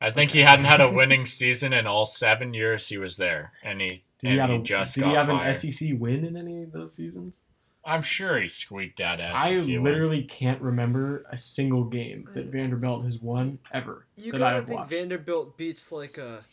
I 0.00 0.10
think 0.10 0.32
he 0.32 0.40
hadn't 0.40 0.64
had 0.64 0.80
a 0.80 0.90
winning 0.92 1.24
season 1.26 1.72
in 1.72 1.86
all 1.86 2.04
seven 2.04 2.52
years 2.52 2.88
he 2.88 2.98
was 2.98 3.16
there, 3.16 3.52
and 3.62 3.80
he 3.80 4.02
Did 4.18 4.28
he 4.28 4.28
and 4.30 4.40
have, 4.40 4.50
he 4.50 4.56
a, 4.56 4.62
just 4.62 4.94
did 4.96 5.04
he 5.06 5.12
have 5.14 5.28
fired. 5.28 5.46
an 5.46 5.54
SEC 5.54 5.90
win 5.98 6.24
in 6.24 6.36
any 6.36 6.64
of 6.64 6.72
those 6.72 6.94
seasons? 6.96 7.42
I'm 7.84 8.02
sure 8.02 8.40
he 8.40 8.48
squeaked 8.48 9.00
out 9.00 9.18
SEC. 9.18 9.28
I 9.36 9.50
win. 9.54 9.82
literally 9.82 10.22
can't 10.22 10.60
remember 10.62 11.24
a 11.30 11.36
single 11.36 11.84
game 11.84 12.28
that 12.34 12.46
Vanderbilt 12.46 13.04
has 13.04 13.18
won 13.20 13.58
ever. 13.72 14.06
You 14.16 14.32
that 14.32 14.36
I 14.36 14.44
gotta 14.44 14.56
have 14.56 14.66
think 14.66 14.78
watched. 14.78 14.90
Vanderbilt 14.92 15.56
beats 15.56 15.90
like 15.90 16.16
a, 16.18 16.44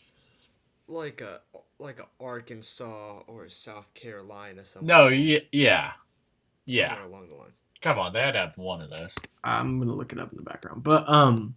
like 0.88 1.20
a 1.20 1.40
like 1.78 2.00
a 2.00 2.06
Arkansas 2.22 3.20
or 3.26 3.48
South 3.48 3.92
Carolina 3.94 4.64
something. 4.64 4.86
No, 4.88 5.04
y- 5.06 5.42
yeah, 5.52 5.92
yeah. 6.66 6.96
somewhere 6.96 7.08
along 7.12 7.28
the 7.28 7.34
line. 7.36 7.52
Come 7.80 7.98
on, 7.98 8.12
they 8.12 8.20
had 8.20 8.32
to 8.32 8.38
have 8.40 8.58
one 8.58 8.82
of 8.82 8.90
those. 8.90 9.16
I'm 9.44 9.78
gonna 9.78 9.94
look 9.94 10.12
it 10.12 10.18
up 10.20 10.30
in 10.32 10.36
the 10.36 10.42
background, 10.42 10.82
but 10.82 11.08
um, 11.08 11.54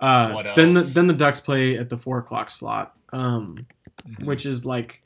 uh, 0.00 0.30
What 0.32 0.54
then 0.54 0.72
the 0.74 0.80
else? 0.80 0.94
then 0.94 1.06
the 1.08 1.14
Ducks 1.14 1.40
play 1.40 1.76
at 1.76 1.90
the 1.90 1.98
four 1.98 2.18
o'clock 2.18 2.50
slot, 2.50 2.94
um, 3.12 3.66
Mm-hmm. 4.06 4.26
which 4.26 4.46
is 4.46 4.64
like, 4.64 5.02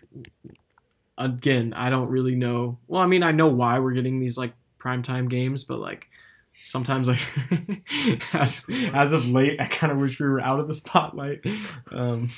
again, 1.24 1.72
I 1.74 1.90
don't 1.90 2.08
really 2.08 2.34
know. 2.34 2.78
Well, 2.88 3.02
I 3.02 3.06
mean, 3.06 3.22
I 3.22 3.32
know 3.32 3.48
why 3.48 3.78
we're 3.78 3.92
getting 3.92 4.20
these 4.20 4.36
like 4.36 4.52
primetime 4.78 5.28
games, 5.28 5.64
but 5.64 5.78
like 5.78 6.08
sometimes 6.64 7.08
like 7.08 7.20
as 8.32 8.66
as 8.92 9.12
of 9.12 9.28
late, 9.28 9.60
I 9.60 9.66
kind 9.66 9.92
of 9.92 10.00
wish 10.00 10.18
we 10.18 10.26
were 10.26 10.40
out 10.40 10.60
of 10.60 10.66
the 10.66 10.74
spotlight. 10.74 11.44
Um, 11.90 12.30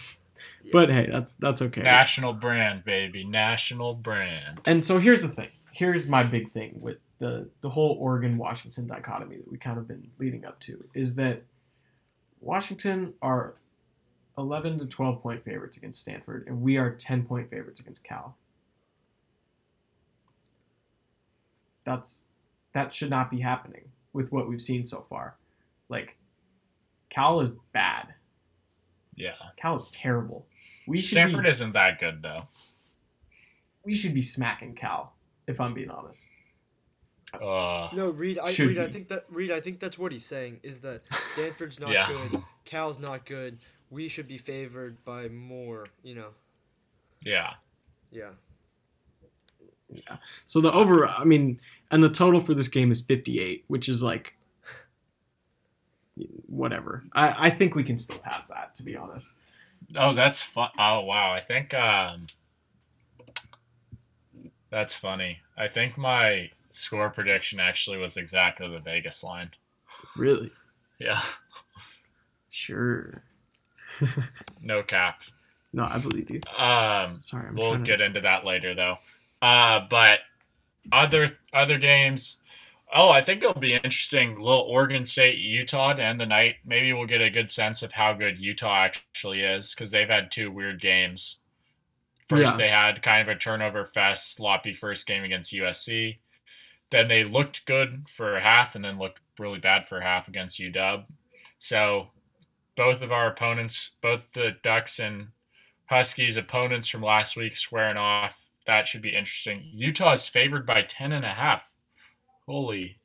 but 0.73 0.90
hey, 0.90 1.09
that's 1.11 1.35
that's 1.35 1.62
okay. 1.62 1.83
National 1.83 2.33
brand, 2.33 2.85
baby, 2.85 3.25
national 3.25 3.94
brand. 3.94 4.61
And 4.64 4.85
so 4.85 4.99
here's 4.99 5.23
the 5.23 5.29
thing. 5.29 5.49
Here's 5.73 6.09
my 6.09 6.23
big 6.23 6.53
thing 6.53 6.79
with 6.81 6.99
the 7.18 7.49
the 7.61 7.70
whole 7.70 7.97
Oregon 8.01 8.38
Washington 8.38 8.87
dichotomy 8.87 9.37
that 9.37 9.51
we 9.51 9.59
kind 9.59 9.79
of 9.79 9.88
been 9.88 10.11
leading 10.18 10.44
up 10.44 10.61
to 10.61 10.85
is 10.94 11.14
that 11.16 11.42
Washington 12.40 13.14
are 13.23 13.55
11 14.37 14.79
to 14.81 14.87
12 14.87 15.23
point 15.23 15.44
favorites 15.44 15.77
against 15.77 16.01
Stanford 16.01 16.47
and 16.47 16.61
we 16.61 16.77
are 16.77 16.90
10 16.90 17.25
point 17.25 17.51
favorites 17.51 17.81
against 17.81 18.05
Cal. 18.05 18.37
That's 21.85 22.25
that 22.73 22.92
should 22.92 23.11
not 23.11 23.31
be 23.31 23.40
happening 23.40 23.85
with 24.12 24.33
what 24.33 24.49
we've 24.49 24.61
seen 24.61 24.85
so 24.85 25.03
far. 25.09 25.37
Like 25.88 26.16
Cal 27.11 27.40
is 27.40 27.51
bad. 27.73 28.14
Yeah, 29.14 29.35
Cal 29.57 29.75
is 29.75 29.88
terrible. 29.92 30.47
We 30.87 31.01
should 31.01 31.11
Stanford 31.16 31.44
be, 31.44 31.51
isn't 31.51 31.73
that 31.73 32.01
good 32.01 32.20
though. 32.23 32.49
we 33.85 33.94
should 33.94 34.12
be 34.14 34.23
smacking 34.23 34.75
Cal 34.75 35.14
if 35.47 35.61
I'm 35.61 35.75
being 35.75 35.90
honest. 35.90 36.29
Uh, 37.35 37.88
No, 37.92 38.11
Reed. 38.11 38.38
I 38.38 38.53
Should 38.53 38.68
Reed. 38.68 38.79
I 38.79 38.87
think 38.88 39.09
that 39.09 39.25
Reed. 39.29 39.51
I 39.51 39.61
think 39.61 39.81
that's 39.81 39.99
what 39.99 40.12
he's 40.12 40.25
saying 40.27 40.61
is 40.62 40.81
that 40.81 41.03
Stanford's 41.33 41.81
not 41.81 41.90
Yeah. 41.90 42.07
good, 42.31 42.42
Cal's 42.64 42.99
not 42.99 43.27
good. 43.27 43.59
We 43.90 44.09
should 44.09 44.29
be 44.29 44.38
favored 44.38 45.05
by 45.05 45.29
more. 45.29 45.87
You 46.03 46.14
know. 46.16 46.29
yeah, 47.20 47.55
Yeah. 48.12 48.31
Yeah. 49.92 50.16
So 50.47 50.61
the 50.61 50.73
over, 50.73 51.07
I 51.07 51.25
mean, 51.25 51.61
and 51.94 52.02
the 52.02 52.09
total 52.09 52.40
for 52.40 52.54
this 52.54 52.66
game 52.66 52.90
is 52.90 53.00
58, 53.00 53.64
which 53.68 53.88
is 53.88 54.02
like 54.02 54.35
whatever. 56.48 57.04
I, 57.12 57.46
I 57.46 57.50
think 57.50 57.76
we 57.76 57.85
can 57.85 57.96
still 57.98 58.18
pass 58.18 58.48
that, 58.48 58.74
to 58.74 58.83
be 58.83 58.96
honest. 58.96 59.33
Oh, 59.94 60.12
that's 60.12 60.42
fun. 60.42 60.70
Oh, 60.76 61.02
wow. 61.02 61.30
I 61.33 61.40
think 61.40 61.72
um, 61.72 62.26
that's 64.70 64.96
funny. 64.96 65.38
I 65.57 65.68
think 65.68 65.96
my 65.96 66.50
score 66.72 67.11
prediction 67.11 67.61
actually 67.61 67.98
was 67.98 68.16
exactly 68.16 68.68
the 68.68 68.80
Vegas 68.80 69.22
line. 69.22 69.50
Really? 70.16 70.50
Yeah, 70.98 71.22
Sure. 72.50 73.22
no 74.62 74.83
cap. 74.83 75.22
No, 75.72 75.85
I 75.88 75.98
believe 75.98 76.28
you. 76.28 76.40
Um, 76.59 77.20
Sorry, 77.20 77.46
I'm 77.48 77.54
we'll 77.54 77.74
to. 77.74 77.78
get 77.78 78.00
into 78.00 78.20
that 78.22 78.44
later 78.44 78.74
though. 78.74 78.96
Uh, 79.40 79.87
but 79.88 80.20
other 80.92 81.38
other 81.53 81.79
games. 81.79 82.38
Oh, 82.94 83.09
I 83.09 83.23
think 83.23 83.42
it'll 83.42 83.61
be 83.61 83.75
interesting. 83.75 84.37
Little 84.38 84.61
Oregon 84.68 85.05
State, 85.05 85.38
Utah 85.38 85.94
to 85.94 86.03
end 86.03 86.20
the 86.20 86.27
night. 86.27 86.57
Maybe 86.64 86.92
we'll 86.92 87.07
get 87.07 87.20
a 87.23 87.31
good 87.31 87.51
sense 87.51 87.83
of 87.83 87.90
how 87.92 88.12
good 88.12 88.38
Utah 88.38 88.85
actually 88.85 89.40
is 89.40 89.75
because 89.75 89.90
they've 89.90 90.09
had 90.09 90.31
two 90.31 90.51
weird 90.51 90.81
games. 90.81 91.38
First, 92.29 92.53
Yeah. 92.53 92.57
they 92.57 92.68
had 92.68 93.03
kind 93.03 93.29
of 93.29 93.35
a 93.35 93.38
turnover 93.38 93.85
fest, 93.85 94.35
sloppy 94.35 94.73
first 94.73 95.07
game 95.07 95.25
against 95.25 95.53
USC. 95.53 96.18
Then 96.90 97.09
they 97.09 97.25
looked 97.25 97.64
good 97.66 98.05
for 98.09 98.37
a 98.37 98.40
half 98.40 98.77
and 98.77 98.85
then 98.85 98.99
looked 98.99 99.20
really 99.38 99.59
bad 99.59 99.88
for 99.88 99.99
a 99.99 100.05
half 100.05 100.29
against 100.29 100.61
UW. 100.61 101.05
So, 101.59 102.11
both 102.77 103.03
of 103.03 103.11
our 103.11 103.27
opponents, 103.27 103.97
both 104.03 104.33
the 104.35 104.57
Ducks 104.62 105.01
and 105.01 105.29
Huskies 105.87 106.37
opponents 106.37 106.88
from 106.88 107.03
last 107.03 107.37
week 107.37 107.55
squaring 107.57 107.97
off. 107.97 108.43
That 108.66 108.87
should 108.87 109.03
be 109.03 109.14
interesting. 109.14 109.68
Utah 109.72 110.12
is 110.12 110.27
favored 110.27 110.66
by 110.66 110.83
10 110.83 111.12
and 111.12 111.24
a 111.24 111.29
half. 111.31 111.70
Holy 112.46 112.98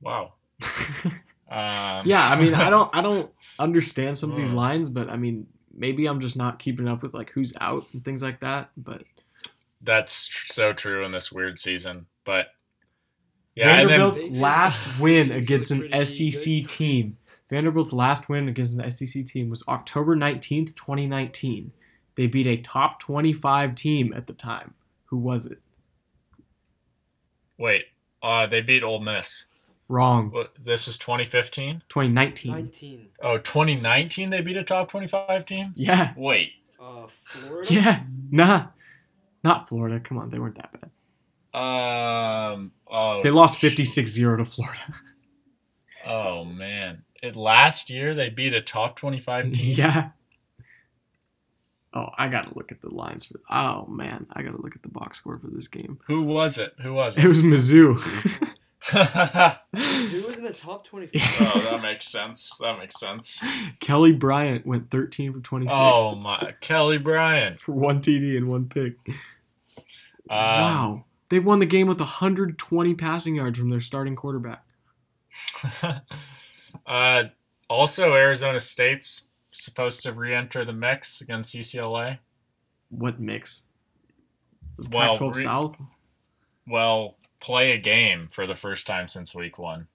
wow. 0.00 0.34
Um, 1.52 2.06
yeah, 2.06 2.30
I 2.30 2.40
mean, 2.40 2.54
I 2.54 2.70
don't, 2.70 2.94
I 2.94 3.00
don't 3.02 3.28
understand 3.58 4.16
some 4.16 4.30
of 4.30 4.36
these 4.36 4.50
Hmm. 4.52 4.56
lines, 4.56 4.88
but 4.88 5.10
I 5.10 5.16
mean, 5.16 5.48
maybe 5.74 6.06
I'm 6.06 6.20
just 6.20 6.36
not 6.36 6.60
keeping 6.60 6.86
up 6.86 7.02
with 7.02 7.12
like 7.12 7.30
who's 7.30 7.52
out 7.60 7.86
and 7.92 8.04
things 8.04 8.22
like 8.22 8.38
that. 8.38 8.70
But 8.76 9.02
that's 9.82 10.28
tr- 10.28 10.46
so 10.52 10.72
true 10.72 11.04
in 11.04 11.10
this 11.10 11.32
weird 11.32 11.58
season. 11.58 12.06
But 12.24 12.46
yeah, 13.56 13.80
and 13.80 13.90
then, 13.90 13.98
Vanderbilt's 13.98 14.28
last 14.30 15.00
win 15.00 15.32
against 15.32 15.72
an 15.72 15.88
SEC 16.04 16.44
good. 16.44 16.68
team. 16.68 17.16
Vanderbilt's 17.50 17.92
last 17.92 18.28
win 18.28 18.46
against 18.48 18.78
an 18.78 18.88
SEC 18.88 19.24
team 19.24 19.50
was 19.50 19.64
October 19.66 20.14
19th, 20.14 20.76
2019. 20.76 21.72
They 22.14 22.28
beat 22.28 22.46
a 22.46 22.58
top 22.58 23.00
25 23.00 23.74
team 23.74 24.12
at 24.16 24.28
the 24.28 24.34
time. 24.34 24.74
Who 25.10 25.18
was 25.18 25.46
it? 25.46 25.58
wait, 27.58 27.84
uh, 28.22 28.46
they 28.46 28.60
beat 28.62 28.82
Ole 28.82 29.00
Miss. 29.00 29.44
Wrong. 29.88 30.30
What, 30.30 30.54
this 30.62 30.86
is 30.88 30.96
2015? 30.98 31.82
2019. 31.88 32.52
Nineteen. 32.52 33.08
Oh, 33.20 33.38
2019 33.38 34.30
they 34.30 34.40
beat 34.40 34.56
a 34.56 34.62
top 34.64 34.88
25 34.90 35.44
team? 35.44 35.72
Yeah. 35.76 36.14
Wait, 36.16 36.52
Uh, 36.80 37.06
Florida. 37.24 37.74
Yeah. 37.74 38.02
Nah. 38.30 38.66
Not 39.42 39.68
Florida. 39.68 40.00
Come 40.00 40.18
on, 40.18 40.30
they 40.30 40.38
weren't 40.38 40.56
that 40.56 40.70
bad. 40.72 40.90
Um. 41.60 42.72
Oh. 42.86 43.20
They 43.22 43.30
lost 43.30 43.58
shoot. 43.58 43.72
56-0 43.76 44.38
to 44.38 44.44
Florida. 44.44 44.80
Oh 46.06 46.44
man! 46.46 47.02
It, 47.22 47.36
last 47.36 47.90
year 47.90 48.14
they 48.14 48.30
beat 48.30 48.54
a 48.54 48.62
top 48.62 48.96
twenty-five 48.96 49.52
team. 49.52 49.74
yeah. 49.76 50.08
Oh, 51.92 52.08
I 52.16 52.28
gotta 52.28 52.54
look 52.56 52.70
at 52.70 52.80
the 52.80 52.88
lines 52.94 53.24
for. 53.26 53.40
Oh 53.50 53.86
man, 53.86 54.26
I 54.32 54.42
gotta 54.42 54.60
look 54.60 54.76
at 54.76 54.82
the 54.82 54.88
box 54.88 55.18
score 55.18 55.38
for 55.38 55.48
this 55.48 55.66
game. 55.68 55.98
Who 56.06 56.22
was 56.22 56.58
it? 56.58 56.74
Who 56.82 56.94
was 56.94 57.16
It 57.18 57.24
it? 57.24 57.28
was 57.28 57.42
Mizzou. 57.42 57.98
Who 58.92 60.26
was 60.26 60.38
in 60.38 60.44
the 60.44 60.54
top 60.56 60.86
25? 60.86 61.54
oh, 61.54 61.60
that 61.60 61.82
makes 61.82 62.06
sense. 62.06 62.56
That 62.60 62.78
makes 62.78 62.98
sense. 62.98 63.42
Kelly 63.80 64.12
Bryant 64.12 64.64
went 64.66 64.90
13 64.90 65.34
for 65.34 65.40
26 65.40 65.76
Oh 65.78 66.14
my, 66.14 66.54
Kelly 66.60 66.96
Bryant. 66.98 67.60
for 67.60 67.72
one 67.72 68.00
TD 68.00 68.36
and 68.38 68.48
one 68.48 68.68
pick. 68.68 68.94
Um, 70.30 70.36
wow, 70.38 71.04
they 71.28 71.40
won 71.40 71.58
the 71.58 71.66
game 71.66 71.88
with 71.88 71.98
120 72.00 72.94
passing 72.94 73.34
yards 73.34 73.58
from 73.58 73.68
their 73.68 73.80
starting 73.80 74.16
quarterback. 74.16 74.64
uh, 76.86 77.24
also, 77.68 78.14
Arizona 78.14 78.60
State's 78.60 79.22
supposed 79.52 80.02
to 80.02 80.12
re-enter 80.12 80.64
the 80.64 80.72
mix 80.72 81.20
against 81.20 81.54
UCLA. 81.54 82.18
What 82.90 83.20
mix? 83.20 83.64
The 84.78 84.88
Well, 84.90 85.18
Pac-12 85.18 85.34
re- 85.34 85.42
South. 85.42 85.76
Well, 86.66 87.16
play 87.40 87.72
a 87.72 87.78
game 87.78 88.28
for 88.32 88.46
the 88.46 88.54
first 88.54 88.86
time 88.86 89.08
since 89.08 89.34
week 89.34 89.58
one. 89.58 89.86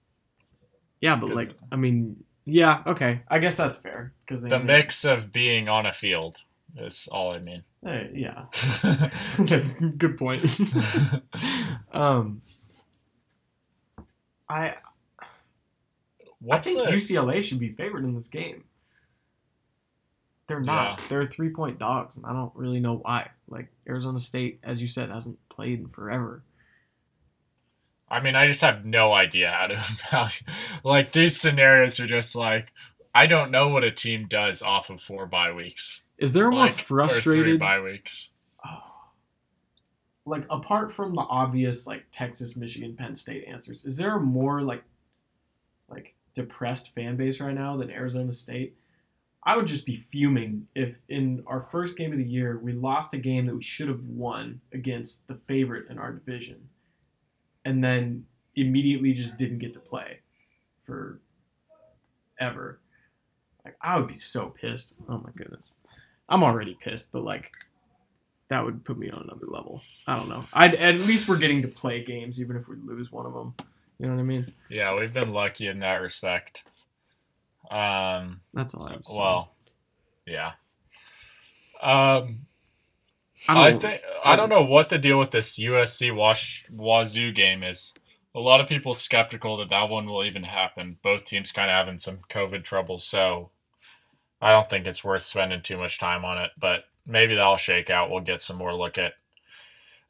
Yeah, 1.00 1.16
but 1.16 1.34
like, 1.34 1.50
I 1.70 1.76
mean, 1.76 2.24
yeah, 2.44 2.82
okay, 2.86 3.20
I 3.28 3.38
guess 3.38 3.56
that's 3.56 3.76
fair 3.76 4.12
because 4.24 4.42
The 4.42 4.58
mix 4.58 5.04
of 5.04 5.32
being 5.32 5.68
on 5.68 5.86
a 5.86 5.92
field 5.92 6.38
is 6.76 7.08
all 7.10 7.32
I 7.32 7.38
mean. 7.38 7.62
Hey, 7.84 8.10
yeah, 8.14 8.46
that's 9.38 9.76
a 9.76 9.84
good 9.84 10.16
point. 10.16 10.44
um, 11.92 12.40
I 14.48 14.76
What's 16.40 16.68
I 16.68 16.74
think 16.74 16.84
the 16.84 16.92
UCLA 16.92 17.42
should 17.42 17.58
be 17.58 17.70
favored 17.70 18.04
in 18.04 18.14
this 18.14 18.28
game. 18.28 18.64
They're 20.46 20.60
not. 20.60 20.98
Yeah. 21.00 21.06
They're 21.08 21.24
three 21.24 21.50
point 21.50 21.78
dogs, 21.78 22.16
and 22.16 22.24
I 22.26 22.32
don't 22.32 22.54
really 22.54 22.80
know 22.80 22.98
why. 22.98 23.30
Like 23.48 23.68
Arizona 23.88 24.20
State, 24.20 24.60
as 24.62 24.80
you 24.80 24.88
said, 24.88 25.10
hasn't 25.10 25.38
played 25.48 25.80
in 25.80 25.88
forever. 25.88 26.42
I 28.08 28.20
mean, 28.20 28.36
I 28.36 28.46
just 28.46 28.60
have 28.60 28.84
no 28.84 29.12
idea 29.12 29.50
how 29.50 29.66
to 29.66 29.74
evaluate. 30.08 30.42
Like 30.84 31.12
these 31.12 31.36
scenarios 31.40 31.98
are 31.98 32.06
just 32.06 32.36
like 32.36 32.72
I 33.14 33.26
don't 33.26 33.50
know 33.50 33.68
what 33.68 33.82
a 33.82 33.90
team 33.90 34.26
does 34.28 34.62
off 34.62 34.90
of 34.90 35.00
four 35.00 35.26
bye 35.26 35.52
weeks. 35.52 36.02
Is 36.18 36.32
there 36.32 36.46
a 36.48 36.50
more 36.50 36.66
Like, 36.66 36.74
three 36.74 36.84
frustrated? 36.84 37.58
bye 37.58 37.80
weeks. 37.80 38.28
Oh. 38.64 38.82
like 40.26 40.44
apart 40.50 40.92
from 40.94 41.14
the 41.14 41.22
obvious 41.22 41.86
like 41.86 42.04
Texas, 42.12 42.56
Michigan, 42.56 42.94
Penn 42.96 43.14
State 43.16 43.44
answers, 43.48 43.84
is 43.84 43.96
there 43.96 44.14
a 44.16 44.20
more 44.20 44.62
like 44.62 44.84
like 45.88 46.14
depressed 46.34 46.94
fan 46.94 47.16
base 47.16 47.40
right 47.40 47.54
now 47.54 47.76
than 47.76 47.90
Arizona 47.90 48.32
State? 48.32 48.76
I 49.46 49.56
would 49.56 49.66
just 49.66 49.86
be 49.86 50.04
fuming 50.10 50.66
if 50.74 50.96
in 51.08 51.44
our 51.46 51.68
first 51.70 51.96
game 51.96 52.10
of 52.10 52.18
the 52.18 52.24
year 52.24 52.58
we 52.58 52.72
lost 52.72 53.14
a 53.14 53.18
game 53.18 53.46
that 53.46 53.54
we 53.54 53.62
should 53.62 53.86
have 53.86 54.02
won 54.02 54.60
against 54.72 55.28
the 55.28 55.36
favorite 55.46 55.88
in 55.88 55.98
our 55.98 56.12
division, 56.12 56.68
and 57.64 57.82
then 57.82 58.26
immediately 58.56 59.12
just 59.12 59.38
didn't 59.38 59.58
get 59.58 59.72
to 59.74 59.80
play 59.80 60.18
for 60.84 61.20
ever. 62.40 62.80
Like 63.64 63.76
I 63.80 63.96
would 63.96 64.08
be 64.08 64.14
so 64.14 64.48
pissed. 64.48 64.94
Oh 65.08 65.18
my 65.18 65.30
goodness. 65.36 65.76
I'm 66.28 66.42
already 66.42 66.76
pissed, 66.80 67.12
but 67.12 67.22
like 67.22 67.52
that 68.48 68.64
would 68.64 68.84
put 68.84 68.98
me 68.98 69.10
on 69.10 69.22
another 69.22 69.46
level. 69.46 69.80
I 70.08 70.16
don't 70.16 70.28
know. 70.28 70.44
I'd 70.52 70.74
at 70.74 70.96
least 70.96 71.28
we're 71.28 71.36
getting 71.36 71.62
to 71.62 71.68
play 71.68 72.02
games, 72.02 72.40
even 72.40 72.56
if 72.56 72.66
we 72.66 72.76
lose 72.76 73.12
one 73.12 73.26
of 73.26 73.32
them. 73.32 73.54
You 73.98 74.06
know 74.06 74.14
what 74.14 74.20
I 74.20 74.24
mean? 74.24 74.52
Yeah, 74.68 74.98
we've 74.98 75.12
been 75.12 75.32
lucky 75.32 75.68
in 75.68 75.78
that 75.80 76.02
respect. 76.02 76.64
Um, 77.70 78.40
That's 78.54 78.74
all 78.74 78.86
I 78.86 78.92
have 78.92 79.02
to 79.02 79.08
say. 79.08 79.18
well, 79.18 79.52
yeah. 80.26 80.52
Um, 81.82 82.46
I 83.48 83.68
I 83.68 83.70
don't, 83.70 83.80
think 83.80 84.02
I 84.24 84.36
don't 84.36 84.48
know 84.48 84.64
what 84.64 84.88
the 84.88 84.98
deal 84.98 85.18
with 85.18 85.30
this 85.30 85.58
USC 85.58 86.14
Wash 86.14 86.64
Wazoo 86.70 87.32
game 87.32 87.62
is. 87.62 87.94
A 88.34 88.40
lot 88.40 88.60
of 88.60 88.68
people 88.68 88.94
skeptical 88.94 89.56
that 89.58 89.70
that 89.70 89.88
one 89.88 90.06
will 90.06 90.24
even 90.24 90.42
happen. 90.42 90.98
Both 91.02 91.24
teams 91.24 91.52
kind 91.52 91.70
of 91.70 91.74
having 91.74 91.98
some 91.98 92.18
COVID 92.30 92.64
troubles, 92.64 93.04
so 93.04 93.50
I 94.40 94.50
don't 94.50 94.68
think 94.68 94.86
it's 94.86 95.04
worth 95.04 95.22
spending 95.22 95.62
too 95.62 95.78
much 95.78 95.98
time 95.98 96.24
on 96.24 96.38
it. 96.38 96.50
But 96.58 96.84
maybe 97.06 97.34
that'll 97.34 97.56
shake 97.56 97.88
out. 97.90 98.10
We'll 98.10 98.20
get 98.20 98.42
some 98.42 98.56
more 98.56 98.74
look 98.74 98.98
at 98.98 99.14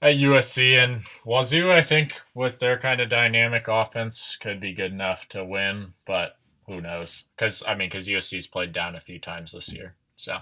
at 0.02 0.16
USC 0.16 0.82
and 0.82 1.02
Wazoo. 1.24 1.70
I 1.70 1.82
think 1.82 2.20
with 2.34 2.58
their 2.58 2.78
kind 2.78 3.00
of 3.00 3.08
dynamic 3.08 3.68
offense, 3.68 4.36
could 4.40 4.60
be 4.60 4.72
good 4.72 4.92
enough 4.92 5.28
to 5.30 5.44
win. 5.44 5.94
But 6.06 6.36
who 6.66 6.80
knows? 6.80 7.24
Because 7.36 7.62
I 7.66 7.74
mean, 7.74 7.88
because 7.88 8.08
USC's 8.08 8.46
played 8.46 8.72
down 8.72 8.96
a 8.96 9.00
few 9.00 9.18
times 9.18 9.52
this 9.52 9.72
year, 9.72 9.94
so. 10.16 10.38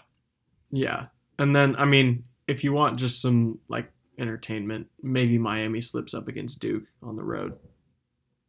Yeah, 0.71 1.07
and 1.39 1.55
then 1.55 1.77
I 1.77 1.85
mean, 1.85 2.25
if 2.49 2.65
you 2.65 2.73
want 2.73 2.99
just 2.99 3.21
some 3.21 3.59
like 3.69 3.91
entertainment, 4.19 4.89
maybe 5.03 5.39
Miami 5.39 5.81
slips 5.81 6.15
up 6.15 6.29
against 6.29 6.61
Duke 6.61 6.85
on 7.03 7.17
the 7.17 7.25
road. 7.25 7.57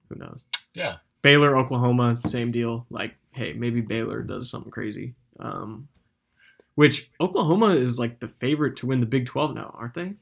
Who 0.10 0.16
knows? 0.16 0.42
Yeah. 0.74 0.98
Baylor, 1.22 1.58
Oklahoma, 1.58 2.20
same 2.26 2.52
deal. 2.52 2.86
Like, 2.90 3.16
hey, 3.32 3.54
maybe 3.54 3.82
Baylor 3.82 4.22
does 4.22 4.50
something 4.50 4.72
crazy. 4.72 5.16
Um, 5.40 5.88
which 6.76 7.10
Oklahoma 7.20 7.76
is 7.76 7.98
like 7.98 8.20
the 8.20 8.28
favorite 8.28 8.76
to 8.78 8.86
win 8.86 9.00
the 9.00 9.06
Big 9.06 9.26
Twelve 9.26 9.56
now, 9.56 9.76
aren't 9.78 9.96
they? 9.96 10.14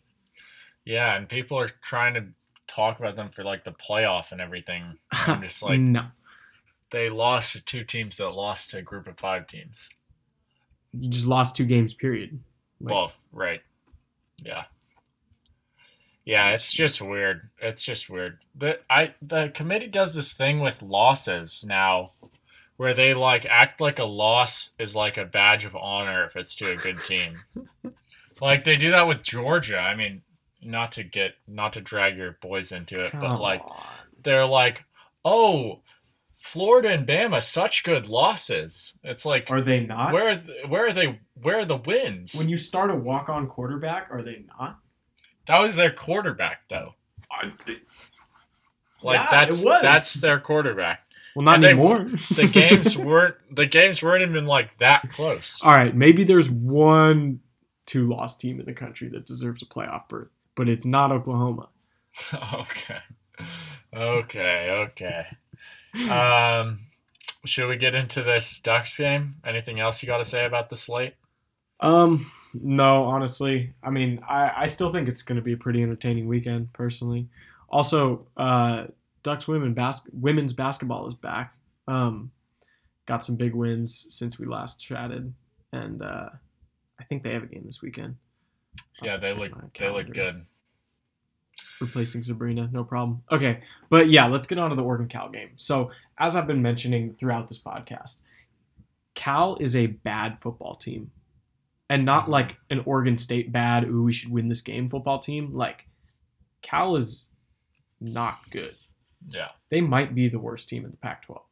Yeah, 0.85 1.15
and 1.15 1.27
people 1.27 1.59
are 1.59 1.69
trying 1.81 2.13
to 2.13 2.25
talk 2.67 2.99
about 2.99 3.15
them 3.15 3.29
for 3.29 3.43
like 3.43 3.63
the 3.63 3.71
playoff 3.71 4.31
and 4.31 4.39
everything. 4.39 4.97
I'm 5.11 5.41
just 5.41 5.61
like 5.61 5.79
no, 5.79 6.05
they 6.93 7.09
lost 7.09 7.53
to 7.53 7.59
two 7.59 7.83
teams 7.83 8.17
that 8.17 8.29
lost 8.29 8.69
to 8.69 8.77
a 8.77 8.81
group 8.81 9.07
of 9.07 9.17
five 9.17 9.47
teams. 9.47 9.89
you 10.93 11.09
just 11.09 11.25
lost 11.25 11.55
two 11.55 11.65
games. 11.65 11.93
Period. 11.93 12.39
Like, 12.79 12.93
well, 12.93 13.11
right. 13.31 13.61
Yeah. 14.37 14.65
Yeah, 16.23 16.51
it's 16.51 16.71
just 16.71 17.01
weird. 17.01 17.49
It's 17.59 17.83
just 17.83 18.09
weird. 18.09 18.37
The 18.55 18.79
I 18.89 19.15
the 19.21 19.51
committee 19.53 19.87
does 19.87 20.13
this 20.13 20.35
thing 20.35 20.59
with 20.59 20.83
losses 20.83 21.65
now 21.67 22.11
where 22.77 22.93
they 22.93 23.13
like 23.13 23.45
act 23.45 23.81
like 23.81 23.99
a 23.99 24.05
loss 24.05 24.71
is 24.79 24.95
like 24.95 25.17
a 25.17 25.25
badge 25.25 25.65
of 25.65 25.75
honor 25.75 26.23
if 26.25 26.35
it's 26.35 26.55
to 26.57 26.71
a 26.71 26.77
good 26.77 27.03
team. 27.03 27.39
like 28.41 28.63
they 28.63 28.77
do 28.77 28.91
that 28.91 29.07
with 29.07 29.23
Georgia. 29.23 29.79
I 29.79 29.95
mean, 29.95 30.21
not 30.61 30.91
to 30.93 31.03
get 31.03 31.33
not 31.47 31.73
to 31.73 31.81
drag 31.81 32.17
your 32.17 32.37
boys 32.39 32.71
into 32.71 33.03
it, 33.03 33.13
but 33.19 33.41
like 33.41 33.61
on. 33.65 33.83
they're 34.23 34.45
like, 34.45 34.85
"Oh, 35.25 35.79
Florida 36.43 36.89
and 36.89 37.07
Bama, 37.07 37.41
such 37.41 37.83
good 37.83 38.07
losses." 38.07 38.97
It's 39.03 39.25
like, 39.25 39.49
are 39.49 39.61
they 39.61 39.79
not? 39.79 40.13
where, 40.13 40.29
are 40.29 40.37
th- 40.37 40.67
where 40.67 40.85
are 40.87 40.93
they? 40.93 41.19
Where 41.41 41.59
are 41.59 41.65
the 41.65 41.77
wins? 41.77 42.35
when 42.35 42.49
you 42.49 42.57
start 42.57 42.91
a 42.91 42.95
walk-on 42.95 43.47
quarterback, 43.47 44.07
are 44.11 44.21
they 44.21 44.43
not? 44.59 44.79
that 45.47 45.59
was 45.59 45.75
their 45.75 45.91
quarterback, 45.91 46.61
though. 46.69 46.93
Like 49.01 49.19
Yeah, 49.19 49.27
that's 49.31 49.61
it 49.61 49.65
was. 49.65 49.81
that's 49.81 50.13
their 50.15 50.39
quarterback. 50.39 51.01
Well, 51.35 51.43
not 51.43 51.55
And 51.55 51.63
they- 51.63 51.69
anymore. 51.69 52.09
The 52.35 52.47
games 52.47 52.97
weren't 53.09 53.35
the 53.53 53.65
games 53.65 54.01
weren't 54.01 54.21
even 54.21 54.45
like 54.45 54.77
that 54.79 55.09
close. 55.11 55.61
All 55.63 55.75
right, 55.75 55.95
maybe 55.95 56.23
there's 56.23 56.49
one 56.49 57.39
two-loss 57.85 58.37
team 58.37 58.59
in 58.59 58.65
the 58.65 58.73
country 58.73 59.09
that 59.09 59.25
deserves 59.25 59.61
a 59.61 59.65
playoff 59.65 60.07
berth, 60.07 60.29
but 60.55 60.69
it's 60.69 60.85
not 60.85 61.11
Oklahoma. 61.11 61.67
okay, 62.53 62.99
okay, 63.93 64.69
okay. 64.91 65.25
Um, 66.09 66.79
should 67.45 67.67
we 67.67 67.77
get 67.77 67.95
into 67.95 68.23
this 68.23 68.59
Ducks 68.59 68.97
game? 68.97 69.35
Anything 69.45 69.79
else 69.79 70.01
you 70.01 70.07
got 70.07 70.17
to 70.17 70.25
say 70.25 70.45
about 70.45 70.69
the 70.69 70.77
slate? 70.77 71.13
Um, 71.79 72.25
no, 72.53 73.03
honestly, 73.03 73.73
I 73.83 73.89
mean, 73.89 74.21
I, 74.27 74.51
I 74.55 74.65
still 74.67 74.91
think 74.91 75.09
it's 75.09 75.21
going 75.21 75.35
to 75.35 75.41
be 75.41 75.53
a 75.53 75.57
pretty 75.57 75.83
entertaining 75.83 76.27
weekend, 76.27 76.71
personally. 76.73 77.27
Also, 77.69 78.27
uh, 78.37 78.85
Ducks 79.23 79.47
women 79.47 79.73
bas- 79.73 80.07
women's 80.13 80.53
basketball 80.53 81.07
is 81.07 81.13
back. 81.13 81.55
Um, 81.87 82.31
got 83.05 83.23
some 83.23 83.35
big 83.35 83.53
wins 83.53 84.07
since 84.09 84.39
we 84.39 84.45
last 84.45 84.79
chatted, 84.79 85.33
and 85.71 86.01
uh, 86.01 86.29
I 86.99 87.03
think 87.05 87.23
they 87.23 87.33
have 87.33 87.43
a 87.43 87.47
game 87.47 87.63
this 87.65 87.81
weekend. 87.81 88.15
I'll 89.01 89.07
Yeah, 89.07 89.17
they 89.17 89.33
look 89.33 89.51
they 89.77 89.89
look 89.89 90.11
good. 90.11 90.45
Replacing 91.81 92.23
Sabrina, 92.23 92.69
no 92.71 92.83
problem. 92.83 93.23
Okay, 93.31 93.61
but 93.89 94.09
yeah, 94.09 94.25
let's 94.27 94.47
get 94.47 94.57
on 94.57 94.69
to 94.69 94.75
the 94.75 94.83
Oregon 94.83 95.07
Cal 95.07 95.29
game. 95.29 95.51
So, 95.55 95.91
as 96.17 96.35
I've 96.35 96.47
been 96.47 96.61
mentioning 96.61 97.15
throughout 97.15 97.47
this 97.47 97.59
podcast, 97.59 98.19
Cal 99.15 99.57
is 99.59 99.75
a 99.75 99.87
bad 99.87 100.39
football 100.41 100.75
team. 100.75 101.11
And 101.89 102.05
not 102.05 102.29
like 102.29 102.57
an 102.69 102.81
Oregon 102.85 103.17
State 103.17 103.51
bad, 103.51 103.83
ooh, 103.83 104.03
we 104.03 104.13
should 104.13 104.31
win 104.31 104.47
this 104.47 104.61
game 104.61 104.89
football 104.89 105.19
team. 105.19 105.53
Like, 105.53 105.87
Cal 106.61 106.95
is 106.95 107.27
not 107.99 108.39
good. 108.49 108.75
Yeah. 109.29 109.49
They 109.69 109.81
might 109.81 110.15
be 110.15 110.29
the 110.29 110.39
worst 110.39 110.69
team 110.69 110.85
in 110.85 110.91
the 110.91 110.97
Pac 110.97 111.25
12. 111.25 111.43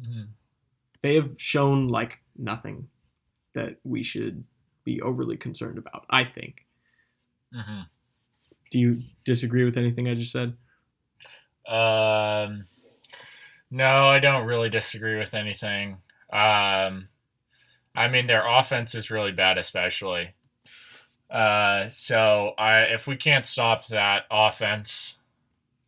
Mhm. 0.00 0.28
They 1.02 1.14
have 1.14 1.40
shown 1.40 1.88
like 1.88 2.18
nothing 2.36 2.88
that 3.52 3.78
we 3.84 4.02
should 4.02 4.44
be 4.82 5.00
overly 5.00 5.36
concerned 5.36 5.78
about, 5.78 6.04
I 6.10 6.24
think. 6.24 6.66
Mhm. 7.52 7.88
Do 8.74 8.80
you 8.80 9.02
disagree 9.22 9.64
with 9.64 9.76
anything 9.76 10.08
I 10.08 10.14
just 10.14 10.32
said? 10.32 10.56
Um, 11.64 12.64
no, 13.70 14.08
I 14.08 14.18
don't 14.18 14.48
really 14.48 14.68
disagree 14.68 15.16
with 15.16 15.32
anything. 15.32 15.98
Um, 16.32 17.06
I 17.94 18.08
mean, 18.10 18.26
their 18.26 18.44
offense 18.44 18.96
is 18.96 19.12
really 19.12 19.30
bad, 19.30 19.58
especially. 19.58 20.30
Uh, 21.30 21.88
so 21.90 22.54
I 22.58 22.80
if 22.80 23.06
we 23.06 23.14
can't 23.14 23.46
stop 23.46 23.86
that 23.86 24.24
offense, 24.28 25.18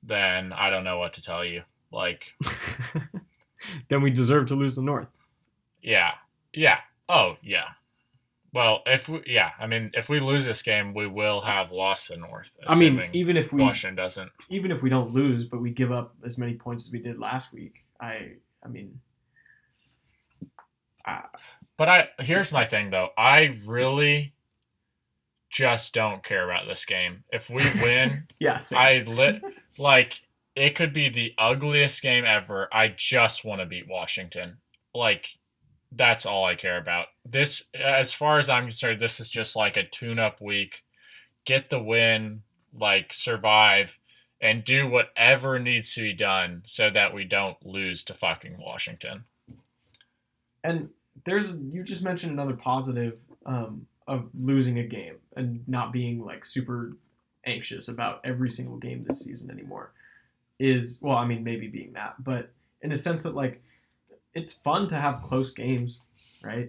then 0.05 0.53
I 0.53 0.71
don't 0.71 0.85
know 0.85 1.01
what 1.01 1.15
to 1.15 1.23
tell 1.23 1.45
you. 1.45 1.63
Like, 1.91 2.35
then 3.89 4.01
we 4.01 4.11
deserve 4.11 4.47
to 4.47 4.55
lose 4.55 4.77
the 4.77 4.83
North. 4.83 5.09
yeah, 5.83 6.13
yeah, 6.53 6.79
oh 7.09 7.37
yeah. 7.43 7.67
Well, 8.57 8.81
if 8.87 9.07
we, 9.07 9.23
yeah, 9.27 9.51
I 9.61 9.67
mean, 9.67 9.91
if 9.93 10.09
we 10.09 10.19
lose 10.19 10.47
this 10.47 10.63
game, 10.63 10.95
we 10.95 11.07
will 11.07 11.43
have 11.43 11.73
lost 11.73 12.09
the 12.09 12.17
North. 12.17 12.57
I 12.67 12.75
mean, 12.75 13.11
even 13.13 13.37
if 13.37 13.53
we 13.53 13.63
Washington 13.63 13.97
doesn't. 13.97 14.33
even 14.49 14.71
if 14.71 14.83
we 14.83 14.89
don't 14.89 15.13
lose, 15.13 15.45
but 15.45 15.61
we 15.61 15.69
give 15.69 15.93
up 15.93 16.15
as 16.25 16.39
many 16.39 16.55
points 16.55 16.87
as 16.87 16.91
we 16.91 16.99
did 16.99 17.19
last 17.19 17.53
week, 17.53 17.85
I 18.01 18.31
I 18.65 18.69
mean, 18.69 18.99
I, 21.05 21.25
But 21.77 21.89
I 21.91 22.09
here's 22.19 22.51
my 22.51 22.65
thing 22.65 22.89
though. 22.89 23.11
I 23.19 23.61
really 23.67 24.33
just 25.51 25.93
don't 25.93 26.25
care 26.25 26.49
about 26.51 26.67
this 26.67 26.87
game. 26.87 27.25
If 27.31 27.51
we 27.51 27.57
win, 27.83 28.27
yeah. 28.41 28.59
I 28.75 29.05
lit 29.07 29.43
like 29.77 30.19
it 30.55 30.77
could 30.77 30.95
be 30.95 31.11
the 31.11 31.35
ugliest 31.37 32.01
game 32.01 32.25
ever. 32.25 32.71
I 32.73 32.95
just 32.97 33.45
want 33.45 33.61
to 33.61 33.67
beat 33.67 33.87
Washington. 33.87 34.57
Like 34.95 35.27
that's 35.93 36.27
all 36.27 36.45
I 36.45 36.55
care 36.55 36.79
about. 36.79 37.07
This 37.25 37.65
as 37.75 38.13
far 38.13 38.39
as 38.39 38.51
I'm 38.51 38.65
concerned, 38.65 39.01
this 39.01 39.21
is 39.21 39.31
just 39.31 39.57
like 39.57 39.77
a 39.77 39.87
tune 39.87 40.19
up 40.19 40.41
week. 40.41 40.83
Get 41.45 41.71
the 41.71 41.83
win, 41.83 42.43
like 42.79 43.13
survive 43.13 43.99
and 44.41 44.65
do 44.65 44.87
whatever 44.89 45.59
needs 45.59 45.95
to 45.95 46.03
be 46.03 46.13
done 46.13 46.63
so 46.67 46.91
that 46.91 47.15
we 47.15 47.25
don't 47.25 47.57
lose 47.65 48.05
to 48.05 48.15
fucking 48.15 48.59
Washington. 48.59 49.25
and 50.63 50.91
there's 51.25 51.57
you 51.59 51.83
just 51.83 52.03
mentioned 52.03 52.33
another 52.33 52.55
positive 52.55 53.19
um, 53.47 53.87
of 54.07 54.29
losing 54.39 54.79
a 54.79 54.85
game 54.85 55.15
and 55.37 55.67
not 55.67 55.93
being 55.93 56.25
like 56.25 56.45
super 56.45 56.97
anxious 57.47 57.89
about 57.89 58.21
every 58.25 58.51
single 58.51 58.77
game 58.77 59.05
this 59.05 59.21
season 59.21 59.51
anymore 59.51 59.93
is 60.59 60.99
well 61.01 61.17
i 61.17 61.25
mean 61.25 61.45
maybe 61.45 61.69
being 61.69 61.93
that 61.93 62.15
but 62.23 62.51
in 62.83 62.91
a 62.93 62.97
sense 62.97 63.23
that 63.23 63.35
like 63.35 63.63
it's 64.37 64.53
fun 64.53 64.87
to 64.89 64.97
have 64.97 65.23
close 65.23 65.51
games 65.51 66.05
right? 66.43 66.69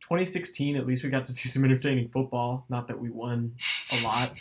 2016 0.00 0.76
at 0.76 0.86
least 0.86 1.02
we 1.02 1.10
got 1.10 1.24
to 1.24 1.32
see 1.32 1.48
some 1.48 1.64
entertaining 1.68 2.08
football. 2.08 2.64
Not 2.68 2.86
that 2.88 3.00
we 3.00 3.10
won 3.10 3.54
a 3.90 4.02
lot 4.02 4.32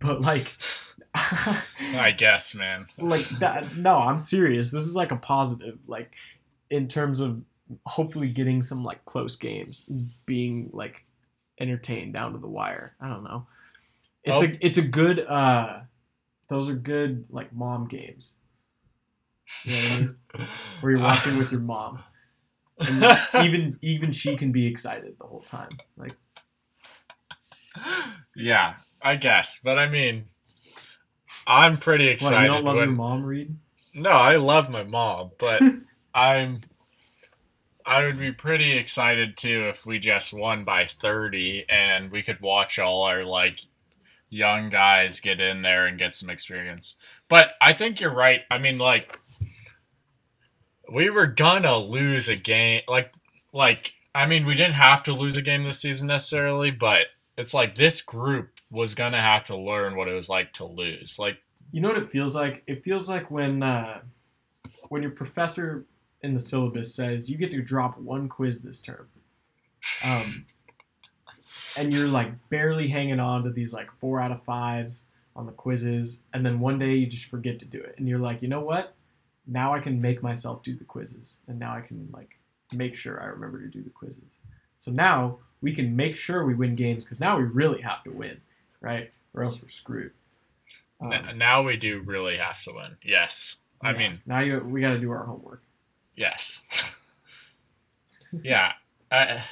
but 0.00 0.20
like 0.20 0.56
I 1.14 2.14
guess, 2.16 2.54
man. 2.54 2.86
like 2.98 3.26
that 3.38 3.76
no 3.76 3.94
i'm 3.96 4.18
serious. 4.18 4.70
This 4.70 4.82
is 4.82 4.94
like 4.96 5.12
a 5.12 5.16
positive 5.16 5.78
like 5.86 6.10
in 6.70 6.88
terms 6.88 7.20
of 7.20 7.40
hopefully 7.86 8.28
getting 8.28 8.60
some 8.62 8.84
like 8.84 9.04
close 9.06 9.34
games 9.36 9.86
being 10.26 10.70
like 10.72 11.04
entertained 11.58 12.12
down 12.12 12.32
to 12.32 12.38
the 12.38 12.46
wire. 12.48 12.94
I 13.00 13.08
don't 13.08 13.24
know. 13.24 13.46
It's 14.24 14.42
Oh. 14.42 14.46
a 14.46 14.58
it's 14.60 14.78
a 14.78 14.82
good 14.82 15.20
uh 15.20 15.80
those 16.48 16.68
are 16.68 16.74
good 16.74 17.24
like 17.30 17.52
mom 17.52 17.86
games 17.88 18.34
you 19.64 19.72
know 19.72 19.78
I 19.78 20.00
mean? 20.00 20.16
where 20.80 20.92
you're 20.92 21.00
watching 21.00 21.38
with 21.38 21.52
your 21.52 21.60
mom 21.60 22.02
and 22.78 23.18
even 23.44 23.78
even 23.82 24.12
she 24.12 24.36
can 24.36 24.52
be 24.52 24.66
excited 24.66 25.14
the 25.18 25.26
whole 25.26 25.42
time 25.42 25.70
like 25.96 26.12
yeah, 28.34 28.74
I 29.02 29.16
guess. 29.16 29.60
But 29.62 29.78
I 29.78 29.88
mean, 29.88 30.26
I'm 31.46 31.78
pretty 31.78 32.06
what, 32.06 32.12
excited. 32.14 32.42
you 32.42 32.48
don't 32.48 32.64
love 32.64 32.76
when- 32.76 32.88
your 32.88 32.96
mom 32.96 33.24
read 33.24 33.56
No, 33.94 34.10
I 34.10 34.36
love 34.36 34.70
my 34.70 34.84
mom, 34.84 35.32
but 35.38 35.62
I'm. 36.14 36.60
I 37.88 38.04
would 38.04 38.18
be 38.18 38.32
pretty 38.32 38.72
excited 38.72 39.36
too 39.36 39.68
if 39.68 39.86
we 39.86 40.00
just 40.00 40.32
won 40.32 40.64
by 40.64 40.86
30 41.00 41.66
and 41.68 42.10
we 42.10 42.20
could 42.20 42.40
watch 42.40 42.80
all 42.80 43.04
our 43.04 43.22
like 43.22 43.60
young 44.28 44.70
guys 44.70 45.20
get 45.20 45.40
in 45.40 45.62
there 45.62 45.86
and 45.86 45.96
get 45.96 46.12
some 46.12 46.28
experience. 46.28 46.96
But 47.28 47.52
I 47.60 47.74
think 47.74 48.00
you're 48.00 48.12
right. 48.12 48.40
I 48.50 48.58
mean 48.58 48.78
like 48.78 49.20
we 50.92 51.10
were 51.10 51.26
gonna 51.26 51.76
lose 51.76 52.28
a 52.28 52.36
game 52.36 52.82
like 52.88 53.12
like 53.52 53.92
I 54.14 54.26
mean 54.26 54.46
we 54.46 54.54
didn't 54.54 54.74
have 54.74 55.02
to 55.04 55.12
lose 55.12 55.36
a 55.36 55.42
game 55.42 55.64
this 55.64 55.80
season 55.80 56.08
necessarily, 56.08 56.70
but 56.70 57.06
it's 57.36 57.54
like 57.54 57.74
this 57.74 58.00
group 58.00 58.50
was 58.70 58.94
gonna 58.94 59.20
have 59.20 59.44
to 59.44 59.56
learn 59.56 59.96
what 59.96 60.08
it 60.08 60.14
was 60.14 60.28
like 60.28 60.52
to 60.54 60.64
lose. 60.64 61.18
Like 61.18 61.38
You 61.72 61.80
know 61.80 61.88
what 61.88 61.98
it 61.98 62.10
feels 62.10 62.34
like? 62.34 62.62
It 62.66 62.82
feels 62.82 63.08
like 63.08 63.30
when 63.30 63.62
uh, 63.62 64.00
when 64.88 65.02
your 65.02 65.10
professor 65.12 65.86
in 66.22 66.34
the 66.34 66.40
syllabus 66.40 66.94
says 66.94 67.28
you 67.28 67.36
get 67.36 67.50
to 67.52 67.62
drop 67.62 67.98
one 67.98 68.28
quiz 68.28 68.62
this 68.62 68.80
term, 68.80 69.08
um, 70.04 70.46
and 71.76 71.92
you're 71.92 72.08
like 72.08 72.32
barely 72.48 72.88
hanging 72.88 73.20
on 73.20 73.44
to 73.44 73.50
these 73.50 73.74
like 73.74 73.90
four 74.00 74.20
out 74.20 74.32
of 74.32 74.42
fives 74.42 75.02
on 75.34 75.46
the 75.46 75.52
quizzes, 75.52 76.22
and 76.32 76.44
then 76.44 76.58
one 76.60 76.78
day 76.78 76.94
you 76.94 77.06
just 77.06 77.26
forget 77.26 77.58
to 77.60 77.68
do 77.68 77.78
it, 77.80 77.94
and 77.98 78.08
you're 78.08 78.18
like, 78.18 78.40
you 78.40 78.48
know 78.48 78.60
what? 78.60 78.94
Now 79.46 79.74
I 79.74 79.80
can 79.80 80.00
make 80.00 80.22
myself 80.22 80.62
do 80.62 80.74
the 80.74 80.84
quizzes, 80.84 81.38
and 81.46 81.58
now 81.58 81.74
I 81.74 81.80
can 81.80 82.08
like 82.12 82.38
make 82.74 82.94
sure 82.94 83.20
I 83.22 83.26
remember 83.26 83.60
to 83.60 83.68
do 83.68 83.82
the 83.82 83.90
quizzes. 83.90 84.38
So 84.78 84.90
now 84.90 85.38
we 85.60 85.74
can 85.74 85.94
make 85.96 86.16
sure 86.16 86.44
we 86.44 86.54
win 86.54 86.74
games 86.74 87.04
because 87.04 87.20
now 87.20 87.36
we 87.38 87.44
really 87.44 87.80
have 87.82 88.02
to 88.04 88.10
win, 88.10 88.40
right? 88.80 89.10
Or 89.34 89.42
else 89.42 89.60
we're 89.62 89.68
screwed. 89.68 90.12
Um, 91.00 91.36
now 91.36 91.62
we 91.62 91.76
do 91.76 92.00
really 92.00 92.36
have 92.38 92.62
to 92.62 92.72
win. 92.72 92.96
Yes. 93.02 93.56
I 93.82 93.92
yeah. 93.92 93.98
mean, 93.98 94.20
now 94.26 94.40
you 94.40 94.60
we 94.60 94.80
got 94.80 94.90
to 94.90 94.98
do 94.98 95.10
our 95.10 95.24
homework. 95.24 95.62
Yes. 96.16 96.60
yeah. 98.42 98.72
I, 99.10 99.44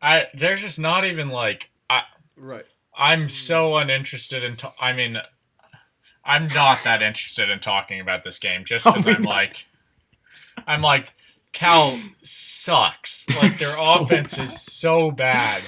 I 0.00 0.24
there's 0.34 0.62
just 0.62 0.78
not 0.78 1.04
even 1.04 1.28
like 1.28 1.70
I 1.88 2.02
Right. 2.36 2.64
I'm 2.96 3.28
so 3.28 3.76
uninterested 3.76 4.42
in 4.42 4.56
ta- 4.56 4.74
I 4.80 4.92
mean 4.92 5.18
I'm 6.26 6.48
not 6.48 6.78
that 6.84 7.02
interested 7.02 7.48
in 7.50 7.60
talking 7.60 8.00
about 8.00 8.24
this 8.24 8.38
game 8.38 8.64
just 8.64 8.86
Oh, 8.86 8.92
cuz 8.92 9.06
we're 9.06 9.12
I'm 9.16 9.22
not. 9.22 9.30
like 9.30 9.66
I'm 10.66 10.82
like 10.82 11.08
Cal 11.52 11.98
sucks. 12.22 13.26
Like 13.36 13.58
their 13.58 13.68
So 13.68 13.92
offense 13.94 14.34
bad. 14.36 14.42
is 14.44 14.60
so 14.60 15.10
bad. 15.10 15.62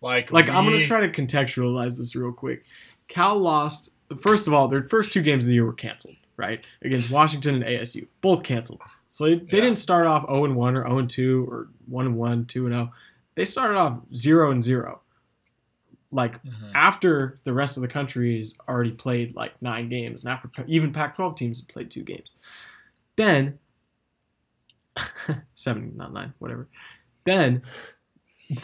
Like 0.00 0.30
Like 0.32 0.48
I'm 0.48 0.64
gonna 0.64 0.82
try 0.82 1.00
to 1.00 1.08
contextualize 1.08 1.98
this 1.98 2.14
real 2.16 2.32
quick. 2.32 2.64
Cal 3.08 3.38
lost. 3.38 3.90
First 4.20 4.46
of 4.46 4.52
all, 4.52 4.68
their 4.68 4.84
first 4.88 5.12
two 5.12 5.22
games 5.22 5.44
of 5.44 5.48
the 5.48 5.54
year 5.54 5.64
were 5.66 5.72
canceled, 5.72 6.16
right? 6.36 6.60
Against 6.82 7.10
Washington 7.10 7.56
and 7.56 7.64
ASU, 7.64 8.06
both 8.20 8.42
canceled. 8.42 8.80
So 9.08 9.24
they, 9.24 9.34
they 9.36 9.58
Yeah. 9.58 9.64
didn't 9.64 9.78
start 9.78 10.06
off 10.06 10.22
0 10.26 10.44
and 10.44 10.56
1 10.56 10.76
or 10.76 10.82
0 10.82 10.98
and 10.98 11.10
2 11.10 11.46
or 11.50 11.68
1 11.86 12.06
and 12.06 12.16
1, 12.16 12.46
2 12.46 12.66
and 12.66 12.74
0. 12.74 12.92
They 13.34 13.44
started 13.44 13.76
off 13.78 13.98
0 14.14 14.50
and 14.50 14.62
0. 14.62 15.00
Like 16.14 16.42
Mhm. 16.44 16.70
after 16.74 17.40
the 17.44 17.52
rest 17.52 17.76
of 17.76 17.80
the 17.82 17.88
country 17.88 18.36
has 18.38 18.54
already 18.68 18.92
played 18.92 19.34
like 19.34 19.60
nine 19.60 19.88
games, 19.88 20.22
and 20.24 20.32
after 20.32 20.48
even 20.66 20.92
Pac-12 20.92 21.36
teams 21.36 21.60
have 21.60 21.68
played 21.68 21.90
two 21.90 22.02
games, 22.04 22.30
then 23.16 23.58
seven, 25.56 25.96
not 25.96 26.12
nine, 26.12 26.32
whatever. 26.38 26.68
Then 27.24 27.62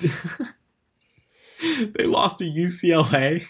they 1.60 2.04
lost 2.04 2.38
to 2.38 2.44
UCLA, 2.44 3.44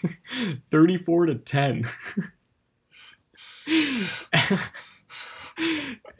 thirty-four 0.71 1.27
to 1.27 1.35
ten, 1.35 1.83
in 3.67 4.07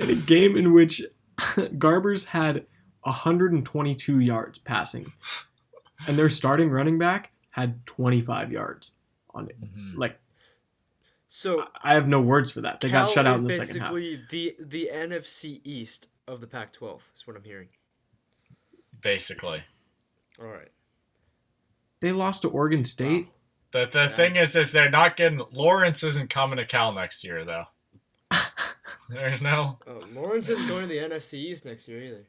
a 0.09 0.15
game 0.15 0.55
in 0.55 0.73
which 0.73 1.01
Garbers 1.39 2.25
had 2.25 2.65
122 3.03 4.19
yards 4.19 4.59
passing, 4.59 5.11
and 6.07 6.17
their 6.17 6.29
starting 6.29 6.69
running 6.69 6.99
back 6.99 7.31
had 7.51 7.85
25 7.85 8.51
yards 8.51 8.91
on 9.33 9.47
it. 9.49 9.59
Mhm. 9.61 9.95
Like 9.97 10.19
So 11.29 11.65
I 11.81 11.93
have 11.93 12.07
no 12.09 12.19
words 12.21 12.51
for 12.51 12.61
that. 12.61 12.81
They 12.81 12.89
got 12.89 13.07
shut 13.09 13.25
out 13.25 13.37
in 13.37 13.45
the 13.45 13.51
second 13.55 13.79
half. 13.81 13.93
basically 13.93 14.25
the 14.29 14.55
the 14.59 14.89
NFC 14.93 15.61
East 15.63 16.07
of 16.27 16.41
the 16.41 16.47
Pac-12. 16.47 16.99
Is 17.15 17.25
what 17.27 17.35
I'm 17.37 17.43
hearing. 17.43 17.69
basically. 19.01 19.63
All 20.39 20.47
right. 20.47 20.71
They 22.01 22.11
lost 22.11 22.41
to 22.43 22.49
Oregon 22.49 22.83
State. 22.83 23.27
The 23.71 23.85
the 23.91 24.03
Yeah. 24.09 24.15
thing 24.15 24.35
is 24.35 24.55
is 24.55 24.71
they're 24.71 24.89
not 24.89 25.15
getting 25.17 25.41
Lawrence 25.51 26.03
isn't 26.03 26.29
coming 26.29 26.57
to 26.57 26.65
Cal 26.65 26.91
next 26.93 27.23
year 27.23 27.45
though. 27.45 27.65
There's 29.09 29.41
no 29.41 29.79
Oh, 29.87 30.03
Lawrence 30.13 30.49
isn't 30.49 30.67
going 30.67 30.83
to 30.83 30.87
the 30.87 30.99
NFC 30.99 31.33
East 31.35 31.65
next 31.65 31.87
year 31.87 32.01
either. 32.03 32.25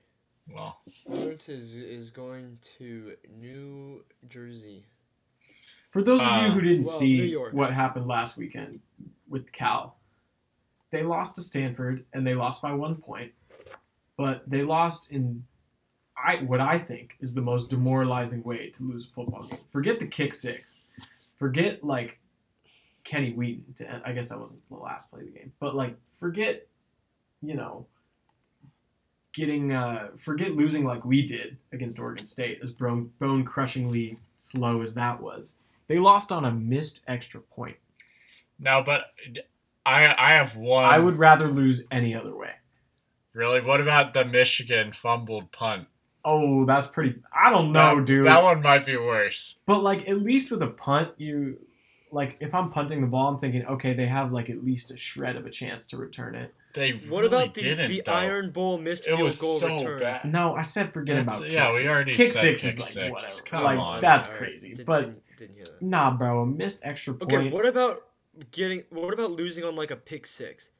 well 0.48 0.80
Lawrence 1.06 1.48
is 1.48 1.74
is 1.74 2.10
going 2.10 2.58
to 2.78 3.16
New 3.38 4.04
Jersey. 4.28 4.84
For 5.92 6.02
those 6.02 6.22
of 6.22 6.42
you 6.42 6.48
who 6.52 6.62
didn't 6.62 6.86
well, 6.86 6.98
see 6.98 7.34
what 7.34 7.74
happened 7.74 8.06
last 8.06 8.38
weekend 8.38 8.80
with 9.28 9.52
Cal, 9.52 9.96
they 10.88 11.02
lost 11.02 11.34
to 11.34 11.42
Stanford 11.42 12.06
and 12.14 12.26
they 12.26 12.32
lost 12.32 12.62
by 12.62 12.72
one 12.72 12.96
point, 12.96 13.32
but 14.16 14.42
they 14.48 14.62
lost 14.62 15.12
in 15.12 15.44
I 16.16 16.36
what 16.36 16.60
I 16.60 16.78
think 16.78 17.16
is 17.20 17.34
the 17.34 17.42
most 17.42 17.68
demoralizing 17.68 18.42
way 18.42 18.70
to 18.70 18.84
lose 18.84 19.04
a 19.04 19.08
football 19.08 19.44
game. 19.44 19.58
Forget 19.70 19.98
the 19.98 20.06
kick 20.06 20.32
six. 20.32 20.76
Forget 21.36 21.84
like 21.84 22.18
Kenny 23.04 23.34
Wheaton 23.34 23.74
to. 23.74 24.02
I 24.02 24.12
guess 24.12 24.30
that 24.30 24.40
wasn't 24.40 24.66
the 24.70 24.76
last 24.76 25.10
play 25.10 25.20
of 25.20 25.26
the 25.26 25.32
game, 25.32 25.52
but 25.60 25.74
like 25.74 25.94
forget, 26.18 26.66
you 27.42 27.52
know, 27.52 27.84
getting 29.34 29.72
uh 29.72 30.08
forget 30.16 30.52
losing 30.52 30.86
like 30.86 31.04
we 31.04 31.20
did 31.20 31.58
against 31.70 31.98
Oregon 31.98 32.24
State 32.24 32.60
as 32.62 32.70
bone 32.70 33.12
bone 33.18 33.44
crushingly 33.44 34.16
slow 34.38 34.80
as 34.80 34.94
that 34.94 35.20
was. 35.20 35.52
They 35.88 35.98
lost 35.98 36.32
on 36.32 36.44
a 36.44 36.52
missed 36.52 37.02
extra 37.06 37.40
point. 37.40 37.76
No, 38.58 38.82
but 38.84 39.02
I 39.84 40.06
I 40.16 40.32
have 40.34 40.56
one. 40.56 40.84
I 40.84 40.98
would 40.98 41.16
rather 41.18 41.48
lose 41.50 41.84
any 41.90 42.14
other 42.14 42.34
way. 42.34 42.50
really. 43.32 43.60
What 43.60 43.80
about 43.80 44.14
the 44.14 44.24
Michigan 44.24 44.92
fumbled 44.92 45.52
punt? 45.52 45.88
Oh, 46.24 46.64
that's 46.66 46.86
pretty. 46.86 47.16
I 47.36 47.50
don't 47.50 47.72
know, 47.72 47.96
that, 47.96 48.04
dude. 48.04 48.26
That 48.26 48.42
one 48.44 48.62
might 48.62 48.86
be 48.86 48.96
worse. 48.96 49.56
But 49.66 49.82
like 49.82 50.08
at 50.08 50.22
least 50.22 50.50
with 50.52 50.62
a 50.62 50.68
punt, 50.68 51.10
you 51.18 51.58
like 52.12 52.36
if 52.40 52.54
I'm 52.54 52.70
punting 52.70 53.00
the 53.00 53.06
ball, 53.08 53.28
I'm 53.28 53.36
thinking, 53.36 53.66
okay, 53.66 53.92
they 53.94 54.06
have 54.06 54.30
like 54.32 54.48
at 54.48 54.64
least 54.64 54.90
a 54.92 54.96
shred 54.96 55.34
of 55.36 55.46
a 55.46 55.50
chance 55.50 55.86
to 55.88 55.96
return 55.96 56.34
it. 56.36 56.54
They 56.74 56.92
What 56.92 57.22
really 57.22 57.26
about 57.26 57.54
the, 57.54 57.62
didn't, 57.62 57.88
the 57.90 58.02
though. 58.06 58.12
Iron 58.12 58.50
Bowl 58.50 58.78
missed 58.78 59.04
It 59.06 59.08
field 59.10 59.22
was 59.22 59.38
goal 59.38 59.58
so 59.58 59.74
return? 59.74 59.98
bad. 59.98 60.24
No, 60.32 60.54
I 60.54 60.62
said 60.62 60.92
forget 60.92 61.16
That's- 61.16 61.38
about 61.38 61.50
yeah, 61.50 61.64
kick 61.64 61.72
we 61.72 61.78
six. 61.80 61.88
already 61.90 62.14
kick 62.14 62.32
said 62.32 62.40
six 62.40 62.62
kick 62.62 62.72
is 62.72 62.80
like 62.80 62.88
six. 62.88 63.12
whatever. 63.12 63.42
Come 63.44 63.62
like 63.64 63.78
on. 63.78 64.00
that's 64.00 64.26
Alright, 64.28 64.38
crazy. 64.42 64.82
but 64.86 65.10
didn't, 65.46 65.56
didn't 65.56 65.66
hear 65.68 65.78
that. 65.80 65.82
nah, 65.86 66.10
bro, 66.10 66.42
a 66.42 66.46
missed 66.46 66.80
extra 66.84 67.14
point. 67.14 67.32
Okay, 67.32 67.50
what 67.50 67.66
about 67.66 68.02
getting? 68.50 68.84
What 68.90 69.12
about 69.12 69.32
losing 69.32 69.64
on 69.64 69.74
like 69.76 69.90
a 69.90 69.96
pick 69.96 70.26
six? 70.26 70.70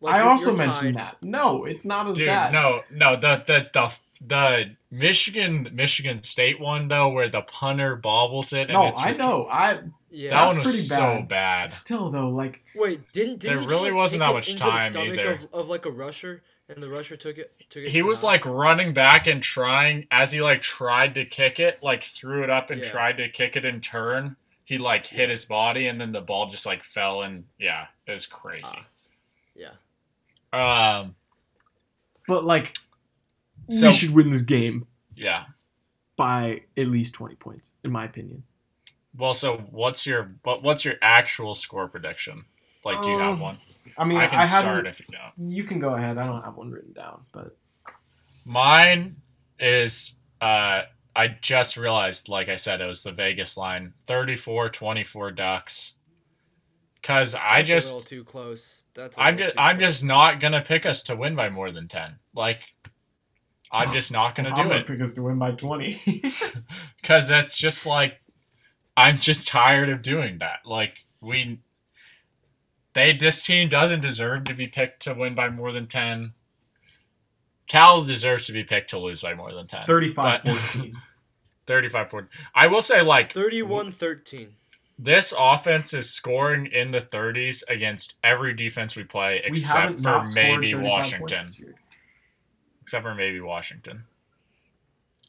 Like, 0.00 0.14
I 0.14 0.20
also 0.20 0.50
you're 0.50 0.58
mentioned 0.58 0.96
tied. 0.96 1.04
that. 1.04 1.22
No, 1.22 1.64
it's 1.64 1.84
not 1.84 2.08
as 2.08 2.16
Dude, 2.16 2.28
bad. 2.28 2.52
no, 2.52 2.82
no, 2.90 3.14
the 3.16 3.42
the 3.46 3.66
the 3.72 3.92
the 4.26 4.76
Michigan 4.90 5.68
Michigan 5.72 6.22
State 6.22 6.60
one 6.60 6.88
though, 6.88 7.08
where 7.08 7.28
the 7.28 7.42
punter 7.42 7.96
bobbles 7.96 8.52
it. 8.52 8.62
And 8.70 8.74
no, 8.74 8.86
it's 8.88 9.00
I 9.00 9.06
ret- 9.06 9.16
know. 9.18 9.46
I 9.50 9.80
Yeah. 10.10 10.30
That 10.30 10.46
one 10.48 10.58
was 10.58 10.66
pretty 10.68 10.78
so 10.78 10.96
bad. 10.96 11.28
bad. 11.28 11.66
still 11.66 12.10
though 12.10 12.28
like 12.30 12.62
Wait, 12.76 13.00
didn't, 13.12 13.40
didn't 13.40 13.40
There 13.40 13.54
he 13.60 13.66
just, 13.66 13.68
really 13.68 13.92
wasn't 13.92 14.20
that 14.20 14.30
it 14.30 14.34
much 14.34 14.50
into 14.50 14.64
the 14.64 14.70
time 14.70 14.92
stomach 14.92 15.18
either. 15.18 15.32
Of, 15.32 15.48
of 15.52 15.68
like 15.68 15.84
a 15.84 15.90
rusher, 15.90 16.42
and 16.68 16.82
the 16.82 16.88
rusher 16.88 17.16
took 17.16 17.38
it. 17.38 17.52
Took 17.70 17.84
it. 17.84 17.90
He 17.90 18.02
was 18.02 18.20
down? 18.20 18.28
like 18.28 18.46
running 18.46 18.92
back 18.92 19.26
and 19.26 19.42
trying 19.42 20.06
as 20.10 20.32
he 20.32 20.42
like 20.42 20.60
tried 20.62 21.14
to 21.14 21.24
kick 21.24 21.60
it, 21.60 21.78
like 21.82 22.04
threw 22.04 22.42
it 22.42 22.50
up 22.50 22.70
and 22.70 22.82
Yeah. 22.82 22.90
tried 22.90 23.16
to 23.18 23.28
kick 23.28 23.56
it 23.56 23.64
in 23.64 23.80
turn. 23.80 24.36
He 24.64 24.76
like 24.78 25.06
hit 25.06 25.30
his 25.30 25.44
body 25.46 25.86
and 25.88 26.00
then 26.00 26.12
the 26.12 26.20
ball 26.20 26.48
just 26.50 26.66
like 26.66 26.84
fell 26.84 27.22
and 27.22 27.44
yeah, 27.58 27.86
it 28.06 28.12
was 28.12 28.26
crazy. 28.26 28.64
Ah, 28.76 28.86
yeah. 29.54 29.72
Um, 31.00 31.14
but 32.26 32.44
like 32.44 32.76
So- 33.70 33.86
we 33.88 33.92
should 33.94 34.10
win 34.10 34.30
this 34.30 34.42
game 34.42 34.86
yeah. 35.16 35.46
by 36.16 36.62
at 36.76 36.88
least 36.88 37.14
20 37.14 37.34
points 37.36 37.70
in 37.84 37.90
my 37.90 38.04
opinion. 38.04 38.42
Well, 39.16 39.34
so 39.34 39.56
what's 39.70 40.06
your 40.06 40.34
what 40.42 40.62
what's 40.62 40.84
your 40.84 40.94
actual 41.02 41.54
score 41.54 41.88
prediction? 41.88 42.44
Like, 42.88 43.02
do 43.02 43.10
you 43.10 43.18
have 43.18 43.34
Um, 43.34 43.40
one? 43.40 43.58
I 43.96 44.04
mean, 44.04 44.18
I 44.18 44.24
I, 44.24 44.26
can 44.28 44.46
start 44.46 44.64
haven't 44.64 44.86
if 44.86 45.00
you 45.00 45.06
don't. 45.12 45.50
you 45.50 45.64
can 45.64 45.78
go 45.78 45.94
ahead. 45.94 46.18
I 46.18 46.26
don't 46.26 46.42
have 46.42 46.56
one 46.56 46.70
written 46.70 46.92
down, 46.92 47.22
but 47.32 47.56
Mine 48.44 49.16
is 49.58 50.14
uh 50.40 50.82
I 51.16 51.28
just 51.40 51.76
realized 51.76 52.28
like 52.28 52.48
I 52.48 52.56
said 52.56 52.80
it 52.80 52.86
was 52.86 53.02
the 53.02 53.12
Vegas 53.12 53.56
line 53.56 53.92
34-24 54.06 55.34
Ducks. 55.34 55.94
Cuz 57.02 57.34
I 57.34 57.62
just 57.62 57.90
a 57.90 57.94
little 57.96 58.08
too 58.08 58.24
close. 58.24 58.84
That's. 58.94 59.16
a 59.18 59.22
I'm 59.22 59.38
just 59.38 59.54
I'm 59.58 59.78
close. 59.78 59.88
just 59.88 60.04
not 60.04 60.40
going 60.40 60.52
to 60.52 60.60
pick 60.62 60.86
us 60.86 61.02
to 61.04 61.16
win 61.16 61.34
by 61.36 61.48
more 61.50 61.70
than 61.72 61.88
10. 61.88 62.16
Like 62.34 62.60
I'm 63.70 63.92
just 63.92 64.10
not 64.12 64.34
going 64.34 64.46
to 64.46 64.52
I'm 64.52 64.64
do 64.64 64.68
gonna 64.68 64.80
it 64.80 64.86
pick 64.86 65.00
us 65.00 65.12
to 65.12 65.22
win 65.22 65.38
by 65.38 65.52
20. 65.52 66.22
cuz 67.02 67.28
that's 67.28 67.58
just 67.58 67.84
like 67.86 68.20
I'm 68.96 69.18
just 69.18 69.46
tired 69.48 69.88
of 69.90 70.02
doing 70.02 70.38
that. 70.38 70.60
Like 70.64 71.04
we 71.20 71.60
they 72.98 73.16
this 73.16 73.42
team 73.42 73.68
doesn't 73.68 74.00
deserve 74.00 74.44
to 74.44 74.54
be 74.54 74.66
picked 74.66 75.02
to 75.04 75.14
win 75.14 75.34
by 75.34 75.48
more 75.48 75.72
than 75.72 75.86
10. 75.86 76.32
Cal 77.68 78.02
deserves 78.02 78.46
to 78.46 78.52
be 78.52 78.64
picked 78.64 78.90
to 78.90 78.98
lose 78.98 79.20
by 79.22 79.34
more 79.34 79.52
than 79.52 79.66
10. 79.66 79.86
35 79.86 80.42
But- 80.44 80.52
14. 80.72 80.96
35 81.66 82.10
40. 82.10 82.28
I 82.54 82.66
will 82.66 82.80
say 82.80 83.02
like 83.02 83.32
31-13. 83.34 84.48
this 84.98 85.34
offense 85.38 85.92
is 85.92 86.08
scoring 86.08 86.64
in 86.66 86.92
the 86.92 87.00
30s 87.00 87.62
against 87.68 88.14
every 88.24 88.54
defense 88.54 88.96
we 88.96 89.04
play 89.04 89.42
except 89.44 90.00
haven't 90.00 90.02
for 90.02 90.34
maybe 90.34 90.74
Washington. 90.74 91.46
Except 92.82 93.02
for 93.02 93.14
maybe 93.14 93.40
Washington. 93.40 94.04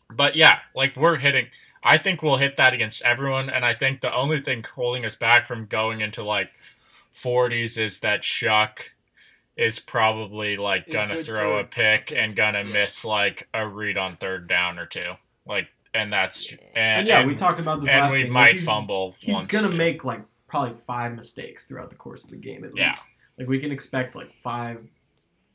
But 0.09 0.37
yeah, 0.37 0.59
like 0.73 0.95
we're 0.95 1.17
hitting 1.17 1.47
I 1.83 1.97
think 1.97 2.23
we'll 2.23 2.37
hit 2.37 2.55
that 2.55 2.73
against 2.73 3.01
everyone 3.01 3.49
and 3.49 3.65
I 3.65 3.73
think 3.73 3.99
the 3.99 4.13
only 4.15 4.39
thing 4.39 4.63
holding 4.63 5.03
us 5.03 5.15
back 5.15 5.45
from 5.45 5.65
going 5.65 5.99
into 5.99 6.23
like 6.23 6.49
40s 7.21 7.77
is 7.77 7.99
that 7.99 8.21
Shough 8.21 8.77
is 9.57 9.79
probably 9.79 10.55
like 10.57 10.87
Is 10.87 10.93
gonna 10.93 11.21
throw 11.23 11.59
a 11.59 11.63
pick 11.63 12.11
and 12.15 12.35
gonna 12.35 12.63
miss 12.65 13.03
like 13.03 13.47
a 13.53 13.67
read 13.67 13.97
on 13.97 14.15
third 14.15 14.47
down 14.47 14.79
or 14.79 14.85
two. 14.85 15.13
Like 15.45 15.67
and 15.93 16.13
that's 16.13 16.51
and, 16.51 16.59
And 16.75 17.07
yeah, 17.07 17.19
and- 17.19 17.27
we 17.27 17.33
talked 17.35 17.59
about 17.59 17.81
this 17.81 17.89
and 17.89 18.01
last 18.01 18.11
we 18.13 18.17
game. 18.23 18.27
Like, 18.27 18.33
might 18.33 18.55
he's, 18.55 18.65
fumble 18.65 19.15
He's 19.19 19.39
gonna 19.47 19.69
too. 19.69 19.75
make 19.75 20.03
like 20.05 20.21
probably 20.47 20.75
five 20.87 21.15
mistakes 21.15 21.65
throughout 21.65 21.89
the 21.89 21.95
course 21.95 22.23
of 22.25 22.29
the 22.31 22.37
game 22.37 22.63
at 22.63 22.71
Yeah. 22.75 22.89
least. 22.91 23.03
Like 23.37 23.47
we 23.47 23.59
can 23.59 23.71
expect 23.71 24.15
like 24.15 24.33
five 24.43 24.87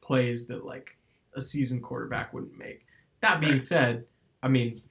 plays 0.02 0.46
that 0.48 0.64
like 0.64 0.96
a 1.34 1.40
seasoned 1.40 1.82
quarterback 1.82 2.32
wouldn't 2.32 2.56
make. 2.58 2.84
That 3.22 3.40
being 3.40 3.52
Right. 3.52 3.62
said, 3.62 4.04
I 4.42 4.48
mean, 4.48 4.82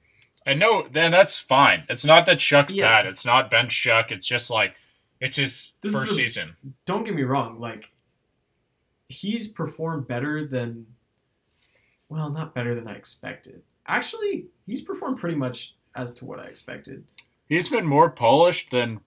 And 0.46 0.58
no, 0.60 0.86
then 0.90 1.10
that's 1.10 1.38
fine. 1.38 1.84
It's 1.88 2.04
not 2.04 2.26
that 2.26 2.38
Shough's 2.38 2.74
Yeah. 2.74 2.84
bad. 2.86 3.06
It's 3.06 3.24
not 3.24 3.50
bench 3.50 3.72
Shough. 3.72 4.10
It's 4.10 4.26
just 4.26 4.50
like 4.50 4.74
it's 5.20 5.36
his 5.36 5.72
This 5.82 5.92
first 5.92 6.12
a- 6.12 6.14
season. 6.14 6.56
don't 6.86 7.04
get 7.04 7.14
me 7.14 7.22
wrong, 7.22 7.58
like 7.60 7.90
he's 9.08 9.48
performed 9.48 10.06
better 10.08 10.46
than 10.46 10.86
well, 12.08 12.30
not 12.30 12.54
better 12.54 12.74
than 12.74 12.86
I 12.86 12.94
expected. 12.94 13.62
Actually, 13.86 14.46
he's 14.66 14.82
performed 14.82 15.18
pretty 15.18 15.36
much 15.36 15.74
as 15.96 16.14
to 16.14 16.24
what 16.24 16.38
I 16.38 16.44
expected. 16.44 17.04
He's 17.48 17.68
been 17.68 17.86
more 17.86 18.10
polished 18.10 18.70
than 18.70 19.00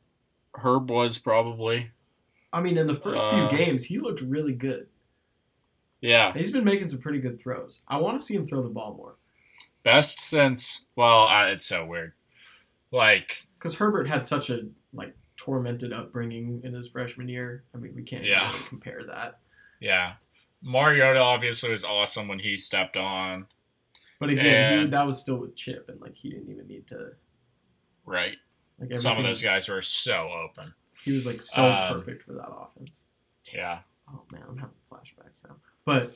Herb 0.56 0.90
was 0.90 1.18
probably. 1.20 1.92
I 2.52 2.62
mean, 2.62 2.78
in 2.78 2.88
the 2.88 2.96
first 2.96 3.22
Uh, 3.24 3.50
few 3.50 3.58
games, 3.58 3.86
he 3.86 4.00
looked 4.00 4.22
really 4.22 4.54
good. 4.54 4.88
Yeah, 6.02 6.32
He's 6.34 6.52
been 6.52 6.64
making 6.64 6.90
some 6.90 7.00
pretty 7.00 7.20
good 7.20 7.40
throws. 7.40 7.82
I 7.88 7.98
want 7.98 8.20
to 8.20 8.26
see 8.26 8.36
him 8.36 8.46
throw 8.48 8.62
the 8.62 8.70
ball 8.70 8.94
more 8.96 9.16
best 9.84 10.20
since 10.20 10.88
well, 10.96 11.28
uh, 11.28 11.48
it's 11.48 11.66
so 11.66 11.86
weird. 11.86 12.14
Like 12.92 13.48
because 13.58 13.76
Herbert 13.76 14.08
had 14.08 14.26
such 14.26 14.50
a 14.50 14.68
like 14.94 15.16
tormented 15.38 15.94
upbringing 15.94 16.62
in 16.64 16.74
his 16.74 16.90
freshman 16.90 17.30
year. 17.30 17.64
I 17.74 17.78
mean, 17.78 17.94
we 17.96 18.04
can't 18.04 18.24
Yeah. 18.26 18.46
really 18.52 18.66
compare 18.68 19.04
that. 19.06 19.40
yeah, 19.80 20.14
Mariota 20.62 21.20
obviously 21.20 21.70
was 21.72 21.84
awesome 21.84 22.28
when 22.28 22.40
he 22.40 22.58
stepped 22.58 22.98
on. 22.98 23.46
But 24.20 24.30
again, 24.32 24.86
he, 24.86 24.88
that 24.90 25.06
was 25.06 25.22
still 25.22 25.38
with 25.38 25.56
Chip, 25.56 25.88
and 25.90 26.02
like 26.02 26.16
he 26.16 26.32
didn't 26.32 26.50
even 26.50 26.68
need 26.68 26.88
to. 26.88 27.12
Right, 28.06 28.38
Like 28.80 28.98
some 28.98 29.18
of 29.18 29.24
those 29.24 29.42
guys 29.44 29.68
were 29.70 29.82
so 29.84 30.30
open. 30.32 30.74
He 31.04 31.12
was 31.12 31.26
like 31.28 31.42
so 31.42 31.66
Um, 31.68 31.94
perfect 32.00 32.24
for 32.24 32.34
that 32.34 32.48
offense. 32.50 33.00
Yeah, 33.54 33.82
Oh 34.12 34.24
man, 34.32 34.44
I'm 34.50 34.58
having 34.58 34.74
flashbacks 34.92 35.44
now. 35.48 35.58
But 35.86 36.16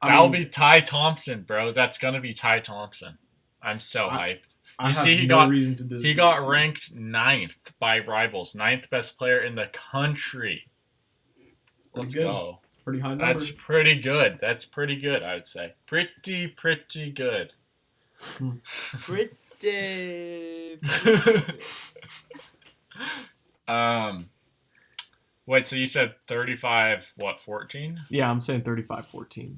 I 0.00 0.08
that'll 0.08 0.28
mean, 0.30 0.42
be 0.42 0.48
Ty 0.48 0.80
Thompson, 0.80 1.42
bro. 1.42 1.70
That's 1.72 1.98
gonna 1.98 2.20
be 2.20 2.32
Ty 2.32 2.60
Thompson. 2.60 3.18
I'm 3.62 3.78
so 3.80 4.08
I- 4.08 4.18
hyped. 4.40 4.51
I 4.82 4.88
you 4.88 4.94
have 4.94 5.02
see 5.04 5.16
he 5.16 5.26
no 5.26 5.34
got- 5.36 5.48
reason 5.48 5.74
to 5.76 5.84
disagree. 5.84 6.08
He 6.10 6.14
got 6.14 6.46
ranked 6.46 6.92
ninth 6.94 7.72
by 7.78 8.00
rivals, 8.00 8.54
ninth 8.54 8.90
best 8.90 9.16
player 9.18 9.38
in 9.38 9.54
the 9.54 9.66
country. 9.72 10.66
Let's 11.94 12.14
good. 12.14 12.22
go. 12.24 12.58
It's 12.68 12.76
pretty 12.78 13.00
high 13.00 13.10
number. 13.10 13.26
That's 13.26 13.50
pretty 13.50 14.00
good. 14.00 14.38
That's 14.40 14.64
pretty 14.64 14.96
good, 14.96 15.22
I 15.22 15.34
would 15.34 15.46
say. 15.46 15.74
Pretty, 15.86 16.48
pretty 16.48 17.10
good. 17.10 17.52
Pretty. 19.02 19.30
um, 23.68 24.28
wait. 25.46 25.66
So 25.66 25.76
you 25.76 25.86
said 25.86 26.14
thirty-five? 26.26 27.12
What? 27.16 27.40
Fourteen? 27.40 28.00
yeah, 28.10 28.30
I'm 28.30 28.40
saying 28.40 28.62
35-14. 28.62 29.56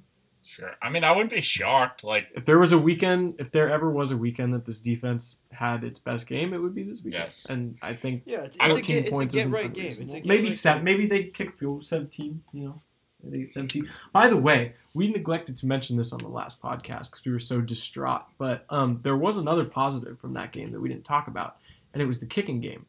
Sure. 0.54 0.70
I 0.80 0.88
mean, 0.88 1.02
I 1.02 1.10
wouldn't 1.10 1.32
be 1.32 1.40
shocked. 1.40 2.04
Like, 2.04 2.28
If 2.36 2.44
there 2.44 2.58
was 2.60 2.70
a 2.72 2.78
weekend, 2.78 3.34
if 3.40 3.50
there 3.50 3.68
ever 3.70 3.90
was 3.90 4.12
a 4.12 4.16
weekend 4.16 4.54
that 4.54 4.64
this 4.64 4.80
defense 4.80 5.38
had 5.50 5.82
its 5.82 5.98
best 5.98 6.28
game, 6.28 6.54
it 6.54 6.58
would 6.58 6.74
be 6.76 6.84
this 6.84 7.02
weekend. 7.02 7.24
Yes. 7.24 7.46
And 7.46 7.76
I 7.82 7.94
think 7.94 8.22
Yeah, 8.24 8.42
it's, 8.42 8.56
I 8.60 8.66
it's 8.66 8.74
don't- 8.74 8.84
a 8.88 8.92
14 8.92 8.96
it's 8.98 9.08
a 9.08 9.10
points 9.10 9.34
isn't 9.34 9.50
right 9.52 9.72
game. 9.72 9.80
unreasonable. 9.82 10.12
It's 10.14 10.18
a 10.18 10.20
get 10.22 10.28
maybe 10.28 10.42
right 10.44 10.52
seven, 10.52 10.78
game. 10.78 10.84
maybe 10.84 11.06
they 11.06 11.24
kick 11.24 11.52
field 11.54 11.84
17, 11.84 12.42
you 12.52 12.64
know. 12.64 12.80
Maybe 13.24 13.48
17. 13.50 13.88
By 14.12 14.28
the 14.28 14.36
way, 14.36 14.74
we 14.92 15.08
neglected 15.10 15.56
to 15.56 15.66
mention 15.66 15.96
this 15.96 16.12
on 16.12 16.18
the 16.20 16.28
last 16.28 16.62
podcast 16.62 17.10
because 17.10 17.22
we 17.24 17.32
were 17.32 17.38
so 17.40 17.60
distraught. 17.60 18.22
But 18.38 18.64
um, 18.70 19.00
there 19.02 19.16
was 19.16 19.38
another 19.38 19.64
positive 19.64 20.18
from 20.20 20.34
that 20.34 20.52
game 20.52 20.70
that 20.72 20.80
we 20.80 20.88
didn't 20.90 21.04
talk 21.04 21.26
about, 21.26 21.56
and 21.92 22.02
it 22.02 22.06
was 22.06 22.20
the 22.20 22.26
kicking 22.26 22.60
game. 22.60 22.84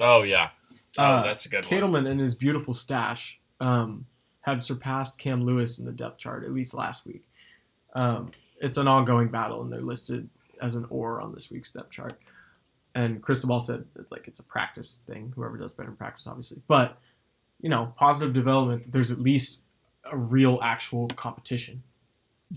oh 0.00 0.22
yeah, 0.22 0.48
oh 0.96 1.02
Uh, 1.04 1.22
that's 1.22 1.44
a 1.46 1.48
good 1.50 1.64
one. 1.70 1.80
Katleman 1.80 2.08
and 2.10 2.18
his 2.18 2.34
beautiful 2.34 2.72
stash 2.72 3.38
um, 3.60 4.06
have 4.48 4.62
surpassed 4.62 5.18
Cam 5.18 5.44
Lewis 5.44 5.78
in 5.78 5.86
the 5.86 5.92
depth 5.92 6.18
chart, 6.18 6.44
at 6.44 6.52
least 6.52 6.74
last 6.74 7.06
week. 7.06 7.24
Um, 7.94 8.30
it's 8.60 8.76
an 8.76 8.88
ongoing 8.88 9.28
battle, 9.28 9.62
and 9.62 9.72
they're 9.72 9.80
listed 9.80 10.28
as 10.60 10.74
an 10.74 10.86
or 10.90 11.20
on 11.20 11.32
this 11.32 11.50
week's 11.50 11.72
depth 11.72 11.90
chart. 11.90 12.18
And 12.94 13.22
Cristobal 13.22 13.60
said, 13.60 13.84
that, 13.94 14.10
like 14.10 14.26
it's 14.28 14.40
a 14.40 14.44
practice 14.44 15.02
thing. 15.06 15.32
Whoever 15.36 15.56
does 15.56 15.72
better 15.72 15.90
in 15.90 15.96
practice, 15.96 16.26
obviously. 16.26 16.60
But 16.66 16.98
you 17.60 17.68
know, 17.68 17.92
positive 17.96 18.32
development. 18.32 18.90
There's 18.92 19.12
at 19.12 19.18
least 19.18 19.62
a 20.10 20.16
real 20.16 20.58
actual 20.62 21.08
competition. 21.08 21.82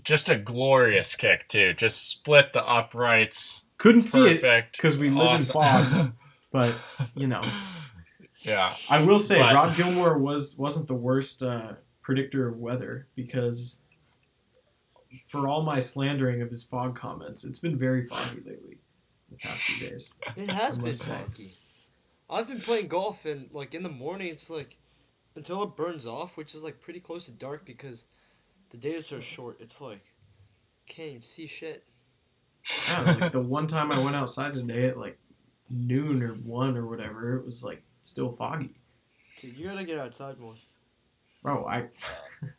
Just 0.02 0.30
a 0.30 0.36
glorious 0.36 1.14
kick 1.16 1.48
too. 1.48 1.74
Just 1.74 2.08
split 2.08 2.52
the 2.52 2.64
uprights. 2.66 3.64
Couldn't 3.78 4.02
see 4.02 4.26
it 4.26 4.40
Perfect. 4.40 4.76
because 4.76 4.96
we 4.96 5.10
live 5.10 5.40
in 5.40 5.46
fog. 5.46 6.12
But 6.52 6.74
you 7.14 7.26
know, 7.26 7.40
yeah. 8.42 8.74
I 8.88 9.02
will 9.04 9.18
say 9.18 9.38
But- 9.38 9.54
Rod 9.54 9.76
Gilmore 9.76 10.18
was 10.18 10.56
wasn't 10.58 10.88
the 10.88 10.94
worst 10.94 11.42
uh, 11.42 11.72
predictor 12.02 12.48
of 12.48 12.58
weather 12.58 13.06
because 13.14 13.80
for 15.28 15.46
all 15.48 15.62
my 15.62 15.78
slandering 15.80 16.42
of 16.42 16.50
his 16.50 16.64
fog 16.64 16.96
comments, 16.96 17.44
it's 17.44 17.58
been 17.58 17.78
very 17.78 18.06
foggy 18.06 18.40
lately. 18.44 18.78
The 19.30 19.36
past 19.38 19.62
few 19.62 19.88
days. 19.88 20.12
It 20.36 20.50
has 20.50 20.78
been 20.78 20.92
foggy. 20.92 21.54
I've 22.28 22.48
been 22.48 22.60
playing 22.60 22.88
golf 22.88 23.24
and 23.24 23.48
like 23.52 23.74
in 23.74 23.82
the 23.82 23.88
morning 23.90 24.28
it's 24.28 24.48
like 24.50 24.76
until 25.36 25.62
it 25.62 25.76
burns 25.76 26.06
off, 26.06 26.36
which 26.36 26.54
is 26.54 26.62
like 26.62 26.80
pretty 26.80 27.00
close 27.00 27.26
to 27.26 27.30
dark 27.30 27.64
because 27.64 28.06
the 28.70 28.76
days 28.76 29.12
are 29.12 29.22
short. 29.22 29.58
It's 29.60 29.80
like 29.80 30.12
can't 30.86 31.08
even 31.10 31.22
see 31.22 31.46
shit. 31.46 31.84
Yeah, 32.88 33.16
like 33.20 33.32
the 33.32 33.40
one 33.40 33.66
time 33.66 33.90
I 33.90 33.98
went 33.98 34.16
outside 34.16 34.54
today 34.54 34.86
at 34.86 34.98
like 34.98 35.18
noon 35.68 36.22
or 36.22 36.34
one 36.34 36.76
or 36.76 36.86
whatever, 36.86 37.36
it 37.36 37.44
was 37.46 37.64
like 37.64 37.82
still 38.02 38.32
foggy. 38.32 38.70
Dude, 39.40 39.56
you 39.56 39.66
gotta 39.68 39.84
get 39.84 39.98
outside 39.98 40.38
more. 40.38 40.54
Bro, 41.42 41.66
I 41.66 41.84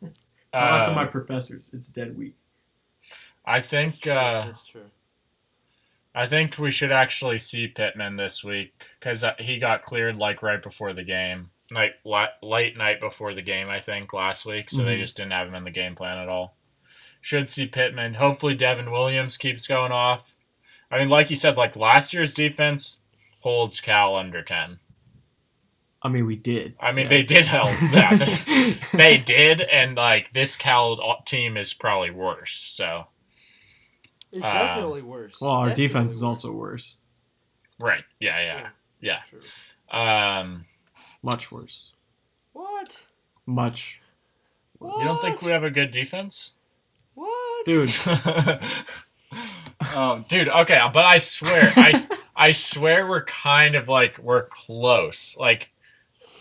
tell 0.52 0.62
out 0.62 0.84
to 0.86 0.94
my 0.94 1.04
professors. 1.06 1.70
It's 1.72 1.88
dead 1.88 2.16
week. 2.16 2.34
I 3.46 3.58
That's 3.60 3.68
think 3.70 4.00
true. 4.00 4.12
uh, 4.12 4.46
That's 4.46 4.62
true. 4.64 4.90
I 6.14 6.26
think 6.28 6.58
we 6.58 6.70
should 6.70 6.92
actually 6.92 7.38
see 7.38 7.66
Pittman 7.66 8.16
this 8.16 8.44
week 8.44 8.72
because 9.00 9.24
he 9.40 9.58
got 9.58 9.82
cleared 9.82 10.16
like 10.16 10.42
right 10.42 10.62
before 10.62 10.92
the 10.92 11.02
game, 11.02 11.50
night 11.70 11.92
la- 12.04 12.28
late 12.42 12.76
night 12.76 13.00
before 13.00 13.34
the 13.34 13.42
game. 13.42 13.68
I 13.68 13.80
think 13.80 14.12
last 14.12 14.46
week, 14.46 14.70
so 14.70 14.84
they 14.84 14.96
Mhm. 14.96 15.00
just 15.00 15.16
didn't 15.16 15.32
have 15.32 15.48
him 15.48 15.54
in 15.56 15.64
the 15.64 15.70
game 15.72 15.96
plan 15.96 16.18
at 16.18 16.28
all. 16.28 16.56
Should 17.20 17.50
see 17.50 17.66
Pittman. 17.66 18.14
Hopefully, 18.14 18.54
Devon 18.54 18.90
Williams 18.92 19.36
keeps 19.36 19.66
going 19.66 19.90
off. 19.92 20.36
I 20.90 20.98
mean, 20.98 21.08
like 21.08 21.30
you 21.30 21.36
said, 21.36 21.56
like 21.56 21.74
last 21.74 22.12
year's 22.14 22.34
defense 22.34 23.00
holds 23.40 23.80
Cal 23.80 24.14
under 24.14 24.42
ten. 24.42 24.78
I 26.04 26.10
mean, 26.10 26.26
we 26.26 26.36
did. 26.36 26.74
I 26.78 26.92
mean, 26.92 27.04
Yeah. 27.06 27.08
they 27.10 27.22
did 27.22 27.46
help. 27.46 27.70
Yeah, 27.90 28.14
they, 28.16 28.78
they 28.92 29.16
did, 29.18 29.62
and 29.62 29.96
like 29.96 30.32
this 30.34 30.54
Cal 30.56 31.22
team 31.24 31.56
is 31.56 31.72
probably 31.72 32.10
worse. 32.10 32.54
So 32.56 33.06
It's 34.30 34.44
uh, 34.44 34.52
definitely 34.52 35.00
worse. 35.02 35.40
well, 35.40 35.50
our 35.52 35.68
Definitely 35.68 35.86
defense 35.88 36.12
is 36.14 36.22
also 36.22 36.52
worse. 36.52 36.98
right, 37.80 38.04
yeah, 38.20 38.40
yeah, 38.40 38.60
True. 38.60 38.70
yeah. 39.00 39.18
True. 39.30 39.98
Um, 39.98 40.64
Much 41.22 41.50
worse. 41.50 41.90
What? 42.52 43.06
Much. 43.46 44.00
What? 44.78 44.98
you 44.98 45.04
don't 45.04 45.22
think 45.22 45.40
we 45.40 45.50
have 45.52 45.64
a 45.64 45.70
good 45.70 45.90
defense? 45.90 46.52
What? 47.14 47.64
Dude, 47.64 47.94
oh, 49.94 50.24
dude. 50.28 50.48
Okay, 50.48 50.80
but 50.92 51.04
I 51.04 51.18
swear, 51.18 51.72
I 51.76 52.06
I 52.36 52.52
swear 52.52 53.06
we're 53.08 53.24
kind 53.24 53.74
of 53.74 53.88
like 53.88 54.18
we're 54.18 54.46
close. 54.48 55.36
Like 55.38 55.70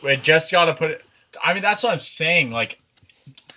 we 0.04 0.16
just 0.18 0.52
got 0.52 0.66
to 0.66 0.74
put 0.74 0.92
it. 0.92 1.06
I 1.44 1.54
mean, 1.54 1.62
that's 1.64 1.84
what 1.84 1.94
I'm 1.94 2.00
saying. 2.00 2.52
Like 2.52 2.80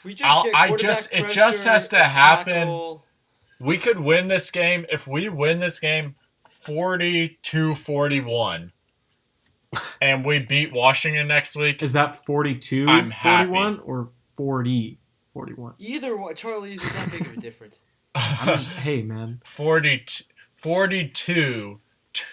We 0.05 0.15
just 0.15 0.31
I'll- 0.31 0.45
get 0.45 0.55
I 0.55 0.69
quarterback 0.69 0.97
just- 0.97 1.13
it 1.13 1.29
just 1.29 1.65
has 1.65 1.89
to 1.91 2.01
a 2.01 2.05
happen. 2.05 2.55
tackle. 2.55 3.05
we 3.61 3.77
could 3.79 4.01
win 4.01 4.29
this 4.29 4.51
game 4.51 4.87
if 4.91 5.07
we 5.07 5.29
win 5.29 5.61
this 5.61 5.79
game 5.81 6.15
42-41 6.67 8.73
and 10.01 10.25
we 10.25 10.39
beat 10.41 10.73
Washington 10.73 11.29
next 11.29 11.57
week. 11.57 11.83
is 11.83 11.93
that 11.93 12.25
42 12.27 12.87
I'm 12.89 13.11
happy. 13.11 13.49
41 13.49 13.81
or 13.81 14.09
40 14.37 14.99
41? 15.33 15.75
Either 15.79 16.17
one, 16.17 16.35
Charlie, 16.35 16.75
is 16.75 16.95
not 16.95 17.11
big 17.11 17.21
of 17.27 17.33
a 17.35 17.41
difference. 17.41 17.81
I'm 18.15 18.57
just, 18.57 18.71
hey, 18.71 19.03
man. 19.03 19.43
42 19.45 20.25
42 20.57 21.79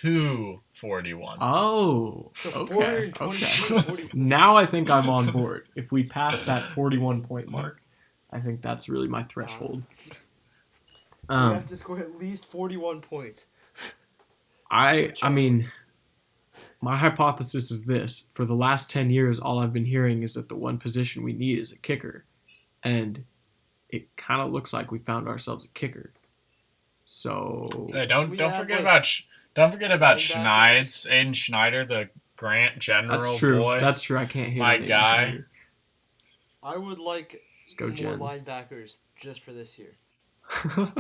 to 0.01 0.61
41. 0.79 1.37
Oh, 1.41 2.31
So 2.41 2.49
okay. 2.51 3.11
422, 3.11 3.75
okay. 3.75 3.81
40 3.87 4.09
Now 4.13 4.55
I 4.55 4.65
think 4.65 4.89
I'm 4.89 5.09
on 5.09 5.31
board. 5.31 5.67
If 5.75 5.91
we 5.91 6.03
pass 6.03 6.39
that 6.43 6.63
41 6.73 7.23
point 7.23 7.49
mark, 7.49 7.81
I 8.31 8.39
think 8.39 8.61
that's 8.61 8.89
really 8.89 9.07
my 9.07 9.23
threshold. 9.23 9.83
we 11.29 11.35
Um, 11.35 11.53
have 11.55 11.67
to 11.67 11.77
score 11.77 11.99
at 11.99 12.17
least 12.17 12.45
41 12.45 13.01
points. 13.01 13.45
I 14.71 15.13
I 15.21 15.29
mean, 15.29 15.71
my 16.81 16.97
hypothesis 16.97 17.69
is 17.71 17.85
this: 17.85 18.25
for 18.33 18.45
the 18.45 18.55
last 18.55 18.89
10 18.89 19.09
years, 19.11 19.39
all 19.39 19.59
I've 19.59 19.73
been 19.73 19.85
hearing 19.85 20.23
is 20.23 20.33
that 20.33 20.49
the 20.49 20.55
one 20.55 20.77
position 20.79 21.23
we 21.23 21.33
need 21.33 21.59
is 21.59 21.71
a 21.71 21.77
kicker, 21.77 22.25
and 22.83 23.23
it 23.89 24.15
kind 24.17 24.41
of 24.41 24.51
looks 24.51 24.73
like 24.73 24.91
we 24.91 24.97
found 24.99 25.27
ourselves 25.27 25.65
a 25.65 25.69
kicker. 25.69 26.11
So 27.05 27.65
Hey, 27.91 28.05
don't 28.07 28.29
we 28.29 28.37
don't 28.37 28.55
forget 28.55 28.77
like, 28.77 28.81
about 28.85 29.05
Sch- 29.05 29.27
don't 29.55 29.71
forget 29.71 29.91
about 29.91 30.17
linebackers? 30.17 30.21
Schneids, 30.21 31.07
Aiden 31.09 31.35
Schneider, 31.35 31.85
the 31.85 32.09
Grant 32.37 32.79
General 32.79 33.19
that's 33.19 33.39
true. 33.39 33.59
boy. 33.59 33.79
That's 33.79 34.01
true. 34.01 34.17
I 34.17 34.25
can't 34.25 34.49
hate 34.51 34.59
My 34.59 34.77
Aiden 34.77 34.87
guy. 34.87 35.23
Schneider. 35.29 35.47
I 36.63 36.77
would 36.77 36.99
like 36.99 37.41
Let's 37.63 37.73
go, 37.75 37.87
more 37.87 37.95
Jens. 37.95 38.19
linebackers 38.21 38.97
just 39.15 39.41
for 39.41 39.51
this 39.53 39.77
year. 39.79 39.95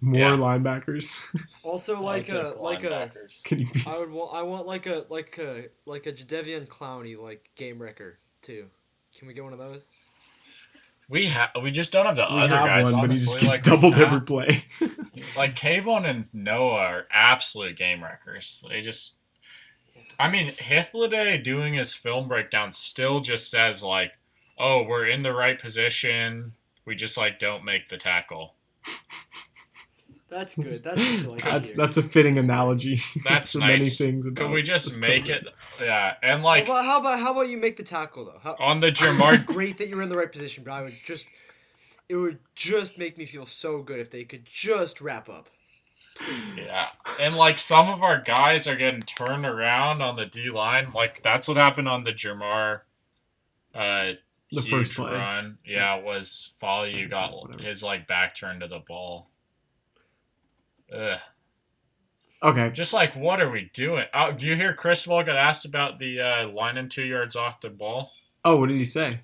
More 0.00 0.18
Yeah. 0.18 0.36
linebackers. 0.36 1.20
Also, 1.62 2.00
like 2.00 2.30
a 2.30 2.54
like 2.58 2.82
a 2.84 3.10
Can 3.44 3.58
you 3.58 3.68
be? 3.70 3.82
I 3.86 3.98
would 3.98 4.10
want 4.10 4.34
I 4.34 4.40
want 4.42 4.66
like 4.66 4.86
a 4.86 5.04
like 5.10 5.36
a 5.38 5.66
like 5.84 6.06
a 6.06 6.12
Jadeveon 6.12 6.66
Clowney 6.66 7.18
like 7.18 7.50
game 7.56 7.80
wrecker 7.80 8.18
too. 8.40 8.66
Can 9.18 9.28
we 9.28 9.34
get 9.34 9.44
one 9.44 9.52
of 9.52 9.58
those? 9.58 9.82
We 11.10 11.26
have 11.26 11.50
we 11.60 11.70
just 11.72 11.92
don't 11.92 12.06
have 12.06 12.16
the 12.16 12.26
We 12.30 12.40
other 12.42 12.56
have 12.56 12.66
guys. 12.66 12.92
one, 12.92 13.08
but 13.08 13.10
he 13.10 13.16
just 13.22 13.34
gets 13.34 13.46
like, 13.48 13.62
doubled 13.64 13.96
we 13.96 14.02
every 14.04 14.20
play. 14.22 14.64
Like 15.36 15.54
Kayvon 15.56 16.08
and 16.08 16.32
Noah 16.32 16.76
are 16.76 17.06
absolute 17.12 17.76
game 17.76 18.02
wreckers. 18.02 18.64
They 18.68 18.80
just, 18.80 19.16
I 20.18 20.30
mean, 20.30 20.54
Hithliday 20.54 21.42
doing 21.44 21.74
his 21.74 21.92
film 21.92 22.26
breakdown 22.28 22.72
still 22.72 23.20
just 23.20 23.50
says 23.50 23.82
like, 23.82 24.12
"Oh, 24.58 24.82
we're 24.82 25.06
in 25.06 25.22
the 25.22 25.34
right 25.34 25.60
position. 25.60 26.52
We 26.86 26.94
just 26.94 27.16
like 27.18 27.38
don't 27.38 27.64
make 27.64 27.88
the 27.90 27.98
tackle." 27.98 28.54
That's 30.30 30.54
good. 30.54 30.64
That's 30.84 30.96
what 30.96 31.22
you 31.22 31.30
like. 31.30 31.42
that's 31.42 31.72
that's 31.72 31.96
a 31.96 32.02
fitting 32.02 32.36
That's 32.36 32.46
analogy. 32.46 33.00
That's 33.24 33.52
for 33.52 33.58
many 33.58 33.88
things. 33.88 34.26
Could 34.26 34.38
about 34.38 34.52
we 34.52 34.62
just 34.62 34.96
make 34.98 35.24
program. 35.26 35.46
it? 35.80 35.84
Yeah, 35.84 36.14
and 36.22 36.42
like 36.44 36.66
how, 36.66 36.72
about, 36.72 36.84
how 36.84 37.00
about 37.00 37.18
how 37.20 37.32
about 37.32 37.48
you 37.48 37.56
make 37.58 37.76
the 37.76 37.82
tackle 37.82 38.24
though? 38.26 38.38
How, 38.42 38.56
on 38.60 38.80
the 38.80 38.92
Jermar. 38.92 39.44
great 39.44 39.76
that 39.78 39.88
you're 39.88 40.02
in 40.02 40.08
the 40.08 40.16
right 40.16 40.30
position, 40.30 40.62
but 40.64 40.72
I 40.72 40.82
would 40.82 40.94
just 41.04 41.26
it 42.08 42.14
would 42.16 42.38
just 42.54 42.96
make 42.96 43.18
me 43.18 43.24
feel 43.24 43.44
so 43.44 43.82
good 43.82 43.98
if 44.00 44.10
they 44.10 44.24
could 44.24 44.44
just 44.46 45.00
wrap 45.00 45.28
up. 45.28 45.48
Yeah, 46.56 46.88
and 47.18 47.34
like 47.34 47.58
some 47.58 47.88
of 47.88 48.02
our 48.02 48.20
guys 48.20 48.66
are 48.68 48.76
getting 48.76 49.02
turned 49.02 49.46
around 49.46 50.02
on 50.02 50.16
the 50.16 50.26
D 50.26 50.48
line. 50.50 50.92
Like 50.94 51.22
that's 51.24 51.48
what 51.48 51.56
happened 51.56 51.88
on 51.88 52.04
the 52.04 52.12
Jermar. 52.12 52.82
Uh, 53.74 54.12
The 54.52 54.60
huge 54.62 54.70
first 54.70 54.94
play. 54.94 55.12
run, 55.12 55.58
yeah, 55.64 55.96
was 55.96 56.50
Folly. 56.60 56.94
You 56.96 57.08
got 57.08 57.32
whatever. 57.32 57.62
his 57.62 57.82
like 57.82 58.06
back 58.06 58.34
turned 58.36 58.60
to 58.60 58.68
the 58.68 58.80
ball. 58.86 59.30
Ugh. 60.94 61.18
Okay. 62.42 62.70
Just 62.70 62.92
like, 62.92 63.14
what 63.14 63.40
are 63.40 63.50
we 63.50 63.70
doing? 63.74 64.06
Oh, 64.14 64.32
do 64.32 64.46
you 64.46 64.56
hear 64.56 64.72
Cristobal 64.72 65.22
got 65.22 65.36
asked 65.36 65.64
about 65.66 65.98
the 65.98 66.20
uh, 66.20 66.48
line 66.48 66.78
and 66.78 66.90
two 66.90 67.04
yards 67.04 67.36
off 67.36 67.60
the 67.60 67.68
ball? 67.68 68.12
Oh, 68.44 68.56
what 68.56 68.68
did 68.68 68.78
he 68.78 68.84
say? 68.84 69.20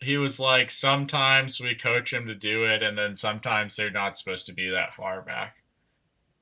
He 0.00 0.16
was 0.16 0.40
like, 0.40 0.70
sometimes 0.70 1.60
we 1.60 1.74
coach 1.74 2.12
him 2.12 2.26
to 2.26 2.34
do 2.34 2.64
it, 2.64 2.82
and 2.82 2.96
then 2.96 3.16
sometimes 3.16 3.76
they're 3.76 3.90
not 3.90 4.16
supposed 4.16 4.46
to 4.46 4.52
be 4.52 4.70
that 4.70 4.94
far 4.94 5.22
back. 5.22 5.56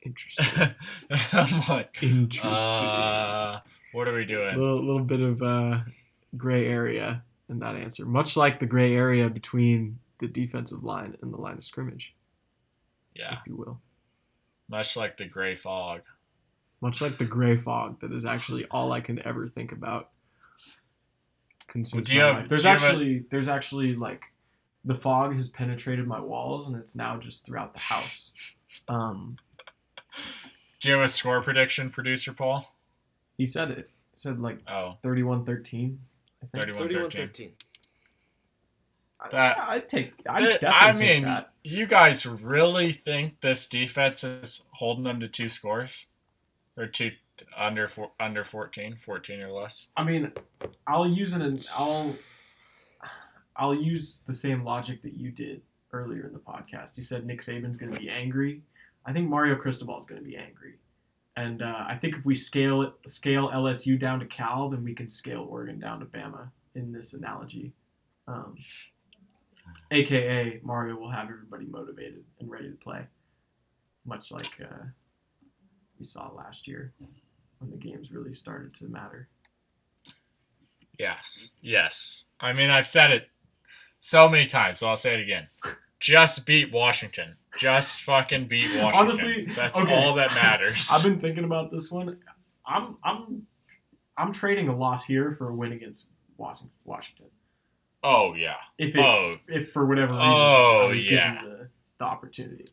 Interesting. 0.05 0.74
I'm 1.32 1.62
like, 1.68 1.97
Interesting. 2.03 2.51
uh, 2.55 3.61
what 3.93 4.09
are 4.09 4.14
we 4.14 4.22
a 4.22 4.26
doing? 4.26 4.57
little, 4.57 4.84
little 4.84 5.05
bit 5.05 5.20
of 5.20 5.43
uh, 5.43 5.80
gray 6.37 6.66
area 6.66 7.22
in 7.49 7.59
that 7.61 7.76
answer, 7.76 8.05
much 8.07 8.37
like 8.37 8.59
the 8.59 8.66
gray 8.66 8.95
area 8.95 9.28
between 9.28 9.99
the 10.20 10.28
defensive 10.28 10.84
line 10.84 11.16
and 11.22 11.32
the 11.32 11.39
line 11.39 11.59
of 11.59 11.64
scrimmage, 11.64 12.14
Yeah, 13.18 13.34
if 13.34 13.40
you 13.46 13.56
will. 13.56 13.80
much 14.68 14.96
like 14.96 15.16
the 15.16 15.24
gray 15.26 15.54
fog. 15.56 16.02
Much 16.80 17.00
like 17.00 17.16
the 17.18 17.24
gray 17.24 17.56
fog 17.56 18.00
that 18.00 18.12
is 18.12 18.24
actually 18.24 18.66
all 18.70 18.92
I 18.92 19.00
can 19.00 19.24
ever 19.26 19.48
think 19.48 19.72
about. 19.72 20.10
Consumes 21.68 22.08
Do 22.08 22.14
you 22.14 22.20
my 22.20 22.26
have- 22.26 22.36
life. 22.36 22.48
There's 22.48 22.62
do 22.62 22.68
you 22.68 22.72
have 22.72 22.82
a- 22.82 22.86
actually 22.86 23.24
there's 23.30 23.48
actually 23.48 23.94
like 23.94 24.24
the 24.84 24.94
fog 24.94 25.34
has 25.34 25.48
penetrated 25.48 26.06
my 26.06 26.20
walls 26.20 26.68
and 26.68 26.76
it's 26.76 26.94
now 26.94 27.16
just 27.16 27.44
throughout 27.46 27.72
the 27.72 27.80
house. 27.80 28.32
Um, 28.88 29.36
Do 30.80 30.88
you 30.90 30.94
have 30.96 31.04
a 31.04 31.08
score 31.08 31.40
prediction, 31.42 31.90
producer 31.90 32.32
Paul? 32.32 32.72
he 33.38 33.44
said 33.44 33.70
it. 33.70 33.90
He 34.12 34.16
said 34.18 34.38
like 34.40 34.58
Oh, 34.68 34.96
31-13. 35.02 35.96
I 36.42 36.46
think. 36.46 36.52
31 36.52 36.82
31 36.82 37.10
13. 37.10 37.26
13. 37.26 37.52
That- 39.32 39.58
I, 39.58 39.74
I'd 39.76 39.88
take. 39.88 40.12
I'd 40.28 40.60
definitely 40.60 40.70
I 40.70 40.92
take 40.92 41.24
that. 41.24 41.50
You 41.66 41.86
guys 41.86 42.24
really 42.26 42.92
think 42.92 43.40
this 43.40 43.66
defense 43.66 44.22
is 44.22 44.62
holding 44.72 45.04
them 45.04 45.20
to 45.20 45.28
two 45.28 45.48
scores? 45.48 46.06
Or 46.76 46.86
two 46.86 47.12
under 47.56 47.88
four, 47.88 48.10
under 48.20 48.44
14, 48.44 48.98
14 49.04 49.40
or 49.40 49.50
less. 49.50 49.88
I 49.96 50.04
mean, 50.04 50.30
I'll 50.86 51.08
use 51.08 51.34
an 51.34 51.58
I'll 51.76 52.14
I'll 53.56 53.74
use 53.74 54.18
the 54.26 54.32
same 54.32 54.62
logic 54.62 55.02
that 55.02 55.14
you 55.14 55.30
did 55.30 55.62
earlier 55.92 56.26
in 56.26 56.32
the 56.32 56.38
podcast. 56.38 56.96
You 56.96 57.02
said 57.02 57.26
Nick 57.26 57.40
Saban's 57.40 57.78
going 57.78 57.92
to 57.92 57.98
be 57.98 58.10
angry. 58.10 58.62
I 59.06 59.12
think 59.12 59.28
Mario 59.28 59.56
Cristobal 59.56 59.96
is 59.96 60.04
going 60.04 60.20
to 60.20 60.26
be 60.26 60.36
angry, 60.36 60.74
and 61.36 61.62
uh, 61.62 61.84
I 61.88 61.96
think 61.96 62.16
if 62.16 62.26
we 62.26 62.34
scale 62.34 62.82
it, 62.82 62.92
scale 63.06 63.48
LSU 63.48 63.98
down 63.98 64.20
to 64.20 64.26
Cal, 64.26 64.68
then 64.68 64.84
we 64.84 64.94
can 64.94 65.08
scale 65.08 65.46
Oregon 65.48 65.78
down 65.78 66.00
to 66.00 66.06
Bama 66.06 66.50
in 66.74 66.92
this 66.92 67.14
analogy. 67.14 67.72
Um, 68.28 68.56
AKA 69.90 70.60
Mario 70.62 70.96
will 70.96 71.10
have 71.10 71.28
everybody 71.28 71.66
motivated 71.66 72.24
and 72.40 72.50
ready 72.50 72.70
to 72.70 72.76
play, 72.76 73.06
much 74.04 74.32
like 74.32 74.60
uh, 74.60 74.84
we 75.98 76.04
saw 76.04 76.30
last 76.32 76.66
year 76.66 76.92
when 77.58 77.70
the 77.70 77.76
games 77.76 78.10
really 78.10 78.32
started 78.32 78.74
to 78.74 78.88
matter. 78.88 79.28
Yes. 80.98 81.50
Yes. 81.60 82.24
I 82.40 82.52
mean, 82.52 82.70
I've 82.70 82.86
said 82.86 83.10
it 83.10 83.28
so 84.00 84.28
many 84.28 84.46
times, 84.46 84.78
so 84.78 84.88
I'll 84.88 84.96
say 84.96 85.14
it 85.14 85.20
again. 85.20 85.48
Just 86.00 86.46
beat 86.46 86.72
Washington. 86.72 87.36
Just 87.58 88.02
fucking 88.02 88.48
beat 88.48 88.68
Washington. 88.76 88.94
Honestly, 88.94 89.44
that's 89.56 89.78
okay. 89.78 89.94
all 89.94 90.14
that 90.14 90.34
matters. 90.34 90.90
I've 90.92 91.02
been 91.02 91.18
thinking 91.18 91.44
about 91.44 91.70
this 91.70 91.90
one. 91.90 92.18
I'm 92.66 92.98
I'm 93.02 93.46
I'm 94.16 94.32
trading 94.32 94.68
a 94.68 94.76
loss 94.76 95.04
here 95.04 95.34
for 95.38 95.48
a 95.48 95.54
win 95.54 95.72
against 95.72 96.08
Was- 96.36 96.68
Washington. 96.84 97.26
Oh 98.07 98.34
yeah. 98.34 98.57
If 98.78 98.94
it, 98.94 99.00
Oh. 99.00 99.36
if 99.48 99.72
for 99.72 99.84
whatever 99.86 100.12
reason 100.12 100.28
Oh, 100.30 100.86
I 100.88 100.92
was 100.92 101.11
yeah. 101.11 101.34
given 101.42 101.50
the, 101.59 101.68
the 101.98 102.04
opportunity. 102.04 102.68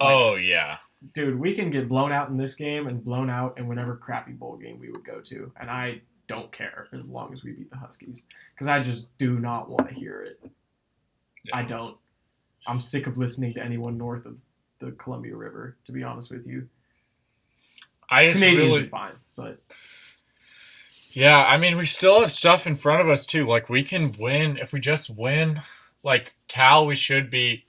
Oh 0.00 0.36
yeah. 0.36 0.76
Dude, 1.14 1.38
we 1.40 1.54
can 1.54 1.70
get 1.70 1.88
blown 1.88 2.12
out 2.12 2.28
in 2.28 2.36
this 2.36 2.54
game 2.54 2.86
and 2.86 3.02
blown 3.04 3.30
out 3.30 3.58
in 3.58 3.66
whatever 3.68 3.96
crappy 3.96 4.32
bowl 4.32 4.56
game 4.56 4.78
we 4.78 4.90
would 4.90 5.04
go 5.04 5.20
to, 5.20 5.50
and 5.58 5.70
I 5.70 6.02
don't 6.26 6.52
care 6.52 6.88
as 6.92 7.10
long 7.10 7.32
as 7.32 7.42
we 7.42 7.52
beat 7.52 7.70
the 7.70 7.76
Huskies 7.78 8.22
because 8.54 8.68
I 8.68 8.80
just 8.80 9.16
do 9.18 9.38
not 9.40 9.68
want 9.70 9.88
to 9.88 9.94
hear 9.94 10.22
it. 10.22 10.40
Yeah. 11.44 11.56
I 11.56 11.62
don't. 11.62 11.96
I'm 12.66 12.80
sick 12.80 13.06
of 13.06 13.16
listening 13.16 13.54
to 13.54 13.64
anyone 13.64 13.96
north 13.96 14.26
of 14.26 14.38
the 14.78 14.92
Columbia 14.92 15.34
River. 15.36 15.76
To 15.86 15.92
be 15.92 16.02
honest 16.02 16.30
with 16.30 16.46
you, 16.46 16.68
I 18.10 18.28
Canadians 18.30 18.58
really 18.68 18.82
are 18.84 18.88
fine, 18.88 19.14
but 19.36 19.58
Yeah, 21.12 21.44
I 21.44 21.56
mean, 21.56 21.76
we 21.76 21.86
still 21.86 22.20
have 22.20 22.30
stuff 22.32 22.66
in 22.66 22.76
front 22.76 23.00
of 23.00 23.08
us 23.08 23.26
too. 23.26 23.46
Like 23.46 23.68
we 23.68 23.82
can 23.82 24.14
win 24.18 24.56
if 24.58 24.72
we 24.72 24.80
just 24.80 25.16
win. 25.16 25.60
Like 26.02 26.34
Cal, 26.48 26.86
we 26.86 26.94
should 26.94 27.30
beat. 27.30 27.64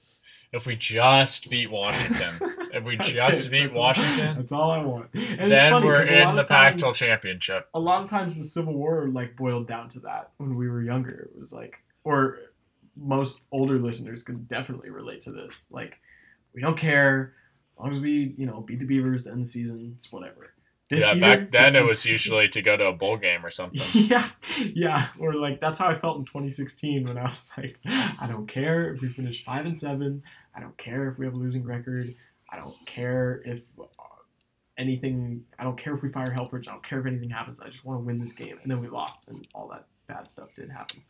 If 0.53 0.65
we 0.65 0.75
just 0.75 1.49
beat 1.49 1.71
Washington, 1.71 2.33
if 2.73 2.83
we 2.83 2.97
just 2.97 3.45
it. 3.47 3.51
beat 3.51 3.63
That's 3.67 3.77
all- 3.77 3.81
Washington, 3.83 4.35
That's 4.37 4.51
all 4.51 4.71
I 4.71 4.83
want. 4.83 5.07
And 5.13 5.23
it's 5.23 5.63
then 5.63 5.71
funny 5.71 5.85
we're 5.87 6.01
in 6.01 6.35
the 6.35 6.41
of 6.41 6.47
Pac-12 6.49 6.93
championship. 6.95 7.69
A 7.73 7.79
lot 7.79 8.03
of 8.03 8.09
times 8.09 8.37
the 8.37 8.43
Civil 8.43 8.73
War 8.73 9.07
like 9.07 9.37
boiled 9.37 9.65
down 9.67 9.87
to 9.89 9.99
that 10.01 10.31
when 10.37 10.57
we 10.57 10.67
were 10.67 10.81
younger. 10.81 11.29
It 11.33 11.37
was 11.37 11.53
like, 11.53 11.77
or 12.03 12.39
most 12.97 13.43
older 13.53 13.79
listeners 13.79 14.23
could 14.23 14.49
definitely 14.49 14.89
relate 14.89 15.21
to 15.21 15.31
this. 15.31 15.63
Like, 15.71 15.97
we 16.53 16.61
don't 16.61 16.77
care 16.77 17.33
as 17.71 17.79
long 17.79 17.89
as 17.89 18.01
we, 18.01 18.33
you 18.37 18.45
know, 18.45 18.59
beat 18.59 18.79
the 18.79 18.85
Beavers 18.85 19.27
end 19.27 19.45
the 19.45 19.47
season. 19.47 19.93
It's 19.95 20.11
whatever. 20.11 20.53
This 20.91 21.03
yeah, 21.03 21.13
year, 21.13 21.21
back 21.21 21.51
then 21.51 21.75
it 21.81 21.87
was 21.87 22.05
usually 22.05 22.49
to 22.49 22.61
go 22.61 22.75
to 22.75 22.87
a 22.87 22.93
bowl 22.93 23.15
game 23.15 23.45
or 23.45 23.49
something. 23.49 23.81
Yeah, 23.93 24.27
yeah. 24.73 25.07
Or 25.19 25.33
like 25.35 25.61
that's 25.61 25.77
how 25.77 25.87
I 25.87 25.95
felt 25.95 26.19
in 26.19 26.25
2016 26.25 27.07
when 27.07 27.17
I 27.17 27.23
was 27.23 27.49
like, 27.57 27.79
I 27.85 28.27
don't 28.27 28.45
care 28.45 28.93
if 28.93 28.99
we 28.99 29.07
finish 29.07 29.45
five 29.45 29.65
and 29.65 29.75
seven. 29.75 30.21
I 30.53 30.59
don't 30.59 30.77
care 30.77 31.07
if 31.07 31.17
we 31.17 31.25
have 31.25 31.33
a 31.33 31.37
losing 31.37 31.63
record. 31.63 32.13
I 32.51 32.57
don't 32.57 32.75
care 32.85 33.41
if 33.45 33.61
uh, 33.79 33.85
anything. 34.77 35.45
I 35.57 35.63
don't 35.63 35.77
care 35.77 35.95
if 35.95 36.01
we 36.01 36.09
fire 36.09 36.27
Helfrich. 36.27 36.67
I 36.67 36.73
don't 36.73 36.83
care 36.83 36.99
if 36.99 37.05
anything 37.05 37.29
happens. 37.29 37.61
I 37.61 37.69
just 37.69 37.85
want 37.85 38.01
to 38.01 38.05
win 38.05 38.19
this 38.19 38.33
game. 38.33 38.59
And 38.61 38.69
then 38.69 38.81
we 38.81 38.89
lost, 38.89 39.29
and 39.29 39.47
all 39.55 39.69
that 39.69 39.87
bad 40.07 40.29
stuff 40.29 40.49
did 40.57 40.69
happen. 40.69 41.01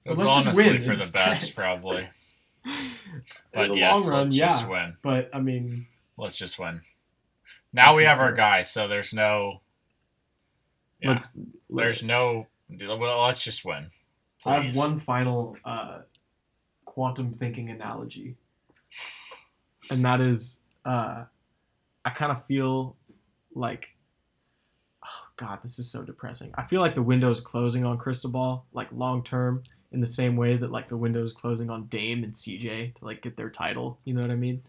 So 0.00 0.10
it 0.10 0.18
was 0.18 0.26
let's 0.26 0.34
just 0.34 0.48
honestly 0.48 0.72
win 0.72 0.78
for 0.80 0.86
the 0.86 0.90
instead. 0.94 1.26
best, 1.28 1.54
probably. 1.54 2.08
But 3.54 3.66
in 3.66 3.70
the 3.70 3.78
yes, 3.78 3.94
long 3.94 4.06
run, 4.08 4.22
let's 4.24 4.36
yeah. 4.36 4.48
just 4.48 4.68
win. 4.68 4.96
But 5.00 5.30
I 5.32 5.40
mean, 5.40 5.86
Let's 6.18 6.36
just 6.36 6.58
win. 6.58 6.82
Now 7.72 7.94
we 7.94 8.04
have 8.04 8.18
our 8.18 8.32
guy, 8.32 8.62
so 8.62 8.88
there's 8.88 9.12
no. 9.12 9.60
Yeah, 11.00 11.10
let's. 11.10 11.36
there's 11.68 12.02
no. 12.02 12.46
Well, 12.70 13.24
let's 13.24 13.42
just 13.42 13.64
win. 13.64 13.90
I 14.44 14.60
have 14.60 14.76
one 14.76 14.98
final 14.98 15.56
uh, 15.64 16.00
quantum 16.84 17.34
thinking 17.34 17.70
analogy, 17.70 18.36
and 19.90 20.04
that 20.04 20.20
is 20.20 20.60
uh, 20.84 21.24
I 22.04 22.10
kind 22.10 22.32
of 22.32 22.44
feel 22.46 22.96
like, 23.54 23.88
oh 25.04 25.28
god, 25.36 25.58
this 25.62 25.78
is 25.78 25.90
so 25.90 26.02
depressing. 26.02 26.52
I 26.56 26.64
feel 26.64 26.80
like 26.80 26.94
the 26.94 27.02
window's 27.02 27.40
closing 27.40 27.84
on 27.84 27.98
Cristobal, 27.98 28.64
like 28.72 28.88
long 28.92 29.22
term, 29.22 29.62
in 29.92 30.00
the 30.00 30.06
same 30.06 30.36
way 30.36 30.56
that 30.56 30.70
like 30.70 30.88
the 30.88 30.96
window's 30.96 31.32
closing 31.32 31.70
on 31.70 31.86
Dame 31.86 32.24
and 32.24 32.32
CJ 32.32 32.94
to 32.94 33.04
like 33.04 33.22
get 33.22 33.36
their 33.36 33.50
title. 33.50 33.98
You 34.04 34.14
know 34.14 34.22
what 34.22 34.30
I 34.30 34.36
mean? 34.36 34.62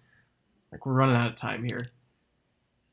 Like 0.72 0.86
we're 0.86 0.94
running 0.94 1.16
out 1.16 1.30
of 1.30 1.36
time 1.36 1.64
here. 1.64 1.92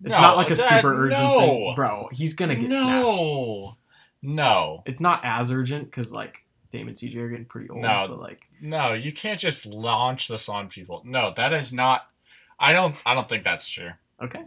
It's 0.05 0.15
No, 0.17 0.21
not 0.23 0.37
like 0.37 0.51
a 0.51 0.55
that- 0.55 0.69
super 0.69 1.05
urgent 1.07 1.21
no. 1.21 1.41
thing, 1.41 1.75
bro. 1.75 2.09
He's 2.13 2.35
gonna 2.35 2.55
get 2.55 2.71
snatched. 2.75 2.85
no, 2.87 3.77
no, 4.23 4.83
It's 4.87 5.01
not 5.01 5.21
as 5.25 5.51
urgent 5.51 5.87
because 5.91 6.13
like 6.13 6.45
Damon 6.71 6.95
CJ 6.95 7.17
are 7.17 7.29
getting 7.29 7.47
pretty 7.47 7.71
old. 7.71 7.81
No. 7.83 8.07
but 8.09 8.21
like. 8.21 8.43
no. 8.61 8.93
You 8.93 9.13
can't 9.13 9.41
just 9.41 9.65
launch 9.67 10.29
this 10.29 10.49
on 10.49 10.69
people. 10.69 11.03
No, 11.05 11.33
that 11.37 11.53
is 11.53 11.73
not. 11.73 12.11
I 12.59 12.73
don't. 12.73 12.95
I 13.07 13.15
don't 13.15 13.29
think 13.29 13.45
that's 13.45 13.69
true. 13.69 13.91
Okay. 14.23 14.43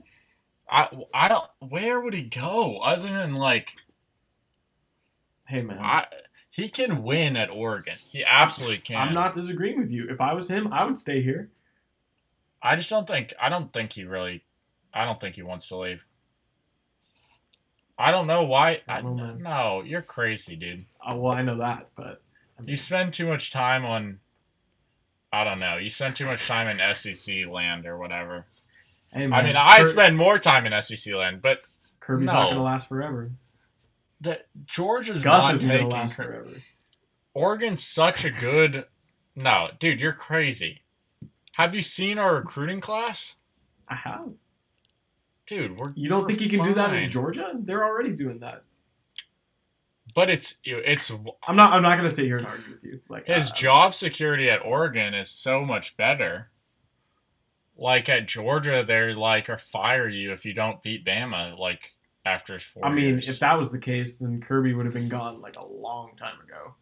I. 0.69 0.89
I 1.13 1.27
don't. 1.27 1.45
Where 1.59 1.99
would 2.01 2.13
he 2.13 2.23
go 2.23 2.77
other 2.79 3.07
than 3.11 3.33
like? 3.35 3.71
Hey 5.47 5.61
man, 5.61 5.79
I. 5.79 6.05
He 6.51 6.69
can 6.69 7.03
win 7.03 7.37
at 7.37 7.49
Oregon. 7.49 7.95
He 8.07 8.23
absolutely 8.25 8.79
can. 8.79 8.97
I'm 8.97 9.13
not 9.13 9.33
disagreeing 9.33 9.79
with 9.79 9.91
you. 9.91 10.07
If 10.09 10.19
I 10.19 10.33
was 10.33 10.49
him, 10.49 10.71
I 10.73 10.83
would 10.83 10.97
stay 10.97 11.21
here. 11.21 11.49
I 12.61 12.75
just 12.75 12.89
don't 12.89 13.07
think. 13.07 13.33
I 13.41 13.49
don't 13.49 13.71
think 13.71 13.93
he 13.93 14.03
really. 14.03 14.43
I 14.93 15.05
don't 15.05 15.19
think 15.19 15.35
he 15.35 15.43
wants 15.43 15.67
to 15.69 15.77
leave. 15.77 16.05
I 17.97 18.11
don't 18.11 18.27
know 18.27 18.43
why. 18.43 18.79
I 18.87 19.01
know, 19.01 19.33
no, 19.33 19.81
you're 19.85 20.01
crazy, 20.01 20.55
dude. 20.55 20.85
Uh, 21.05 21.15
well, 21.15 21.33
I 21.33 21.41
know 21.41 21.57
that, 21.57 21.89
but 21.95 22.21
I 22.57 22.61
mean, 22.61 22.69
You 22.69 22.77
spend 22.77 23.13
too 23.13 23.27
much 23.27 23.51
time 23.51 23.83
on. 23.85 24.19
I 25.33 25.43
don't 25.43 25.59
know. 25.59 25.77
You 25.77 25.89
spend 25.89 26.15
too 26.15 26.25
much 26.25 26.47
time 26.47 26.69
in 26.69 26.77
SEC 26.95 27.45
land 27.47 27.85
or 27.85 27.97
whatever. 27.97 28.45
hey, 29.13 29.25
I 29.25 29.27
man, 29.27 29.45
mean, 29.45 29.55
I 29.57 29.79
Kir- 29.79 29.87
spend 29.89 30.17
more 30.17 30.39
time 30.39 30.65
in 30.65 30.81
SEC 30.81 31.13
land, 31.13 31.41
but 31.41 31.63
Kirby's 31.99 32.27
not 32.27 32.49
gonna 32.51 32.63
last 32.63 32.87
forever. 32.87 33.31
the 34.21 34.39
Georgia's 34.65 35.23
Gus 35.23 35.43
not 35.43 35.53
isn't 35.55 35.69
gonna 35.69 35.87
last 35.89 36.15
forever. 36.15 36.47
Oregon's 37.33 37.83
such 37.83 38.23
a 38.25 38.31
good. 38.31 38.85
No, 39.35 39.69
dude, 39.79 39.99
you're 39.99 40.13
crazy. 40.13 40.81
Have 41.53 41.75
you 41.75 41.81
seen 41.81 42.17
our 42.17 42.35
recruiting 42.35 42.79
class? 42.81 43.35
I 43.89 43.95
have. 43.95 44.29
Dude, 45.49 45.77
we're. 45.79 45.91
You 45.95 46.09
don't 46.09 46.21
we're 46.21 46.27
think 46.27 46.41
you 46.41 46.49
can 46.49 46.63
do 46.63 46.75
that 46.75 46.93
in. 46.93 47.09
Georgia? 47.09 47.51
They're 47.55 47.83
already 47.83 48.11
doing 48.11 48.39
that. 48.39 48.63
But 50.13 50.29
it's 50.29 50.59
it's 50.63 51.11
I'm 51.47 51.55
not. 51.55 51.73
I'm 51.73 51.81
not 51.81 51.95
gonna 51.95 52.07
sit 52.07 52.25
here 52.25 52.37
and 52.37 52.45
argue 52.47 52.71
with 52.73 52.83
you. 52.83 52.99
Like 53.09 53.25
his 53.27 53.49
uh, 53.49 53.53
job 53.55 53.95
security 53.95 54.49
at 54.49 54.63
Oregon 54.63 55.13
is 55.15 55.29
so 55.29 55.65
much 55.65 55.97
better. 55.97 56.49
Like 57.77 58.09
at 58.09 58.27
Georgia, 58.27 58.83
they're 58.87 59.15
like 59.15 59.49
or 59.49 59.57
fire 59.57 60.07
you 60.07 60.31
if 60.31 60.45
you 60.45 60.53
don't 60.53 60.81
beat 60.83 61.03
Bama. 61.03 61.57
Like 61.57 61.95
after 62.25 62.59
four. 62.59 62.85
I 62.85 62.89
mean, 62.91 63.15
years. 63.15 63.29
if 63.29 63.39
that 63.39 63.57
was 63.57 63.71
the 63.71 63.79
case, 63.79 64.17
then 64.17 64.41
Kirby 64.41 64.73
would 64.73 64.85
have 64.85 64.93
been 64.93 65.09
gone 65.09 65.41
like 65.41 65.57
a 65.57 65.65
long 65.65 66.11
time 66.17 66.39
ago. 66.45 66.75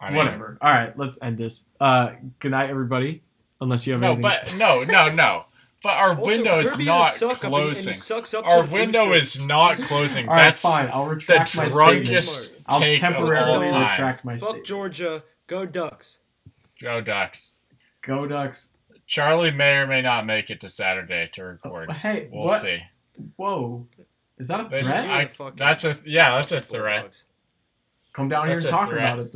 I 0.00 0.08
mean, 0.08 0.16
Whatever. 0.16 0.58
All 0.62 0.70
right, 0.72 0.96
let's 0.98 1.20
end 1.22 1.36
this. 1.38 1.66
Uh, 1.80 2.12
good 2.38 2.52
night, 2.52 2.70
everybody. 2.70 3.22
Unless 3.60 3.86
you 3.86 3.94
have 3.94 4.00
No, 4.00 4.12
anything. 4.12 4.22
but 4.22 4.54
no, 4.56 4.84
no, 4.84 5.08
no. 5.12 5.44
But 5.82 5.90
our 5.96 6.10
Also, 6.10 6.24
window 6.26 6.58
is 6.58 6.70
Kirby 6.72 6.84
not 6.86 7.12
suck 7.14 7.30
up 7.30 7.44
and- 7.44 7.54
and 7.54 7.62
he 7.62 7.62
closing. 7.72 7.94
sucks 7.94 8.34
up 8.34 8.46
Our 8.46 8.64
window 8.64 9.12
is 9.12 9.38
not 9.44 9.76
closing. 9.82 10.28
All 10.28 10.34
right, 10.34 10.46
That's 10.46 10.62
fine. 10.62 10.88
I'll 10.92 11.04
the 11.04 11.10
retract 11.14 11.54
my 11.56 11.68
statement. 11.68 12.04
drunkest 12.04 12.52
I'll 12.66 12.80
take 12.80 12.94
of 12.94 13.00
temporarily 13.00 13.66
all 13.68 13.72
time. 13.72 13.82
retract 13.82 14.24
my 14.24 14.32
Fuck 14.32 14.40
statement. 14.40 14.66
Georgia. 14.66 15.22
Go 15.46 15.66
Ducks. 15.66 16.18
Go 16.82 17.00
Ducks. 17.00 17.60
Go 18.02 18.26
Ducks. 18.26 18.70
Charlie 19.06 19.52
may 19.52 19.76
or 19.76 19.86
may 19.86 20.02
not 20.02 20.26
make 20.26 20.50
it 20.50 20.60
to 20.62 20.68
Saturday 20.68 21.30
to 21.34 21.44
record. 21.44 21.90
Hey, 21.92 22.28
We'll 22.32 22.44
what? 22.46 22.60
see. 22.60 22.80
Whoa, 23.36 23.86
is 24.36 24.48
that 24.48 24.60
a 24.60 24.68
threat? 24.68 24.86
I- 25.08 25.30
that's 25.56 25.84
a 25.84 25.98
yeah, 26.04 26.32
that's 26.36 26.52
a 26.52 26.60
threat. 26.60 27.22
Come 28.12 28.28
down 28.28 28.48
here 28.48 28.56
and 28.58 28.66
talk 28.66 28.90
threat. 28.90 29.18
about 29.18 29.26
it 29.26 29.32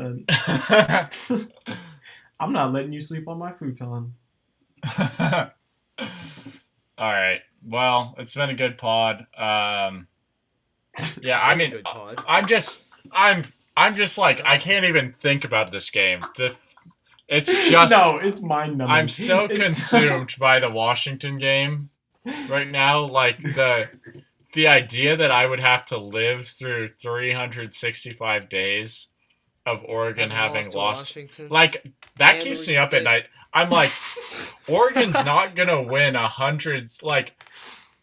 then. 1.28 1.46
I'm 2.40 2.52
not 2.52 2.72
letting 2.72 2.92
you 2.92 2.98
sleep 3.00 3.28
on 3.28 3.38
my 3.38 3.52
futon. 3.52 4.14
All 7.02 7.12
right. 7.12 7.40
Well, 7.66 8.14
it's 8.16 8.32
been 8.36 8.50
a 8.50 8.54
good 8.54 8.78
pod. 8.78 9.26
Um, 9.36 10.06
yeah, 11.20 11.40
I 11.40 11.56
mean, 11.56 11.72
good 11.72 11.82
pod. 11.82 12.22
I'm 12.28 12.46
just, 12.46 12.84
I'm, 13.10 13.44
I'm 13.76 13.96
just 13.96 14.18
like, 14.18 14.40
I 14.44 14.56
can't 14.56 14.84
even 14.84 15.12
think 15.20 15.44
about 15.44 15.72
this 15.72 15.90
game. 15.90 16.20
The, 16.36 16.54
it's 17.26 17.52
just, 17.68 17.90
no, 17.90 18.20
it's 18.22 18.40
mind 18.40 18.78
numbing. 18.78 18.94
I'm 18.94 19.08
so 19.08 19.48
consumed 19.48 20.36
by 20.38 20.60
the 20.60 20.70
Washington 20.70 21.38
game 21.38 21.90
right 22.48 22.70
now, 22.70 23.00
like 23.00 23.42
the 23.42 23.90
the 24.54 24.68
idea 24.68 25.16
that 25.16 25.32
I 25.32 25.44
would 25.44 25.58
have 25.58 25.84
to 25.86 25.98
live 25.98 26.46
through 26.46 26.86
365 26.86 28.48
days 28.48 29.08
of 29.66 29.84
Oregon 29.84 30.30
having 30.30 30.68
to 30.70 30.76
lost, 30.76 31.02
Washington. 31.02 31.48
like 31.50 31.86
that 32.18 32.34
And 32.36 32.42
keeps 32.44 32.66
me 32.66 32.74
Oregon 32.76 32.88
up 32.88 32.94
at 32.94 33.02
night. 33.04 33.24
I'm 33.54 33.70
like, 33.70 33.90
Oregon's 34.68 35.24
not 35.24 35.54
gonna 35.54 35.82
win 35.82 36.16
a 36.16 36.26
hundred. 36.28 36.90
Like, 37.02 37.32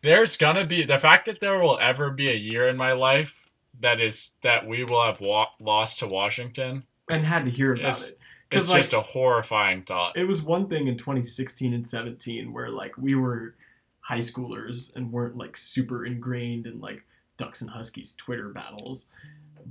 there's 0.01 0.37
gonna 0.37 0.65
be 0.65 0.83
the 0.83 0.99
fact 0.99 1.25
that 1.25 1.39
there 1.39 1.59
will 1.59 1.77
ever 1.79 2.11
be 2.11 2.29
a 2.31 2.35
year 2.35 2.67
in 2.67 2.77
my 2.77 2.93
life 2.93 3.35
that 3.81 3.99
is 3.99 4.31
that 4.43 4.67
we 4.67 4.83
will 4.83 5.03
have 5.03 5.19
wa- 5.21 5.47
lost 5.59 5.99
to 5.99 6.07
Washington. 6.07 6.83
and 7.09 7.25
had 7.25 7.43
to 7.45 7.51
hear 7.51 7.73
about 7.73 7.79
It's- 7.87 8.09
it. 8.09 8.19
It's 8.51 8.63
'Cause, 8.65 8.69
like, 8.71 8.79
just 8.79 8.93
a 8.93 9.01
horrifying 9.01 9.83
thought. 9.83 10.17
it 10.17 10.23
was 10.25 10.41
one 10.41 10.67
thing 10.69 10.87
in 10.87 10.97
2016 10.97 11.71
and 11.73 11.85
17 11.85 12.51
where 12.51 12.69
like 12.71 12.97
we 12.97 13.13
were 13.13 13.55
high 14.01 14.17
schoolers 14.19 14.95
and 14.95 15.11
weren't 15.11 15.37
like 15.37 15.55
super 15.55 16.03
ingrained 16.05 16.65
in 16.65 16.79
like 16.79 17.03
Ducks 17.37 17.61
and 17.61 17.69
Huskies 17.69 18.13
Twitter 18.13 18.49
battles. 18.49 19.05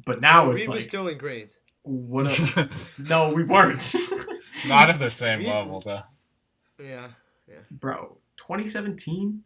But 0.05 0.21
now 0.21 0.49
we 0.51 0.61
it's 0.61 0.69
were 0.69 0.77
like 0.77 0.85
still 0.85 1.09
ingrained. 1.09 1.51
What 1.89 2.27
a 2.27 2.69
no, 2.99 3.33
we 3.33 3.45
weren't. 3.45 3.95
not 4.67 4.91
at 4.91 4.99
the 4.99 5.11
same 5.11 5.41
We- 5.41 5.47
level 5.47 5.81
though. 5.81 6.03
Yeah. 6.83 7.09
yeah. 7.49 7.57
Bro, 7.71 8.19
2017 8.37 9.43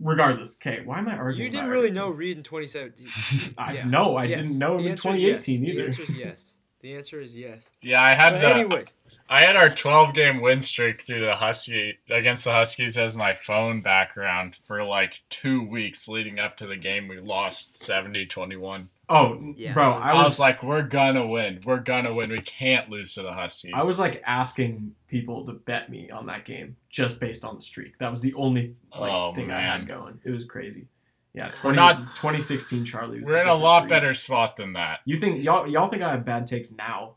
regardless. 0.00 0.56
Okay, 0.56 0.82
why 0.84 0.98
am 0.98 1.08
I 1.08 1.16
arguing? 1.16 1.46
You 1.46 1.50
didn't 1.50 1.68
really 1.70 1.88
everything? 1.88 1.94
know 1.96 2.10
Reed 2.10 2.36
in 2.38 2.42
2017. 2.42 3.54
I 3.58 3.72
Yeah. 3.74 3.84
no, 3.84 4.16
I 4.16 4.24
Yes. 4.24 4.42
didn't 4.42 4.58
know 4.58 4.74
him 4.78 4.84
in 4.86 4.90
answer 4.92 5.10
is 5.10 5.20
yes. 5.20 5.44
2018 5.46 5.62
The 5.62 5.70
either. 5.70 5.86
answer 5.86 6.02
is 6.02 6.10
yes. 6.18 6.44
The 6.80 6.94
answer 6.96 7.20
is 7.20 7.36
yes. 7.36 7.70
Yeah, 7.82 8.02
I 8.02 8.14
had 8.14 8.30
But 8.34 8.40
the 8.40 8.48
anyways, 8.48 8.88
I 9.28 9.40
had 9.40 9.56
our 9.56 9.70
12 9.70 10.14
game 10.14 10.40
win 10.42 10.60
streak 10.60 11.02
through 11.02 11.20
the 11.24 11.34
Husky 11.34 11.98
against 12.10 12.44
the 12.44 12.52
Huskies 12.52 12.98
as 12.98 13.16
my 13.16 13.34
phone 13.34 13.80
background 13.80 14.58
for 14.66 14.82
like 14.84 15.22
two 15.30 15.62
weeks 15.66 16.08
leading 16.08 16.38
up 16.38 16.56
to 16.58 16.66
the 16.66 16.76
game. 16.76 17.08
We 17.08 17.18
lost 17.20 17.78
70 17.82 18.26
21. 18.26 18.90
Oh, 19.08 19.52
Yeah. 19.56 19.74
bro, 19.74 19.92
I 19.92 20.10
I 20.10 20.14
was, 20.14 20.24
was 20.24 20.38
like, 20.40 20.62
we're 20.62 20.82
gonna 20.82 21.26
win. 21.26 21.60
We're 21.64 21.80
gonna 21.80 22.14
win. 22.14 22.30
We 22.30 22.40
can't 22.40 22.88
lose 22.88 23.14
to 23.14 23.22
the 23.22 23.32
Huskies. 23.32 23.72
I 23.74 23.84
was 23.84 23.98
like 23.98 24.22
asking 24.26 24.94
people 25.08 25.44
to 25.46 25.52
bet 25.52 25.90
me 25.90 26.10
on 26.10 26.26
that 26.26 26.44
game 26.46 26.76
just 26.88 27.20
based 27.20 27.44
on 27.44 27.56
the 27.56 27.60
streak. 27.60 27.98
That 27.98 28.10
was 28.10 28.22
the 28.22 28.32
only 28.34 28.76
like, 28.98 29.12
Oh, 29.12 29.34
thing 29.34 29.50
I 29.50 29.60
had 29.60 29.86
going. 29.86 30.20
It 30.24 30.30
was 30.30 30.44
crazy. 30.46 30.86
Yeah, 31.34 31.48
20, 31.50 31.76
We're 31.76 31.82
not- 31.82 32.14
2016 32.16 32.84
Charlie. 32.84 33.20
Was 33.20 33.28
We're 33.30 33.40
in 33.42 33.48
a 33.48 33.54
lot 33.54 33.80
breed. 33.82 33.90
better 33.90 34.14
spot 34.14 34.56
than 34.56 34.72
that. 34.74 35.00
You 35.04 35.18
think 35.18 35.42
y'all 35.44 35.66
y'all 35.66 35.88
think 35.88 36.02
I 36.02 36.12
have 36.12 36.24
bad 36.24 36.46
takes 36.46 36.72
now? 36.72 37.16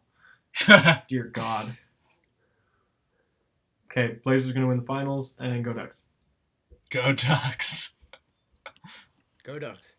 Dear 1.07 1.25
God. 1.25 1.77
Okay, 3.89 4.17
Blazers 4.23 4.51
gonna 4.51 4.67
win 4.67 4.77
the 4.77 4.85
finals 4.85 5.35
and 5.39 5.51
then 5.53 5.61
go 5.63 5.71
Ducks. 5.73 6.03
Go 6.89 7.13
Ducks. 7.13 7.91
go 9.43 9.57
Ducks. 9.59 9.93